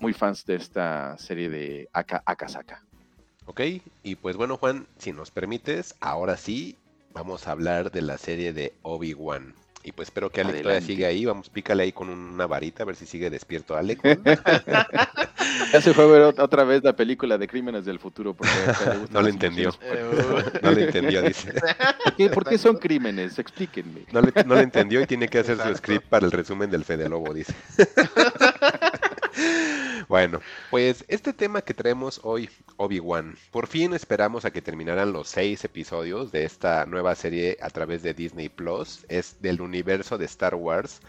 [0.00, 2.84] muy fans de esta serie de Aka Akasaka.
[3.46, 3.60] Ok,
[4.04, 6.78] y pues bueno, Juan, si nos permites, ahora sí
[7.12, 9.54] vamos a hablar de la serie de Obi-Wan.
[9.82, 10.86] Y pues espero que todavía Adelante.
[10.86, 11.26] siga ahí.
[11.26, 14.00] Vamos, pícale ahí con una varita a ver si sigue despierto Alec.
[15.72, 18.34] Ya se fue a ver ot- otra vez la película de Crímenes del Futuro.
[18.34, 18.52] Porque
[19.10, 19.70] No le las entendió.
[19.82, 21.52] Eh, No le entendió, dice.
[22.04, 23.38] ¿Por qué, por qué son crímenes?
[23.38, 24.06] Explíquenme.
[24.12, 26.84] No le, no le entendió y tiene que hacer su script para el resumen del
[26.84, 27.54] Fede Lobo, dice.
[30.08, 30.40] Bueno,
[30.70, 35.64] pues este tema que traemos hoy, Obi-Wan, por fin esperamos a que terminaran los seis
[35.64, 39.04] episodios de esta nueva serie a través de Disney Plus.
[39.08, 41.00] Es del universo de Star Wars.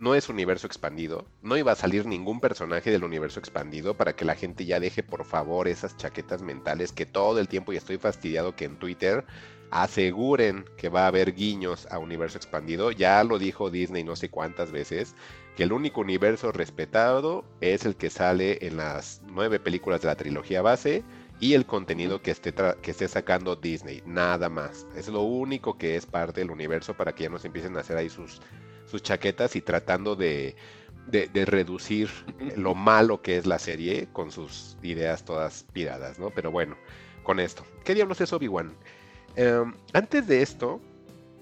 [0.00, 1.26] No es universo expandido.
[1.40, 5.02] No iba a salir ningún personaje del universo expandido para que la gente ya deje
[5.02, 9.24] por favor esas chaquetas mentales que todo el tiempo y estoy fastidiado que en Twitter
[9.70, 12.90] aseguren que va a haber guiños a universo expandido.
[12.90, 15.14] Ya lo dijo Disney no sé cuántas veces,
[15.56, 20.16] que el único universo respetado es el que sale en las nueve películas de la
[20.16, 21.04] trilogía base
[21.40, 24.86] y el contenido que esté, que esté sacando Disney, nada más.
[24.96, 27.96] Es lo único que es parte del universo para que ya nos empiecen a hacer
[27.96, 28.40] ahí sus,
[28.86, 30.56] sus chaquetas y tratando de,
[31.06, 32.08] de, reducir
[32.56, 36.30] lo malo que es la serie con sus ideas todas piradas, ¿no?
[36.30, 36.76] Pero bueno,
[37.22, 37.64] con esto.
[37.84, 38.74] ¿Qué diablos es Obi-Wan?
[39.36, 40.80] Em, antes de esto,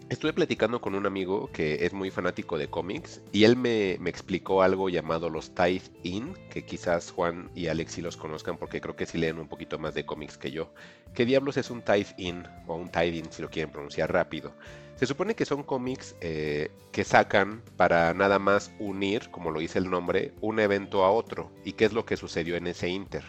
[0.08, 4.10] estuve platicando con un amigo que es muy fanático de cómics y él me, me
[4.10, 8.80] explicó algo llamado los Tide In, que quizás Juan y Alex sí los conozcan porque
[8.80, 10.72] creo que sí leen un poquito más de cómics que yo.
[11.14, 14.54] ¿Qué diablos es un Tide In o un Tide In si lo quieren pronunciar rápido?
[14.96, 19.78] Se supone que son cómics eh, que sacan para nada más unir, como lo dice
[19.78, 23.24] el nombre, un evento a otro y qué es lo que sucedió en ese inter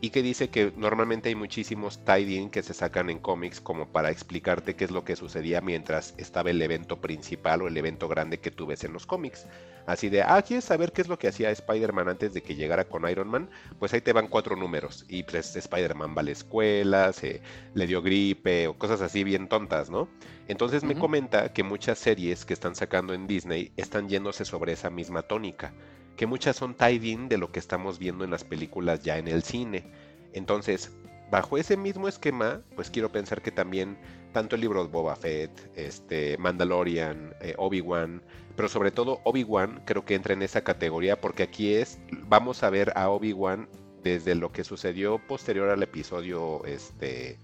[0.00, 4.10] y que dice que normalmente hay muchísimos tie que se sacan en cómics como para
[4.10, 8.40] explicarte qué es lo que sucedía mientras estaba el evento principal o el evento grande
[8.40, 9.46] que tú ves en los cómics.
[9.86, 12.84] Así de, ah, ¿quieres saber qué es lo que hacía Spider-Man antes de que llegara
[12.84, 13.50] con Iron Man?
[13.78, 15.04] Pues ahí te van cuatro números.
[15.08, 17.40] Y pues Spider-Man va a la escuela, se
[17.74, 20.08] le dio gripe o cosas así bien tontas, ¿no?
[20.48, 24.90] Entonces me comenta que muchas series que están sacando en Disney están yéndose sobre esa
[24.90, 25.72] misma tónica
[26.20, 29.42] que muchas son tied-in de lo que estamos viendo en las películas ya en el
[29.42, 29.90] cine.
[30.34, 30.92] Entonces,
[31.30, 33.96] bajo ese mismo esquema, pues quiero pensar que también
[34.32, 38.22] tanto el libro de Boba Fett, este, Mandalorian, eh, Obi-Wan,
[38.56, 41.98] pero sobre todo Obi-Wan creo que entra en esa categoría porque aquí es,
[42.28, 43.68] vamos a ver a Obi-Wan
[44.02, 47.38] desde lo que sucedió posterior al episodio este,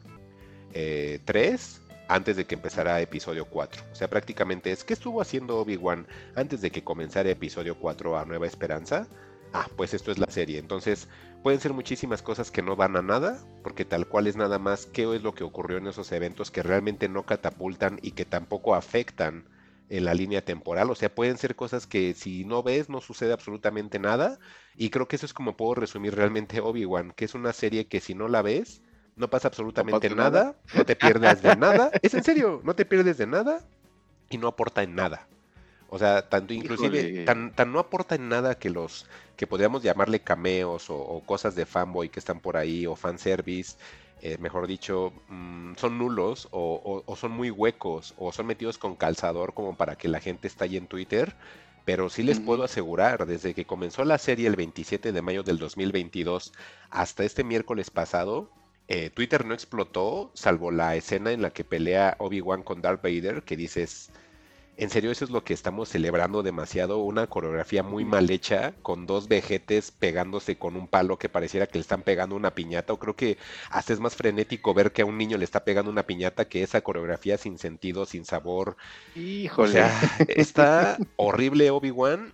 [0.72, 3.82] 3 eh, antes de que empezara episodio 4.
[3.92, 8.24] O sea, prácticamente es, ¿qué estuvo haciendo Obi-Wan antes de que comenzara episodio 4 a
[8.24, 9.08] Nueva Esperanza?
[9.52, 10.58] Ah, pues esto es la serie.
[10.58, 11.08] Entonces,
[11.46, 14.86] pueden ser muchísimas cosas que no van a nada, porque tal cual es nada más
[14.86, 18.74] qué es lo que ocurrió en esos eventos que realmente no catapultan y que tampoco
[18.74, 19.44] afectan
[19.88, 20.90] en la línea temporal.
[20.90, 24.40] O sea, pueden ser cosas que si no ves no sucede absolutamente nada.
[24.74, 28.00] Y creo que eso es como puedo resumir realmente Obi-Wan, que es una serie que
[28.00, 28.82] si no la ves,
[29.14, 31.92] no pasa absolutamente nada, no te pierdes de nada.
[32.02, 33.60] Es en serio, no te pierdes de nada
[34.30, 35.28] y no aporta en nada.
[35.88, 39.06] O sea, tanto inclusive, tan, tan, no aporta en nada que los,
[39.36, 43.76] que podríamos llamarle cameos o, cosas de fanboy que están por ahí, o fanservice,
[44.22, 48.96] eh, mejor dicho, mm, son nulos o, o, son muy huecos o son metidos con
[48.96, 51.34] calzador como para que la gente esté ahí en Twitter.
[51.84, 55.58] Pero sí les puedo asegurar, desde que comenzó la serie el 27 de mayo del
[55.58, 56.52] 2022
[56.90, 58.50] hasta este miércoles pasado,
[58.88, 63.42] eh, Twitter no explotó, salvo la escena en la que pelea Obi-Wan con Darth Vader,
[63.42, 64.10] que dices,
[64.76, 69.06] en serio eso es lo que estamos celebrando demasiado, una coreografía muy mal hecha, con
[69.06, 72.98] dos vejetes pegándose con un palo que pareciera que le están pegando una piñata, o
[72.98, 73.38] creo que
[73.70, 76.62] hasta es más frenético ver que a un niño le está pegando una piñata que
[76.62, 78.76] esa coreografía sin sentido, sin sabor.
[79.14, 79.68] Híjole.
[79.68, 82.32] O sea, está horrible Obi-Wan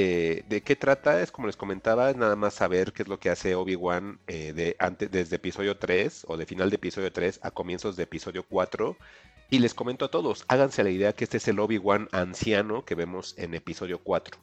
[0.00, 1.20] eh, ¿De qué trata?
[1.22, 4.52] Es como les comentaba, es nada más saber qué es lo que hace Obi-Wan eh,
[4.52, 4.76] de,
[5.10, 8.96] desde episodio 3 o de final de episodio 3 a comienzos de episodio 4.
[9.50, 12.94] Y les comento a todos, háganse la idea que este es el Obi-Wan anciano que
[12.94, 14.38] vemos en episodio 4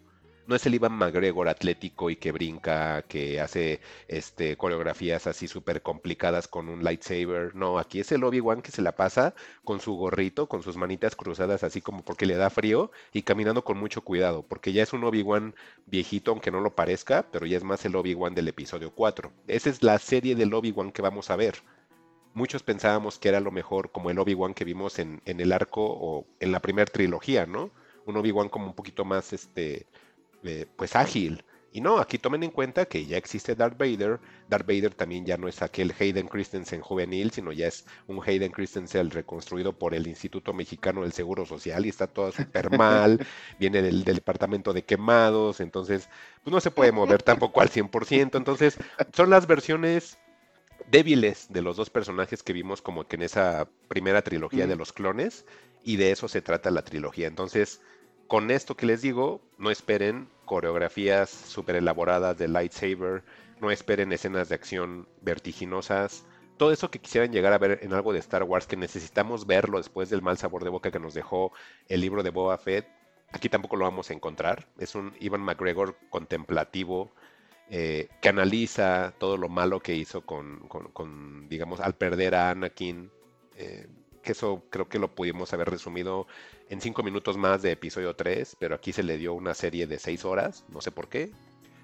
[0.47, 5.81] no es el Ivan McGregor atlético y que brinca, que hace este, coreografías así súper
[5.81, 7.55] complicadas con un lightsaber.
[7.55, 11.15] No, aquí es el Obi-Wan que se la pasa con su gorrito, con sus manitas
[11.15, 14.93] cruzadas así como porque le da frío y caminando con mucho cuidado, porque ya es
[14.93, 15.55] un Obi-Wan
[15.87, 19.31] viejito, aunque no lo parezca, pero ya es más el Obi-Wan del episodio 4.
[19.47, 21.55] Esa es la serie del Obi-Wan que vamos a ver
[22.33, 25.85] muchos pensábamos que era lo mejor como el Obi-Wan que vimos en, en, el arco
[25.85, 27.71] o en la primera trilogía, ¿no?
[28.05, 29.87] Un Obi-Wan como un poquito más este
[30.75, 31.43] pues ágil.
[31.75, 34.21] Y no, aquí tomen en cuenta que ya existe Darth Vader.
[34.47, 38.53] Darth Vader también ya no es aquel Hayden Christensen juvenil, sino ya es un Hayden
[38.53, 43.19] Christensen reconstruido por el Instituto Mexicano del Seguro Social y está todo súper mal.
[43.59, 46.07] Viene del, departamento de quemados, entonces
[46.45, 48.37] pues no se puede mover tampoco al 100%.
[48.37, 48.77] Entonces
[49.11, 50.17] son las versiones
[50.89, 54.93] débiles de los dos personajes que vimos como que en esa primera trilogía de los
[54.93, 55.45] clones
[55.83, 57.27] y de eso se trata la trilogía.
[57.27, 57.81] Entonces
[58.27, 63.23] con esto que les digo, no esperen coreografías súper elaboradas de lightsaber,
[63.61, 66.25] no esperen escenas de acción vertiginosas,
[66.57, 69.77] todo eso que quisieran llegar a ver en algo de Star Wars, que necesitamos verlo
[69.77, 71.51] después del mal sabor de boca que nos dejó
[71.89, 72.87] el libro de Boba Fett,
[73.31, 74.67] aquí tampoco lo vamos a encontrar.
[74.77, 77.11] Es un Ivan McGregor contemplativo,
[77.69, 83.11] eh, que analiza todo lo malo que hizo con, digamos, al perder a Anakin.
[83.57, 83.87] Eh,
[84.25, 86.27] que eso creo que lo pudimos haber resumido
[86.69, 89.99] en cinco minutos más de episodio 3, pero aquí se le dio una serie de
[89.99, 91.31] seis horas, no sé por qué,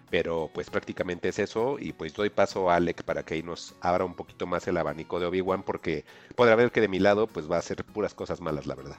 [0.10, 3.76] pero pues prácticamente es eso y pues doy paso a Alec para que ahí nos
[3.80, 6.04] abra un poquito más el abanico de Obi-Wan porque
[6.36, 8.98] podrá ver que de mi lado pues va a ser puras cosas malas, la verdad.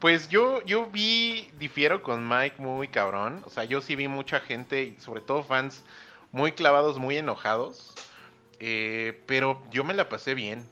[0.00, 4.40] Pues yo, yo vi, difiero con Mike muy cabrón, o sea, yo sí vi mucha
[4.40, 5.84] gente, sobre todo fans
[6.32, 7.94] muy clavados, muy enojados
[8.60, 10.68] eh, pero yo me la pasé bien.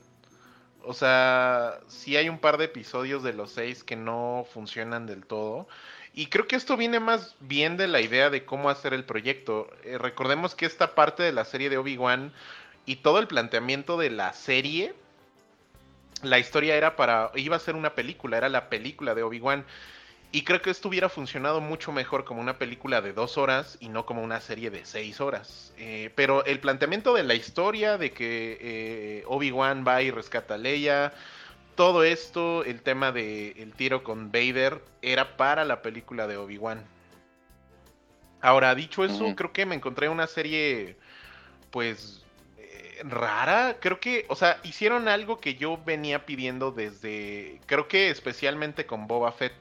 [0.83, 5.25] O sea, sí hay un par de episodios de los seis que no funcionan del
[5.25, 5.67] todo.
[6.13, 9.69] Y creo que esto viene más bien de la idea de cómo hacer el proyecto.
[9.83, 12.33] Eh, recordemos que esta parte de la serie de Obi-Wan
[12.85, 14.93] y todo el planteamiento de la serie,
[16.23, 19.65] la historia era para, iba a ser una película, era la película de Obi-Wan.
[20.31, 23.89] Y creo que esto hubiera funcionado mucho mejor como una película de dos horas y
[23.89, 25.73] no como una serie de seis horas.
[25.77, 30.57] Eh, pero el planteamiento de la historia, de que eh, Obi-Wan va y rescata a
[30.59, 31.13] Leia,
[31.73, 36.83] todo esto, el tema del el tiro con Vader, era para la película de Obi-Wan.
[38.41, 40.95] Ahora, dicho eso, creo que me encontré una serie,
[41.71, 42.23] pues,
[42.57, 43.77] eh, rara.
[43.79, 49.07] Creo que, o sea, hicieron algo que yo venía pidiendo desde, creo que especialmente con
[49.07, 49.53] Boba Fett.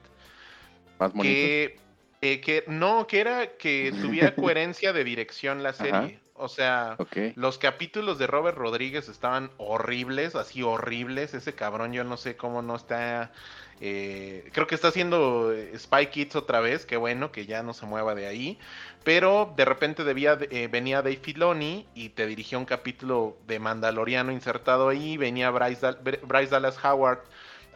[0.98, 1.22] Más bonito.
[1.22, 1.80] Que,
[2.20, 6.20] eh, que no, que era que tuviera coherencia de dirección la serie.
[6.40, 6.96] O sea,
[7.34, 11.34] los capítulos de Robert Rodríguez estaban horribles, así horribles.
[11.34, 13.32] Ese cabrón, yo no sé cómo no está.
[13.80, 16.86] eh, creo que está haciendo eh, Spy Kids otra vez.
[16.86, 18.58] Qué bueno que ya no se mueva de ahí.
[19.02, 24.30] Pero de repente debía, eh, venía Dave Filoni y te dirigió un capítulo de Mandaloriano
[24.30, 25.16] insertado ahí.
[25.16, 25.90] Venía Bryce,
[26.22, 27.24] Bryce Dallas Howard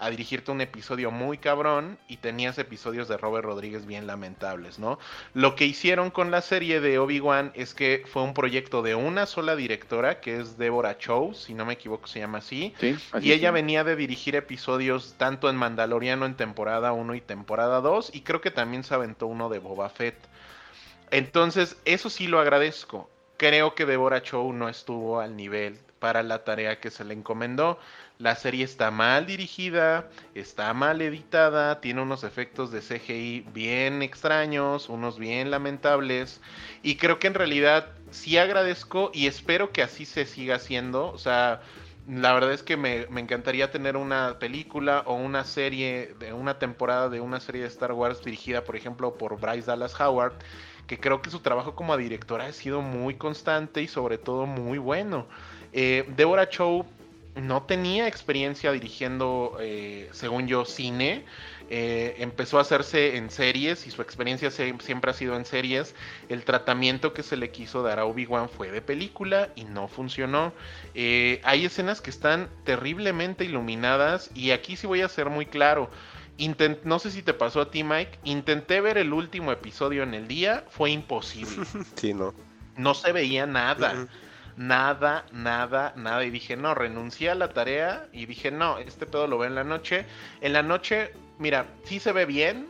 [0.03, 4.99] a dirigirte un episodio muy cabrón y tenías episodios de Robert Rodríguez bien lamentables, ¿no?
[5.33, 9.27] Lo que hicieron con la serie de Obi-Wan es que fue un proyecto de una
[9.27, 13.29] sola directora, que es Deborah Chow, si no me equivoco se llama así, Sí, así
[13.29, 13.55] y ella sí.
[13.55, 18.41] venía de dirigir episodios tanto en Mandaloriano en temporada 1 y temporada 2, y creo
[18.41, 20.16] que también se aventó uno de Boba Fett.
[21.12, 23.09] Entonces, eso sí lo agradezco.
[23.37, 27.79] Creo que Deborah Chow no estuvo al nivel para la tarea que se le encomendó.
[28.23, 34.89] La serie está mal dirigida, está mal editada, tiene unos efectos de CGI bien extraños,
[34.89, 36.40] unos bien lamentables.
[36.85, 41.09] Y creo que en realidad sí agradezco y espero que así se siga haciendo.
[41.09, 41.62] O sea,
[42.09, 47.09] la verdad es que me, encantaría tener una película o una serie, de una temporada
[47.09, 50.35] de una serie de Star Wars dirigida, por ejemplo, por Bryce Dallas Howard,
[50.86, 54.78] que creo que su trabajo como directora ha sido muy constante y sobre todo muy
[54.78, 55.27] bueno.
[55.73, 56.86] Eh, Deborah Chow
[57.34, 61.24] no tenía experiencia dirigiendo, eh, según yo, cine.
[61.70, 65.94] Eh, empezó a hacerse en series y su experiencia se- siempre ha sido en series.
[66.28, 70.52] El tratamiento que se le quiso dar a Obi-Wan fue de película y no funcionó.
[70.94, 75.90] Eh, hay escenas que están terriblemente iluminadas y aquí sí voy a ser muy claro.
[76.38, 78.18] Intent- no sé si te pasó a ti, Mike.
[78.24, 81.52] Intenté ver el último episodio en el día, fue imposible.
[81.96, 82.34] Sí, no.
[82.76, 84.06] No se veía nada.
[84.57, 86.24] Nada, nada, nada.
[86.24, 89.55] Y dije, no, renuncié a la tarea y dije, no, este pedo lo veo en
[89.55, 90.05] la noche.
[90.41, 92.69] En la noche, mira, sí se ve bien,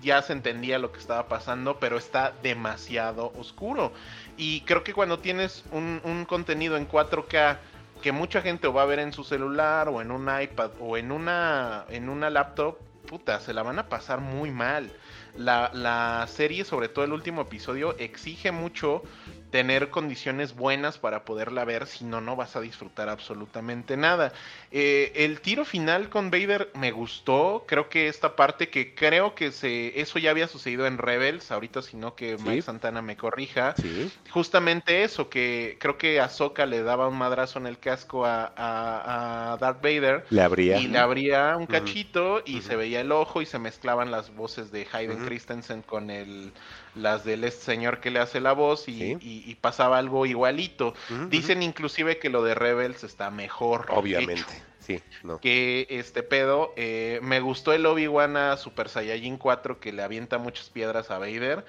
[0.00, 3.92] ya se entendía lo que estaba pasando, pero está demasiado oscuro.
[4.36, 7.58] Y creo que cuando tienes un, un contenido en 4K
[8.02, 11.10] que mucha gente va a ver en su celular o en un iPad o en
[11.10, 12.78] una, en una laptop,
[13.08, 14.90] puta, se la van a pasar muy mal.
[15.36, 19.02] La, la serie, sobre todo el último episodio, exige mucho
[19.50, 24.32] tener condiciones buenas para poderla ver, si no, no vas a disfrutar absolutamente nada.
[24.70, 29.50] Eh, el tiro final con Vader me gustó, creo que esta parte que creo que
[29.52, 32.44] se, eso ya había sucedido en Rebels, ahorita si no que Sí.
[32.44, 34.10] Mike Santana me corrija, Sí.
[34.30, 39.52] justamente eso, que creo que Ahsoka le daba un madrazo en el casco a, a,
[39.52, 40.24] a Darth Vader.
[40.30, 40.78] Le abría.
[40.78, 44.70] Y le abría un cachito y se veía el ojo y se mezclaban las voces
[44.70, 45.24] de Hayden.
[45.26, 46.52] Christensen con el,
[46.98, 49.16] las del este señor que le hace la voz y, Sí.
[49.20, 50.94] y- y pasaba algo igualito.
[51.30, 53.86] Dicen inclusive que lo de Rebels está mejor.
[53.90, 54.34] Obviamente.
[54.52, 55.38] hecho Sí, no.
[55.38, 56.72] que este pedo.
[56.76, 61.18] eh, me gustó el Obi-Wan a Super Saiyajin 4 que le avienta muchas piedras a
[61.18, 61.64] Vader.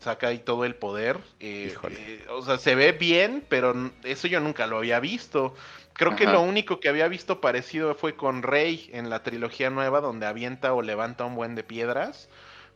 [0.00, 1.18] Saca ahí todo el poder.
[1.40, 5.54] eh, eh, o sea, se ve bien, pero eso yo nunca lo había visto.
[5.94, 10.02] Creo que lo único que había visto parecido fue con Rey en la trilogía nueva,
[10.02, 12.28] donde avienta o levanta un buen de piedras.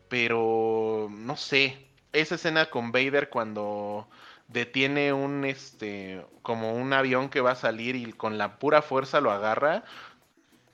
[0.09, 1.77] Pero no sé.
[2.13, 4.09] Esa escena con Vader cuando
[4.49, 9.21] detiene un este como un avión que va a salir y con la pura fuerza
[9.21, 9.85] lo agarra.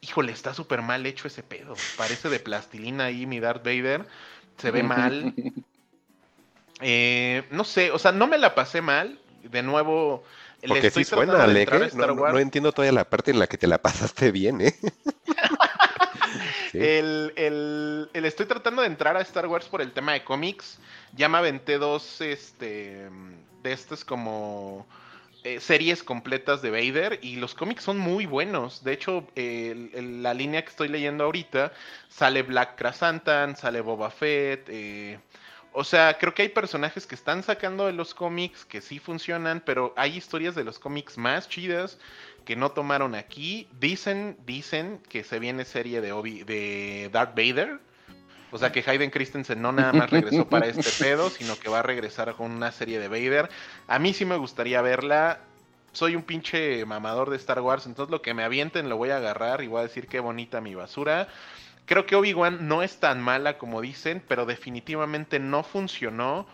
[0.01, 1.75] Híjole, está súper mal hecho ese pedo.
[1.97, 4.07] Parece de plastilina ahí mi Darth Vader.
[4.59, 5.35] Se ve mal.
[6.83, 9.19] Eh, no sé, o sea, no me la pasé mal.
[9.43, 10.25] De nuevo,
[10.61, 12.17] le Porque estoy sí suena, tratando de Ale, entrar a ¿eh?
[12.17, 14.75] no, no entiendo todavía la parte en la que te la pasaste bien, ¿eh?
[16.83, 20.79] El, el- estoy tratando de entrar a Star Wars por el tema de cómics.
[21.15, 23.09] Ya me aventé dos este,
[23.63, 24.87] de estas como
[25.45, 28.83] eh, series completas de Vader y los cómics son muy buenos.
[28.85, 31.73] De hecho, la línea que estoy leyendo ahorita
[32.09, 34.69] sale Black Krasantan, sale Boba Fett.
[34.69, 35.19] eh,
[35.73, 39.63] o sea, creo que hay personajes que están sacando de los cómics que sí funcionan,
[39.65, 41.99] pero hay historias de los cómics más chidas
[42.47, 43.69] que no tomaron aquí.
[43.79, 47.81] Dicen, dicen que se viene serie de Obi, de Darth Vader.
[48.53, 51.81] O sea que Hayden Christensen no nada más regresó para este pedo, sino que va
[51.81, 53.51] a regresar con una serie de Vader.
[53.89, 55.41] A mí sí me gustaría verla.
[55.93, 59.17] soy un pinche mamador de Star Wars, entonces lo que me avienten lo voy a
[59.17, 61.27] agarrar y voy a decir qué bonita mi basura.
[61.85, 66.47] Creo que Obi-Wan no es tan mala como dicen, pero definitivamente no funcionó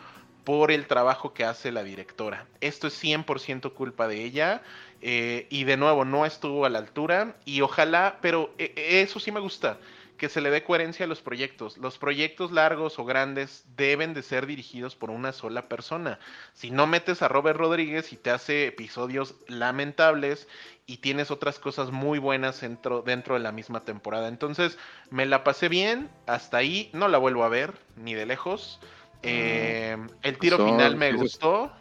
[0.44, 2.46] por el trabajo que hace la directora.
[2.60, 4.62] Esto es 100% culpa de ella.
[5.02, 7.36] Eh, y de nuevo, no estuvo a la altura.
[7.44, 8.72] Y ojalá, pero eh,
[9.02, 9.78] eso sí me gusta,
[10.16, 11.76] que se le dé coherencia a los proyectos.
[11.76, 16.20] Los proyectos largos o grandes deben de ser dirigidos por una sola persona.
[16.54, 20.46] Si no metes a Robert Rodríguez y te hace episodios lamentables
[20.86, 24.28] y tienes otras cosas muy buenas dentro, dentro de la misma temporada.
[24.28, 24.78] Entonces,
[25.10, 28.78] me la pasé bien, hasta ahí, no la vuelvo a ver, ni de lejos.
[29.24, 31.72] Eh, el tiro final me gustó,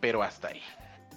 [0.00, 0.62] pero hasta ahí.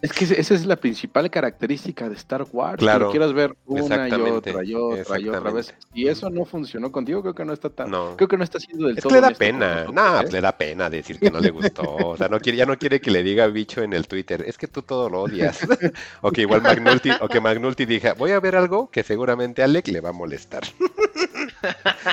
[0.02, 2.78] Es que esa es la principal característica de Star Wars.
[2.78, 5.74] que Claro, lo quieras ver una y otra y otra y otra vez.
[5.94, 7.92] Y eso no funcionó contigo, creo que no está tan.
[7.92, 8.16] No.
[8.18, 9.10] Creo que no está siendo del Es todo.
[9.10, 10.22] que le da honesto pena, no, ¿eh?
[10.22, 12.78] pues le da pena decir que no le gustó, o sea, no quiere, ya no
[12.78, 15.60] quiere que le diga bicho en el Twitter, es que tú todo lo odias,
[16.22, 19.66] o que igual Magnulti, o que Magnulti diga, voy a ver algo que seguramente a
[19.66, 20.64] Alec le va a molestar.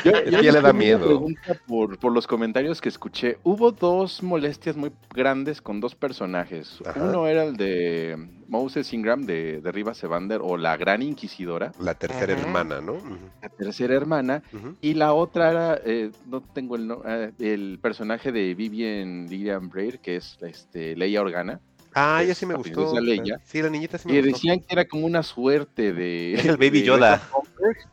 [0.04, 1.06] Yo, yo ya le da una miedo.
[1.06, 3.38] pregunta por, por los comentarios que escuché.
[3.42, 6.78] Hubo dos molestias muy grandes con dos personajes.
[6.86, 7.02] Ajá.
[7.02, 8.16] Uno era el de
[8.48, 12.96] Moses Ingram de, de Rivas Evander o la Gran Inquisidora, La tercera hermana, ¿no?
[13.42, 14.42] La tercera hermana.
[14.80, 19.68] Y la otra era, eh, no tengo el, no- eh, el personaje de Vivian Lillian
[19.68, 21.60] Braid, que es este, Leia Organa.
[21.94, 22.90] Ah, ya sí me gustó.
[23.44, 24.32] Sí, la niñita sí me Y gustó.
[24.34, 26.34] decían que era como una suerte de.
[26.34, 27.22] Es el Baby de Yoda.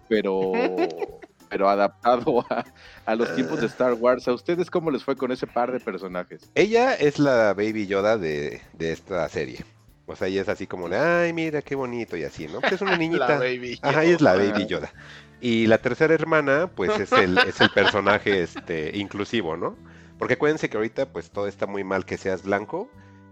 [0.09, 0.51] Pero,
[1.49, 2.65] pero adaptado a,
[3.05, 4.27] a los tiempos de Star Wars.
[4.27, 6.49] ¿A ustedes cómo les fue con ese par de personajes?
[6.55, 9.63] Ella es la Baby Yoda de, de esta serie.
[10.07, 12.61] O sea, ella es así como de, ay, mira qué bonito y así, ¿no?
[12.61, 13.39] Pues es una La niñita.
[13.39, 13.79] baby.
[13.81, 14.51] Ajá, es la Yoda.
[14.51, 14.93] Baby Yoda.
[15.41, 19.75] Y la tercera hermana, pues es el, es el personaje este, inclusivo, ¿no?
[20.17, 22.89] Porque acuérdense que ahorita, pues todo está muy mal que seas blanco,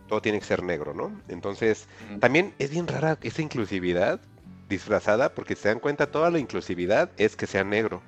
[0.07, 1.11] todo tiene que ser negro, ¿no?
[1.29, 1.87] Entonces,
[2.19, 4.19] también es bien rara esa inclusividad
[4.69, 8.03] disfrazada, porque se dan cuenta, toda la inclusividad es que sea negro.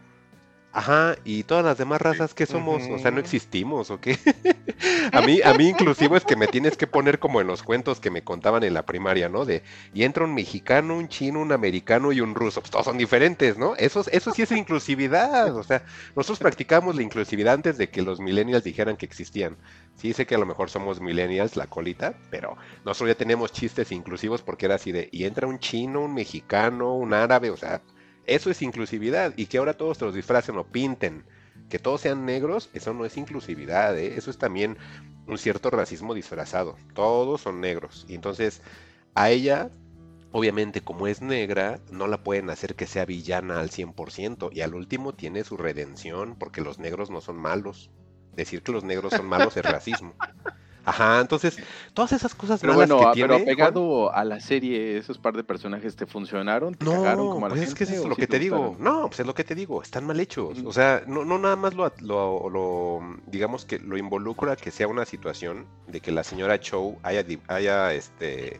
[0.77, 4.17] Ajá, y todas las demás razas que somos, o sea, no existimos, ¿o qué?
[5.13, 8.01] a mí, a mí inclusivo es que me tienes que poner como en los cuentos
[8.01, 9.45] que me contaban en la primaria, ¿no?
[9.45, 12.97] De, y entra un mexicano, un chino, un americano y un ruso, pues todos son
[12.97, 13.73] diferentes, ¿no?
[13.77, 15.81] Eso, es- eso sí es inclusividad, o sea,
[16.13, 19.57] nosotros practicamos la inclusividad antes de que los millennials dijeran que existían.
[19.93, 23.93] Sí sé que a lo mejor somos millennials, la colita, pero nosotros ya tenemos chistes
[23.93, 27.81] inclusivos porque era así de, y entra un chino, un mexicano, un árabe, o sea,
[28.27, 29.33] eso es inclusividad.
[29.35, 31.23] Y que ahora todos te los disfracen o pinten,
[31.69, 34.15] que todos sean negros, eso no es inclusividad, ¿eh?
[34.17, 34.77] eso es también
[35.27, 36.75] un cierto racismo disfrazado.
[36.93, 38.05] Todos son negros.
[38.07, 38.61] Y entonces,
[39.15, 39.69] a ella,
[40.31, 44.49] obviamente, como es negra, no la pueden hacer que sea villana al 100%.
[44.53, 47.89] Y al último tiene su redención, porque los negros no son malos.
[48.35, 50.13] Decir que los negros son malos es racismo.
[50.85, 51.57] Ajá, entonces,
[51.93, 53.33] todas esas cosas Pero malas bueno, que ah, tiene.
[53.33, 57.45] pero pegado a la serie, esos par de personajes te funcionaron, te cagaron no, como
[57.47, 58.57] a la pues es que gente, eso es lo que te digo.
[58.69, 58.83] gustaron?
[58.83, 59.81] No, pues es lo que te digo.
[59.81, 60.59] Están mal hechos.
[60.63, 64.87] O sea, no, no nada más lo, lo, lo, digamos que lo involucra que sea
[64.87, 68.59] una situación de que la señora Chow haya, haya este,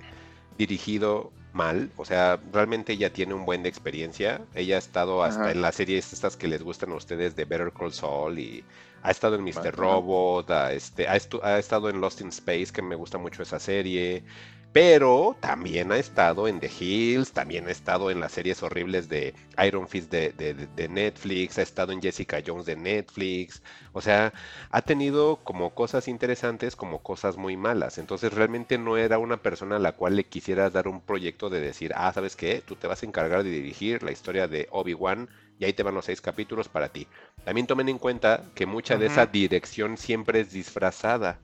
[0.57, 1.91] dirigido mal.
[1.95, 4.41] O sea, realmente ella tiene un buen de experiencia.
[4.53, 5.51] Ella ha estado hasta Ajá.
[5.51, 8.63] en las series estas que les gustan a ustedes de Better Call Saul y
[9.07, 9.75] ha estado en Mr.
[9.75, 11.13] Robot, ha, este, ha,
[11.43, 14.23] ha estado en Lost in Space, que me gusta mucho esa serie.
[14.71, 19.33] Pero también ha estado en The Hills, también ha estado en las series horribles de
[19.65, 23.61] Iron Fist de, de- de- de Netflix, ha estado en Jessica Jones de Netflix.
[23.93, 24.33] O sea,
[24.69, 27.97] ha tenido como cosas interesantes como cosas muy malas.
[27.97, 31.61] Entonces realmente no era una persona a la cual le quisieras dar un proyecto de
[31.61, 32.61] decir, ah, ¿sabes qué?
[32.65, 35.29] Tú te vas a encargar de dirigir la historia de Obi-Wan
[35.59, 37.07] y ahí te van los seis capítulos para ti.
[37.43, 41.39] También tomen en cuenta que mucha de esa dirección siempre es disfrazada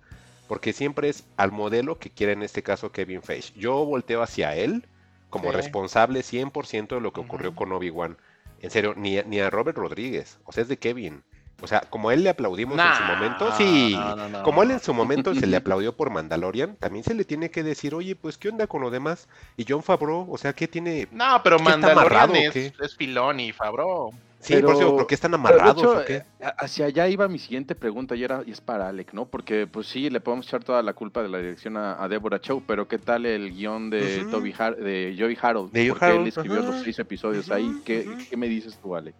[0.47, 3.53] porque siempre es al modelo que quiere en este caso Kevin Feige.
[3.57, 4.85] Yo volteo hacia él
[5.29, 5.55] como Sí.
[5.55, 8.17] responsable 100% de lo que ocurrió con Obi-Wan.
[8.59, 11.23] En serio, ni, a- ni a Robert Rodríguez, o sea, es de Kevin.
[11.61, 14.43] O sea, como él le aplaudimos en su momento, sí, no, no, no.
[14.43, 17.63] como él en su momento se le aplaudió por Mandalorian, también se le tiene que
[17.63, 19.27] decir, oye, pues, ¿qué onda con lo demás?
[19.57, 21.07] Y John Favreau, o sea, ¿qué tiene?
[21.11, 24.09] No, pero ¿Qué está Mandalorian es, es Filoni, Fabro.
[24.39, 26.15] Sí, por eso, Pero- ¿por qué están Pero, de amarrados hecho, o qué?
[26.15, 29.25] eh, hacia allá iba mi siguiente pregunta y, era, y es para Alec, ¿no?
[29.27, 32.39] Porque pues sí, le podemos echar toda la culpa de la dirección a, a Deborah
[32.41, 34.31] Chow, pero ¿qué tal el guion de Ujú.
[34.31, 35.71] Toby Har- de Joey Harold?
[35.71, 37.81] De Joey Porque él escribió los seis episodios ahí.
[37.85, 38.09] ¿Qué.
[38.31, 39.13] ¿Qué me dices tú, Alec?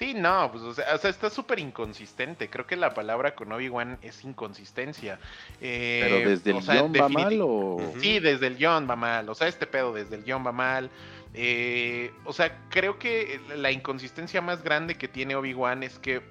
[0.00, 2.48] Sí, no, pues o sea, o sea, está súper inconsistente.
[2.48, 5.20] Creo que la palabra con Obi-Wan es inconsistencia.
[5.60, 7.76] Eh, ¿Pero desde el o sea, guion va mal o...?
[8.00, 9.28] Sí, desde el guion va mal.
[9.28, 10.88] O sea, este pedo desde el guion va mal.
[11.34, 16.22] Eh, o sea, creo que la inconsistencia más grande que tiene Obi-Wan es que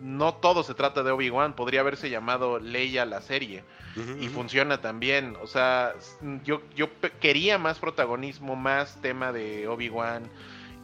[0.00, 3.64] no todo se trata de Obi-Wan, podría haberse llamado Leia la serie
[4.20, 5.36] y funciona también.
[5.42, 5.94] O sea,
[6.44, 6.90] yo, yo
[7.20, 10.30] quería más protagonismo, más tema de Obi-Wan.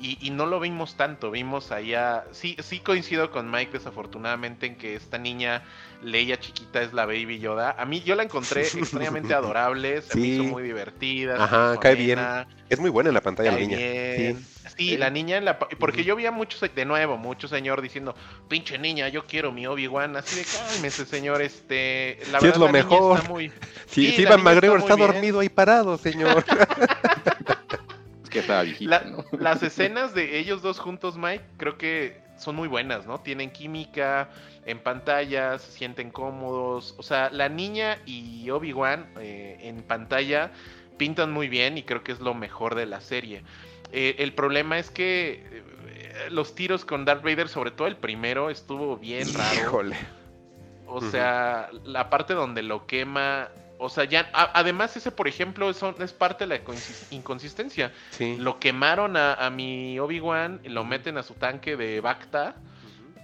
[0.00, 2.24] Y, y no lo vimos tanto, vimos allá.
[2.32, 5.62] Sí, sí coincido con Mike, desafortunadamente, en que esta niña
[6.02, 7.76] Leia chiquita es la Baby Yoda.
[7.78, 10.30] A mí yo la encontré extrañamente adorable, se me Sí.
[10.32, 11.44] hizo muy divertida.
[11.44, 12.18] Ajá, me cae bien.
[12.70, 13.76] Es muy buena en la pantalla la niña.
[13.76, 14.38] bien.
[14.38, 14.46] Sí.
[14.76, 15.58] Sí, la niña en la...
[15.58, 18.14] Porque yo vi a muchos, de nuevo, muchos señor diciendo,
[18.48, 20.16] pinche niña, yo quiero mi Obi-Wan.
[20.16, 22.18] Así de, cálmese, señor, este...
[22.30, 23.18] La Sí, es verdad, lo la niña mejor.
[23.18, 23.52] está muy...
[23.86, 26.44] Sí, niña McGregor está está dormido ahí parado, señor.
[28.30, 29.24] Que estaba viejita, La- ¿no?
[29.38, 33.20] las escenas de ellos dos juntos, Mike, creo que son muy buenas, ¿no?
[33.20, 34.30] Tienen química
[34.64, 36.94] en pantalla, se sienten cómodos.
[36.98, 40.50] O sea, la niña y Obi-Wan eh, en pantalla
[40.96, 43.42] pintan muy bien y creo que es lo mejor de la serie.
[43.92, 48.48] Eh, el problema es que eh, los tiros con Darth Vader, sobre todo el primero,
[48.50, 49.60] estuvo bien raro.
[49.60, 49.96] Híjole.
[50.86, 53.48] O sea, la parte donde lo quema.
[53.82, 54.28] O sea, ya.
[54.32, 57.92] a- además, ese, por ejemplo, es parte de la consis- inconsistencia.
[58.10, 58.36] Sí.
[58.38, 62.56] Lo quemaron a, a mi Obi-Wan, lo meten a su tanque de Bacta.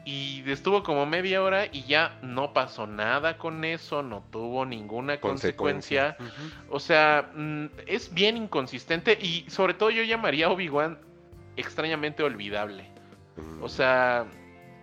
[0.08, 5.18] Y estuvo como media hora y ya no pasó nada con eso, no tuvo ninguna
[5.20, 6.14] consecuencia.
[6.16, 6.64] Consecuencia.
[6.70, 10.98] O sea, mm, es bien inconsistente y sobre todo yo llamaría a Obi-Wan
[11.56, 12.88] extrañamente olvidable.
[13.36, 13.64] Ujú.
[13.64, 14.26] O sea,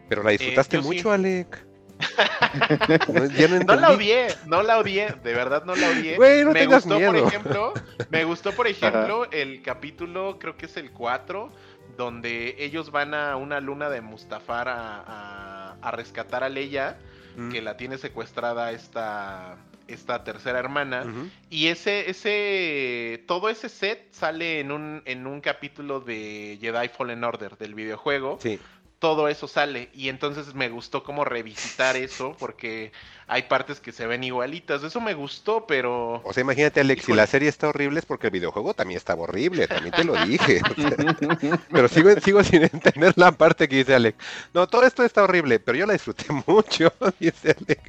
[0.10, 0.88] Pero la disfrutaste sí.
[0.88, 1.66] mucho, Alec.
[3.14, 6.16] No, ya no No la odié, no la odié, de verdad no la odié.
[6.18, 7.74] Güey, no me tengas gustó, por ejemplo,
[8.10, 11.52] me gustó, por ejemplo, el capítulo, creo que es el 4,
[11.98, 16.98] donde ellos van a una luna de Mustafar a, a- a rescatar a Leia,
[17.36, 17.52] Mm.
[17.52, 19.58] que la tiene secuestrada esta,
[19.88, 21.04] esta tercera hermana.
[21.50, 27.24] Y ese, ese, todo ese set sale en un, en un capítulo de Jedi Fallen
[27.24, 28.60] Order del videojuego Sí.
[29.04, 29.90] Todo eso sale.
[29.94, 32.94] Y entonces me gustó como revisitar eso, porque
[33.28, 34.82] hay partes que se ven igualitas.
[34.82, 36.22] Eso me gustó, pero.
[36.24, 39.24] O sea, imagínate, Alex, si la serie está horrible es porque el videojuego también estaba
[39.24, 40.62] horrible, también te lo dije.
[41.70, 44.18] pero sigo, sigo sin entender la parte que dice Alex.
[44.54, 47.82] No, todo esto está horrible, pero yo la disfruté mucho, dice Alex.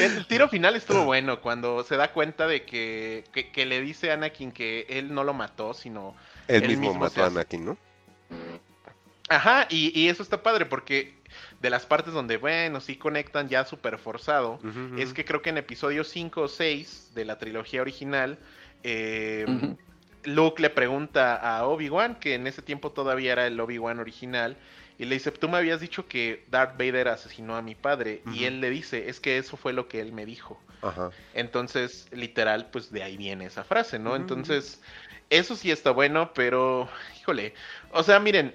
[0.00, 3.82] El, el tiro final estuvo bueno cuando se da cuenta de que, que, que le
[3.82, 6.16] dice a Anakin que él no lo mató, sino.
[6.48, 7.76] Él Él mismo mismo mató a Anakin, ¿no?
[9.34, 11.14] Ajá, y, y eso está padre, porque
[11.60, 14.58] de las partes donde, bueno, sí conectan ya súper forzado.
[14.98, 18.38] Es que creo que en episodio 5 o 6 de la trilogía original,
[18.82, 19.46] eh.
[20.24, 24.56] Luke le pregunta a Obi-Wan, que en ese tiempo todavía era el Obi-Wan original,
[24.98, 28.44] y le dice, tú me habías dicho que Darth Vader asesinó a mi padre, y
[28.44, 30.60] él le dice, es que eso fue lo que él me dijo.
[30.82, 31.10] Ajá.
[31.34, 34.14] Entonces, literal, pues de ahí viene esa frase, ¿no?
[34.14, 34.80] Entonces,
[35.30, 36.88] eso sí está bueno, pero,
[37.20, 37.54] híjole,
[37.90, 38.54] o sea, miren,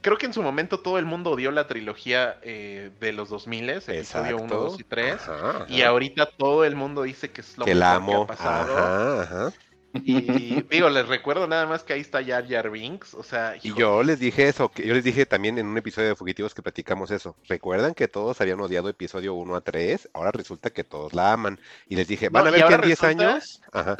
[0.00, 3.70] creo que en su momento todo el mundo odió la trilogía eh, de los 2000,
[3.70, 4.64] episodio 1, Exacto.
[4.64, 5.14] 2 y 3.
[5.28, 8.26] Ajá, Y ahorita todo el mundo dice que es lo que la mejor amo.
[8.26, 8.76] que ha pasado.
[8.78, 9.52] Ajá, ajá.
[9.94, 13.14] Y digo, les recuerdo nada más que ahí está Jar Jar Binks.
[13.14, 16.08] O sea, Y yo les dije eso, que yo les dije también en un episodio
[16.08, 17.34] de Fugitivos que platicamos eso.
[17.48, 20.10] ¿Recuerdan que todos habían odiado episodio 1 a 3?
[20.12, 21.58] Ahora resulta que todos la aman.
[21.88, 23.96] Y les dije, van No, a ver que en 10 resulta- años, ajá,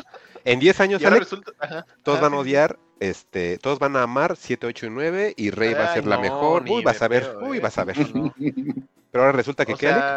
[0.52, 1.52] en 10 años Alex, resulta.
[1.58, 5.34] ajá, todos ajá, van a odiar, este, todos van a amar 7, 8 y 9
[5.36, 6.64] y Rey va a Ay, ser la no, mejor.
[6.64, 7.60] ni Uy, vas a ver, pedo, uy, eh.
[7.60, 7.98] vas a ver.
[8.14, 8.32] No.
[9.10, 10.08] Pero ahora resulta que O ¿qué, Alex?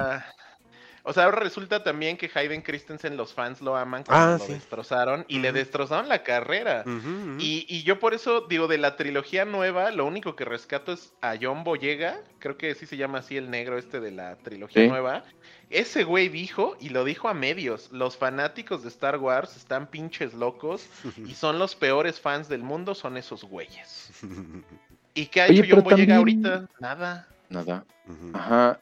[1.03, 4.45] O sea, ahora resulta también que Hayden Christensen los fans lo aman Ah, cuando lo
[4.45, 4.53] sí.
[4.53, 6.83] destrozaron y le destrozaron la carrera.
[6.85, 7.37] Ujú.
[7.39, 11.13] Y, y yo por eso digo, de la trilogía nueva, lo único que rescato es
[11.21, 14.83] a John Boyega, creo que sí se llama así el negro este de la trilogía
[14.83, 14.87] Sí.
[14.89, 15.23] nueva.
[15.69, 20.33] Ese güey dijo, y lo dijo a medios, los fanáticos de Star Wars están pinches
[20.33, 20.85] locos
[21.25, 24.11] y son los peores fans del mundo, son esos güeyes.
[25.13, 26.69] ¿Y qué ha Oye, hecho pero John Boyega también- ahorita?
[26.79, 27.27] Nada.
[27.49, 27.85] Nada.
[28.33, 28.79] Ajá.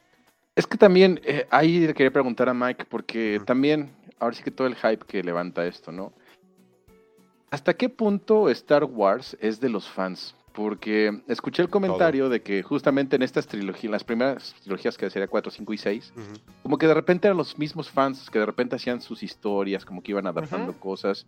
[0.59, 4.51] Es que también, eh, ahí le quería preguntar a Mike, porque también, ahora sí que
[4.51, 6.11] todo el hype que levanta esto, ¿no?
[7.49, 10.35] ¿Hasta qué punto Star Wars es de los fans?
[10.51, 15.29] Porque escuché el comentario de que justamente en estas trilogías, las primeras trilogías que sería
[15.29, 16.41] 4, 5 y 6, Ujú.
[16.63, 20.03] como que de repente eran los mismos fans que de repente hacían sus historias, como
[20.03, 21.25] que iban adaptando cosas.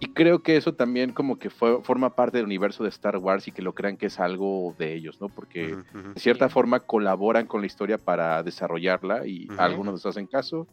[0.00, 3.46] Y creo que eso también como que fue, forma parte del universo de Star Wars
[3.46, 5.28] y que lo crean que es algo de ellos, ¿no?
[5.28, 10.26] Porque de cierta forma colaboran con la historia para desarrollarla y a algunos les hacen
[10.26, 10.66] caso,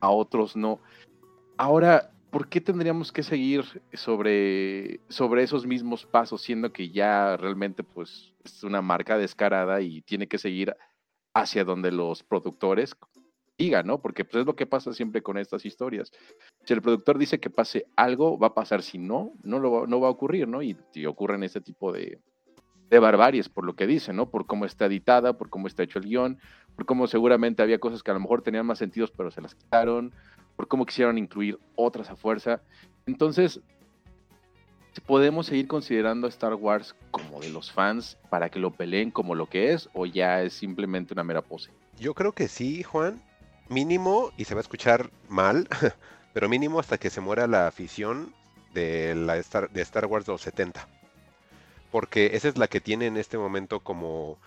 [0.00, 0.80] a otros no.
[1.56, 7.84] Ahora, ¿por qué tendríamos que seguir sobre, sobre esos mismos pasos, siendo que ya realmente
[7.84, 10.74] pues es una marca descarada y tiene que seguir
[11.32, 12.96] hacia donde los productores
[13.58, 14.00] digan, ¿no?
[14.00, 16.12] Porque pues, es lo que pasa siempre con estas historias.
[16.64, 19.86] Si el productor dice que pase algo, va a pasar, si no, no, lo va,
[19.86, 20.62] no va a ocurrir, ¿no?
[20.62, 22.18] Y, y ocurren este tipo de,
[22.90, 24.30] de barbaries, por lo que dicen, ¿no?
[24.30, 26.38] Por cómo está editada, por cómo está hecho el guion,
[26.76, 29.54] por cómo seguramente había cosas que a lo mejor tenían más sentidos, pero se las
[29.54, 30.12] quitaron,
[30.56, 32.62] por cómo quisieron incluir otras a fuerza.
[33.06, 33.60] Entonces,
[35.06, 39.34] ¿podemos seguir considerando a Star Wars como de los fans para que lo peleen como
[39.34, 41.70] lo que es o ya es simplemente una mera pose?
[41.98, 43.22] Yo creo que sí, Juan.
[43.68, 45.68] Mínimo, y se va a escuchar mal,
[46.34, 48.34] pero mínimo hasta que se muera la afición
[48.74, 50.86] de, la Star, Wars de los 70.
[51.90, 54.38] Porque esa es la que tiene en este momento como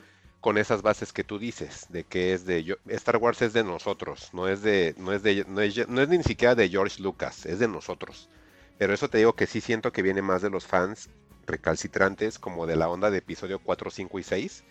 [0.41, 3.64] con esas bases que tú dices, de que es de yo, Star Wars es de
[3.64, 7.02] nosotros, no es de, no es de, no es, no es ni siquiera de George
[7.02, 8.30] Lucas, es de nosotros.
[8.77, 11.10] Pero eso te digo que sí siento que viene más de los fans
[11.48, 14.64] recalcitrantes, como de la onda de episodio 4, 5 y 6.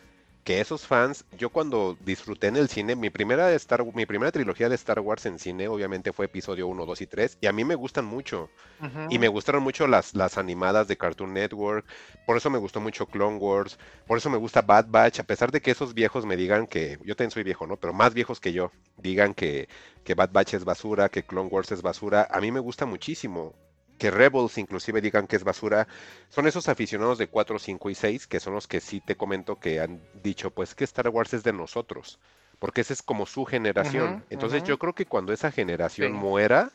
[0.47, 4.69] Que esos fans, yo cuando disfruté en el cine, mi primera, Star, mi primera trilogía
[4.69, 7.65] de Star Wars en cine, obviamente fue episodio 1, 2 y 3, y a mí
[7.65, 8.49] me gustan mucho.
[8.81, 9.07] Uh -huh.
[9.11, 11.85] Y me gustaron mucho las, las animadas de Cartoon Network,
[12.27, 15.51] por eso me gustó mucho Clone Wars, por eso me gusta Bad Batch, a pesar
[15.51, 17.77] de que esos viejos me digan que, yo también soy viejo, ¿no?
[17.77, 19.69] Pero más viejos que yo, digan que,
[20.05, 23.53] que Bad Batch es basura, que Clone Wars es basura, a mí me gusta muchísimo
[23.99, 25.87] que Rebels inclusive digan que es basura,
[26.29, 29.59] son esos aficionados de 4, 5 y 6 que son los que sí te comento
[29.59, 32.19] que han dicho pues que Star Wars es de nosotros,
[32.59, 34.15] porque esa es como su generación.
[34.15, 34.69] Uh -huh, Entonces uh -huh.
[34.69, 36.19] yo creo que cuando esa generación sí.
[36.19, 36.73] muera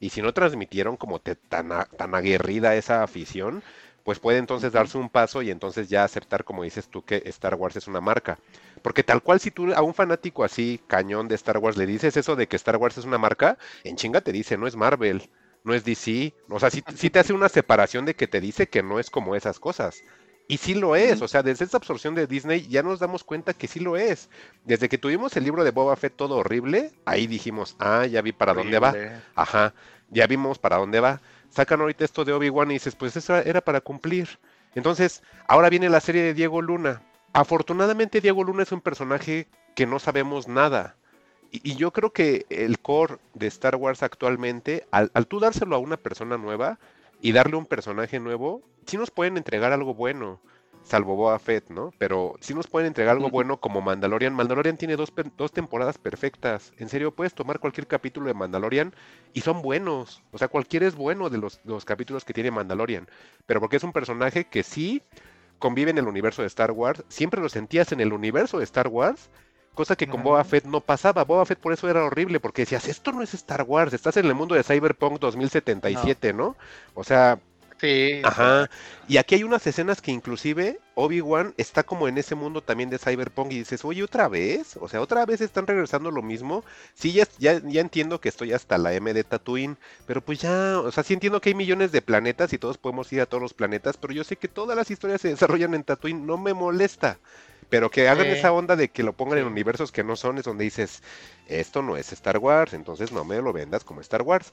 [0.00, 3.62] y si no transmitieron como te, tan, a, tan aguerrida esa afición,
[4.04, 7.54] pues puede entonces darse un paso y entonces ya aceptar, como dices tú, que Star
[7.54, 8.38] Wars es una marca.
[8.82, 12.16] Porque tal cual si tú a un fanático así, cañón de Star Wars, le dices
[12.16, 15.30] eso de que Star Wars es una marca, en chinga te dice, no es Marvel
[15.64, 16.34] no es DC.
[16.48, 19.10] O sea, sí, sí, te hace una separación de que te dice que no es
[19.10, 20.02] como esas cosas.
[20.46, 23.54] Y sí lo es, o sea, desde esa absorción de Disney ya nos damos cuenta
[23.54, 24.28] que sí lo es.
[24.64, 28.32] Desde que tuvimos el libro de Boba Fett todo horrible, ahí dijimos, ah, ya vi
[28.32, 28.78] para horrible.
[28.78, 29.22] dónde va.
[29.34, 29.74] Ajá,
[30.10, 31.22] ya vimos para dónde va.
[31.48, 34.38] Sacan ahorita esto de Obi-Wan y dices, pues eso era para cumplir.
[34.74, 37.02] Entonces, ahora viene la serie de Diego Luna.
[37.32, 40.96] Afortunadamente Diego Luna es un personaje que no sabemos nada.
[41.62, 45.78] Y, yo creo que el core de Star Wars actualmente, al, al, tú dárselo a
[45.78, 46.80] una persona nueva
[47.20, 50.40] y darle un personaje nuevo, sí nos pueden entregar algo bueno,
[50.82, 51.92] salvo Boba Fett, ¿no?
[51.96, 54.34] Pero sí nos pueden entregar algo bueno como Mandalorian.
[54.34, 56.72] Mandalorian tiene dos, dos temporadas perfectas.
[56.76, 58.92] En serio, puedes tomar cualquier capítulo de Mandalorian
[59.32, 60.24] y son buenos.
[60.32, 63.08] O sea, cualquiera es bueno de los, los capítulos que tiene Mandalorian.
[63.46, 65.02] Pero porque es un personaje que sí
[65.60, 68.88] convive en el universo de Star Wars, siempre lo sentías en el universo de Star
[68.88, 69.30] Wars
[69.74, 70.26] Cosa que con uh -huh.
[70.26, 71.24] Boba Fett no pasaba.
[71.24, 74.26] Boba Fett por eso era horrible, porque decías, esto no es Star Wars, estás en
[74.26, 76.44] el mundo de Cyberpunk 2077, ¿no?
[76.44, 76.56] ¿no?
[76.94, 77.38] O sea...
[77.80, 78.22] Sí.
[78.24, 78.70] Ajá.
[79.08, 82.98] Y aquí hay unas escenas que inclusive Obi-Wan está como en ese mundo también de
[82.98, 84.76] Cyberpunk y dices, oye, ¿otra vez?
[84.80, 86.64] O sea, ¿otra vez están regresando lo mismo?
[86.94, 89.76] Sí, ya, ya, ya entiendo que estoy hasta la M de Tatooine,
[90.06, 93.12] pero pues ya, o sea, sí entiendo que hay millones de planetas y todos podemos
[93.12, 95.84] ir a todos los planetas, pero yo sé que todas las historias se desarrollan en
[95.84, 97.18] Tatooine, no me molesta.
[97.74, 100.44] Pero que hagan esa onda de que lo pongan en universos que no son, es
[100.44, 101.02] donde dices,
[101.48, 104.52] esto no es Star Wars, entonces no me lo vendas como Star Wars.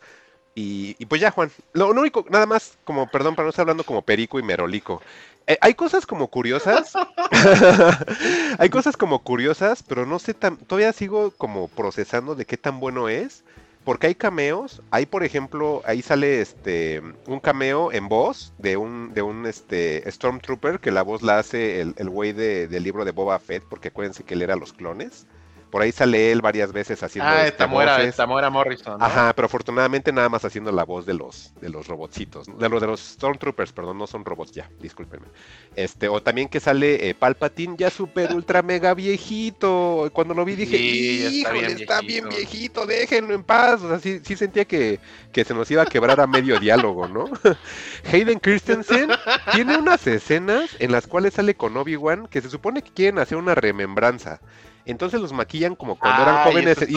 [0.55, 3.61] Y, y pues ya, Juan, lo, lo, único, nada más, como, perdón, para no estar
[3.61, 5.03] hablando como perico y merolico.
[5.45, 6.93] Eh, hay cosas como curiosas.
[8.57, 12.79] hay cosas como curiosas, pero no sé tan, todavía sigo como procesando de qué tan
[12.79, 13.43] bueno es.
[13.83, 19.13] Porque hay cameos, hay por ejemplo, ahí sale este un cameo en voz de un,
[19.13, 23.11] de un este Stormtrooper, que la voz la hace el güey de, del libro de
[23.11, 25.25] Boba Fett, porque acuérdense que él era los clones.
[25.71, 28.99] Por ahí sale él varias veces haciendo ah, este, Tamora, Tamora Morrison.
[28.99, 29.05] ¿no?
[29.05, 32.81] Ajá, pero afortunadamente nada más haciendo la voz de los de los robotcitos, de los
[32.81, 35.27] de los Stormtroopers, perdón, no son robots ya, discúlpenme.
[35.75, 40.09] Este, o también que sale eh, Palpatine ya super ultra mega viejito.
[40.13, 43.81] Cuando lo vi dije, sí, está, bien, está bien viejito, déjenlo en paz.
[43.81, 44.99] O sea, sí, sí sentía que,
[45.31, 47.25] que se nos iba a quebrar a medio diálogo, ¿no?
[48.11, 49.09] Hayden Christensen
[49.53, 53.37] tiene unas escenas en las cuales sale con Obi-Wan que se supone que quieren hacer
[53.37, 54.41] una remembranza.
[54.85, 56.89] Entonces los maquillan como cuando Ay, eran jóvenes.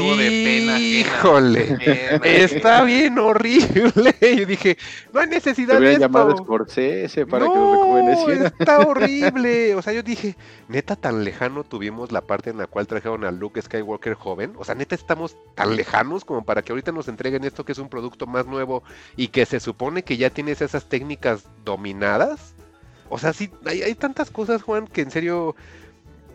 [0.80, 1.78] Híjole,
[2.44, 4.14] está bien horrible.
[4.38, 4.78] Yo dije,
[5.12, 6.00] no hay necesidad de esto.
[6.00, 8.52] llamado Scorsese para no, que lo rejuveneciera.
[8.58, 9.74] Está horrible.
[9.74, 10.36] O sea, yo dije,
[10.68, 14.54] neta, tan lejano tuvimos la parte en la cual trajeron a Luke Skywalker joven.
[14.58, 17.78] O sea, neta, estamos tan lejanos como para que ahorita nos entreguen esto que es
[17.78, 18.82] un producto más nuevo
[19.16, 22.54] y que se supone que ya tienes esas técnicas dominadas.
[23.10, 25.54] O sea, sí, hay, hay tantas cosas, Juan, que en serio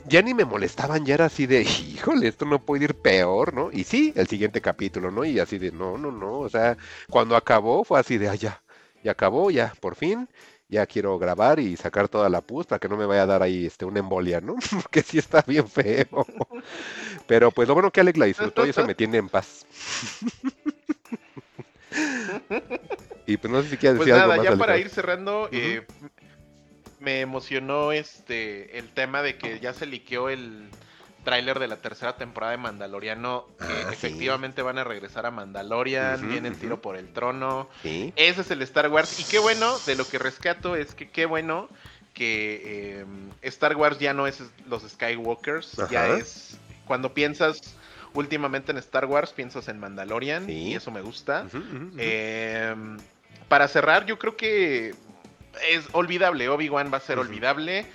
[0.09, 3.69] ya ni me molestaban, ya era así de, híjole, esto no puede ir peor, ¿no?
[3.71, 5.23] Y sí, el siguiente capítulo, ¿no?
[5.25, 6.77] Y así de, no, no, no, o sea,
[7.09, 8.61] cuando acabó fue así de, ah, ya,
[9.03, 10.27] ya acabó, ya, por fin,
[10.67, 13.43] ya quiero grabar y sacar toda la pus para que no me vaya a dar
[13.43, 14.55] ahí este, una embolia, ¿no?
[14.83, 16.25] Porque sí está bien feo.
[17.27, 19.65] Pero pues lo bueno que Alex la disfrutó y eso me tiene en paz.
[23.25, 24.43] y pues no sé si quieres pues decir nada, algo más.
[24.43, 24.59] ya Alex.
[24.59, 25.49] para ir cerrando, uh -huh.
[25.51, 25.87] eh,
[26.99, 30.69] me emocionó este el tema de que ya se liqueó el
[31.23, 33.93] tráiler de la tercera temporada de Mandaloriano, que Ah, sí.
[33.93, 37.69] efectivamente van a regresar a Mandalorian, viene el tiro por el trono.
[37.83, 38.13] Sí.
[38.15, 39.19] Ese es el Star Wars.
[39.19, 41.67] Y qué bueno, de lo que rescato es que qué bueno
[42.13, 42.61] que
[43.01, 43.05] eh,
[43.43, 47.75] Star Wars ya no es los Skywalkers, ya es cuando piensas
[48.13, 50.51] últimamente en Star Wars, piensas en Mandalorian Sí.
[50.53, 51.45] y eso me gusta.
[51.97, 52.73] Eh,
[53.47, 54.95] para cerrar, yo creo que
[55.67, 56.47] es olvidable.
[56.49, 57.85] Obi-Wan va a ser olvidable.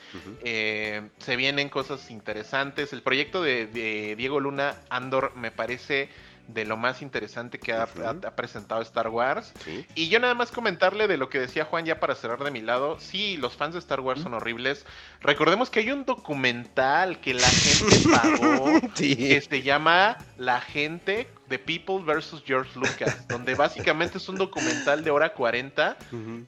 [0.44, 2.92] Eh, se vienen cosas interesantes.
[2.92, 6.08] El proyecto de, de Diego Luna Andor me parece
[6.46, 8.04] de lo más interesante que ha, Ujú.
[8.04, 9.54] ha- ha presentado Star Wars.
[9.64, 9.86] Sí.
[9.94, 12.60] Y yo nada más comentarle de lo que decía Juan ya para cerrar de mi
[12.60, 12.98] lado.
[13.00, 14.84] Sí, los fans de Star Wars son horribles.
[15.22, 19.16] Recordemos que hay un documental que la gente pagó Sí.
[19.16, 22.42] que se llama La gente de People vs.
[22.44, 26.44] George Lucas, donde básicamente es un documental de hora 40 Ujú.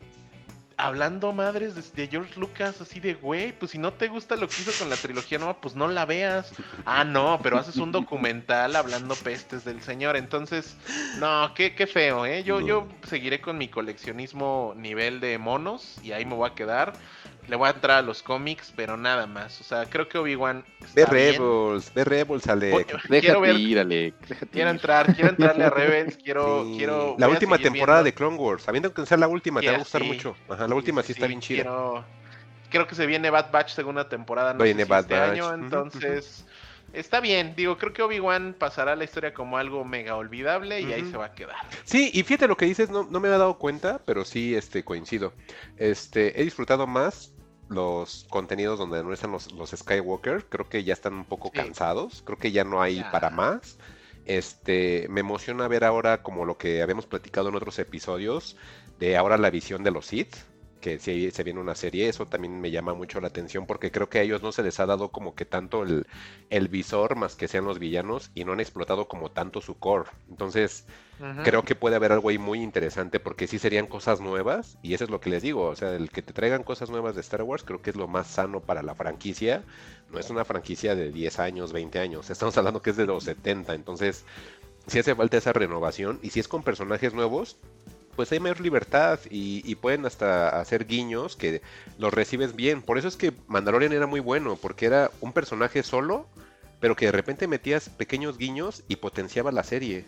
[0.77, 4.48] Hablando madres de, de George Lucas, así de, güey, pues si no te gusta lo
[4.48, 6.53] que hizo con la trilogía nueva, pues no la veas.
[6.85, 10.16] Ah, no, pero haces un documental hablando pestes del señor.
[10.16, 10.77] Entonces,
[11.19, 12.44] no, qué, qué feo, ¿eh?
[12.44, 16.93] Yo, yo seguiré con mi coleccionismo nivel de monos y ahí me voy a quedar.
[17.48, 19.60] Le voy a entrar a los cómics, pero nada más.
[19.60, 20.64] O sea, creo que Obi-Wan
[20.94, 21.06] Ve.
[21.06, 23.86] Rebels, ve Rebels, Déjate quiero ver, ir.
[23.86, 24.74] Déjate quiero ir.
[24.74, 26.74] entrar, quiero entrarle a Rebels, quiero, Sí.
[26.78, 27.14] quiero.
[27.18, 28.12] La última temporada de.
[28.12, 28.64] Clone Wars.
[28.64, 30.09] Sabiendo que sea la última, te va a gustar sí.
[30.09, 30.36] mucho.
[30.48, 31.62] Ajá, la última sí, Sí, está bien chida.
[31.62, 32.05] Quiero,
[32.70, 35.31] creo que se viene Bad Batch segunda temporada, no Viene sé si Bad este Batch.
[35.31, 36.44] año, entonces
[36.93, 37.55] está bien.
[37.56, 41.27] Digo, creo que Obi-Wan pasará la historia como algo mega olvidable y ahí se va
[41.27, 41.56] a quedar.
[41.85, 44.85] Sí, y fíjate lo que dices, no, no me había dado cuenta, pero sí este,
[44.85, 45.32] coincido.
[45.77, 47.32] Este, he disfrutado más
[47.68, 50.47] los contenidos donde no están los, los Skywalker.
[50.48, 51.59] Creo que ya están un poco Sí.
[51.59, 52.22] cansados.
[52.24, 53.10] Creo que ya no hay Ya.
[53.10, 53.78] para más.
[54.24, 58.56] Este, me emociona ver ahora como lo que habíamos platicado en otros episodios,
[58.98, 60.34] de ahora la visión de los Sith,
[60.87, 64.09] que si se viene una serie, eso también me llama mucho la atención porque creo
[64.09, 66.07] que a ellos no se les ha dado como que tanto el,
[66.49, 70.09] el visor más que sean los villanos y no han explotado como tanto su core.
[70.31, 70.87] Entonces,
[71.43, 75.03] creo que puede haber algo ahí muy interesante porque sí serían cosas nuevas y eso
[75.03, 77.43] es lo que les digo, o sea, el que te traigan cosas nuevas de Star
[77.43, 79.65] Wars creo que es lo más sano para la franquicia,
[80.13, 83.25] no es una franquicia de 10 años, 20 años, estamos hablando que es de los
[83.25, 84.25] 70, entonces
[84.87, 87.57] si hace falta esa renovación y si es con personajes nuevos,
[88.16, 91.60] pues hay mayor libertad y, y pueden hasta hacer guiños que
[91.98, 95.82] los recibes bien, por eso es que Mandalorian era muy bueno, porque era un personaje
[95.82, 96.26] solo,
[96.80, 100.06] pero que de repente metías pequeños guiños y potenciaba la serie.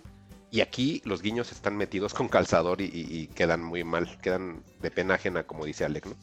[0.50, 4.62] Y aquí los guiños están metidos con calzador y, y- y quedan muy mal, quedan
[4.80, 6.14] de pena ajena, como dice Alec, ¿no?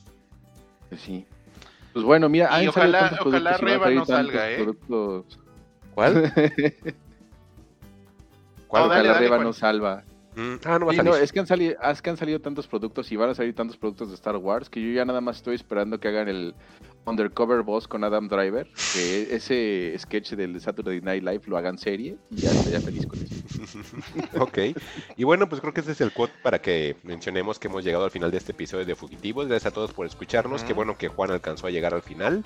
[0.89, 1.25] Pues sí.
[1.93, 3.09] Pues bueno, mira, Y ojalá-
[3.59, 4.55] Reba no salga, ¿eh?
[4.57, 5.39] productos.
[5.93, 6.33] ¿Cuál?
[8.67, 8.83] ¿Cuál?
[8.83, 10.03] No, Ojalá dale, Reba no salva.
[10.35, 11.11] Mm, ah, no va a Sí, salir.
[11.11, 13.55] no, es que han salido, es que han salido tantos productos y van a salir
[13.55, 16.53] tantos productos de Star Wars que yo ya nada más estoy esperando que hagan el
[17.05, 22.17] Undercover Boss con Adam Driver, que ese sketch del Saturday Night Live lo hagan serie
[22.31, 23.79] y ya estaría feliz con eso.
[24.39, 24.57] ok.
[25.15, 28.03] Y bueno, pues creo que ese es el quote para que mencionemos que hemos llegado
[28.05, 29.47] al final de este episodio de Fugitivos.
[29.47, 30.63] Gracias a todos por escucharnos.
[30.63, 30.75] Qué Ujú.
[30.77, 32.45] bueno que Juan alcanzó a llegar al final.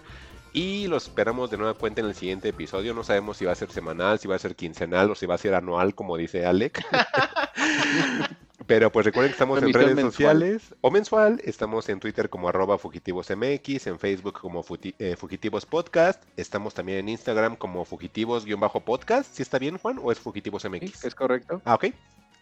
[0.54, 2.94] Y los esperamos de nueva cuenta en el siguiente episodio.
[2.94, 5.36] No sabemos si va a ser semanal, si va a ser quincenal o si va
[5.36, 6.84] a ser anual, como dice Alec.
[8.66, 10.12] Pero pues recuerden que estamos en redes mensual.
[10.12, 11.42] sociales o mensual.
[11.44, 16.22] Estamos en Twitter como arroba fugitivosmx, en Facebook como Futi- eh, Fugitivos Podcast.
[16.38, 19.34] Estamos también en Instagram como fugitivos-podcast.
[19.34, 20.00] ¿Si está bien, Juan?
[20.04, 21.00] ¿O es fugitivosmx?
[21.00, 21.08] ¿Sí?
[21.08, 21.62] ¿Es correcto?
[21.66, 21.86] Ah, ok.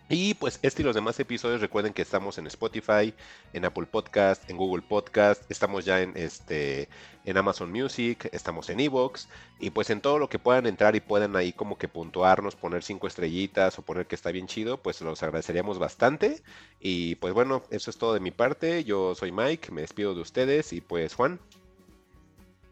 [0.10, 3.14] Y pues este y los demás episodios recuerden que estamos en Spotify,
[3.52, 6.88] en Apple Podcast, en Google Podcast, estamos ya en este
[7.26, 9.28] en Amazon Music, estamos en Evox
[9.60, 12.84] y pues en todo lo que puedan entrar y puedan ahí como que puntuarnos, poner
[12.84, 16.42] cinco estrellitas o poner que está bien chido, pues los agradeceríamos bastante.
[16.80, 18.86] Y pues bueno, eso es todo de mi parte.
[18.86, 21.38] Yo soy Mike, me despido de ustedes y pues Juan.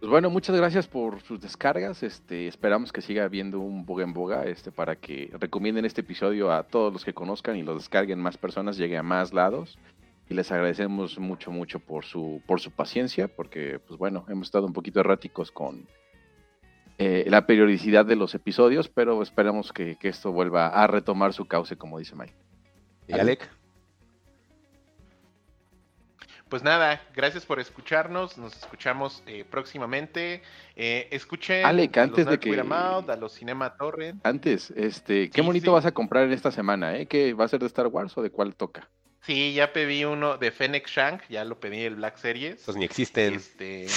[0.05, 2.03] Pues bueno, muchas gracias por sus descargas.
[2.03, 6.51] Este, esperamos que siga habiendo un boga en boga, este, para que recomienden este episodio
[6.51, 9.79] a todos los que conozcan y lo descarguen más personas, llegue a más lados.
[10.29, 14.67] Y les agradecemos mucho, mucho por su, por su paciencia, porque, pues bueno, hemos estado
[14.67, 15.87] un poquito erráticos con
[16.99, 21.77] eh, la periodicidad de los episodios, pero esperamos que, esto vuelva a retomar su cauce,
[21.77, 22.35] como dice Mike.
[23.07, 23.49] Y Alec.
[26.55, 28.37] Pues nada, gracias por escucharnos.
[28.37, 30.41] Nos escuchamos eh, próximamente.
[30.77, 34.25] Eh, escuchen Alec, a antes los de que- a Mouth, a los Cinema Torrent.
[34.25, 35.71] Antes, este, qué Sí, bonito sí.
[35.71, 37.07] vas a comprar en esta semana, ¿eh?
[37.07, 38.87] ¿Qué va a ser de Star Wars o de cuál toca?
[39.23, 42.61] Sí, ya pedí uno de Fennec Shank, ya lo pedí el Black Series.
[42.63, 43.33] Pues ni existen.
[43.33, 43.87] Este.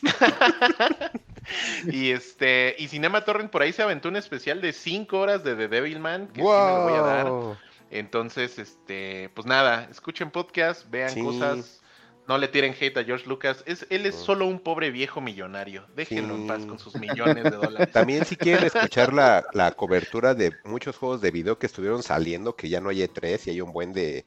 [1.92, 2.74] y este.
[2.78, 6.28] Y Cinema Torrent por ahí se aventó un especial de 5 horas de The Devilman.
[6.28, 7.26] Que sí me lo voy a dar.
[7.28, 7.56] ¡Wow!
[7.90, 9.30] Entonces, este.
[9.34, 11.20] Pues nada, escuchen podcast, vean Sí.
[11.22, 11.82] cosas.
[12.28, 13.64] No le tiren hate a George Lucas.
[13.66, 15.86] Es, él es solo un pobre viejo millonario.
[15.96, 17.90] Déjenlo en paz con sus millones de dólares.
[17.90, 22.54] También si quieren escuchar la, la cobertura de muchos juegos de video que estuvieron saliendo,
[22.54, 24.26] que ya no hay E3 y hay un buen de,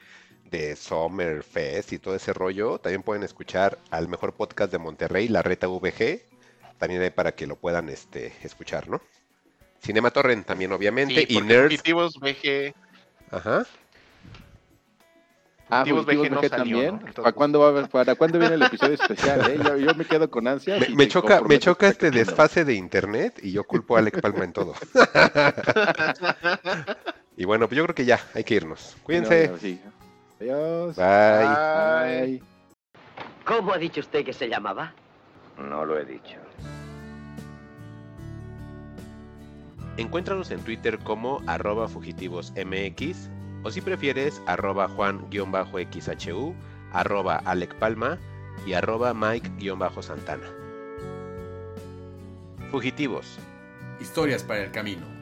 [0.52, 5.30] de Summer Fest y todo ese rollo, también pueden escuchar al mejor podcast de Monterrey,
[5.30, 6.24] La Reta VG,
[6.78, 9.02] también hay para que lo puedan este, escuchar, ¿no?
[9.80, 12.74] Cinema Torrent también, obviamente, Sí, y Nerds, VG,
[13.32, 13.66] ajá,
[15.74, 17.14] Ah, Fugitivos Fugitivos VG no VG salió, también.
[17.14, 19.50] ¿Para cuándo, va a haber- ¿Para cuándo viene el episodio especial?
[19.50, 19.58] eh?
[19.64, 20.90] Yo, yo me quedo con ansias.
[20.90, 24.52] me, choca, me choca este desfase de internet y yo culpo a Alec Palma en
[24.54, 24.74] todo.
[27.38, 28.98] y bueno, pues yo creo que ya, hay que irnos.
[29.04, 29.48] Cuídense.
[29.48, 29.80] No, no, sí.
[30.42, 30.96] Adiós.
[30.98, 32.28] Bye.
[32.28, 32.44] Bye.
[33.46, 34.94] ¿Cómo ha dicho usted que se llamaba?
[35.58, 36.36] No lo he dicho.
[39.98, 43.30] Encuéntranos en Twitter como arroba fugitivosmx
[43.64, 46.56] o si prefieres arroba juan-xhu,
[46.92, 48.18] arroba Alec Palma
[48.66, 50.48] y arroba Mike-santana.
[52.72, 53.38] Fugitivos.
[54.00, 55.21] Historias para el camino.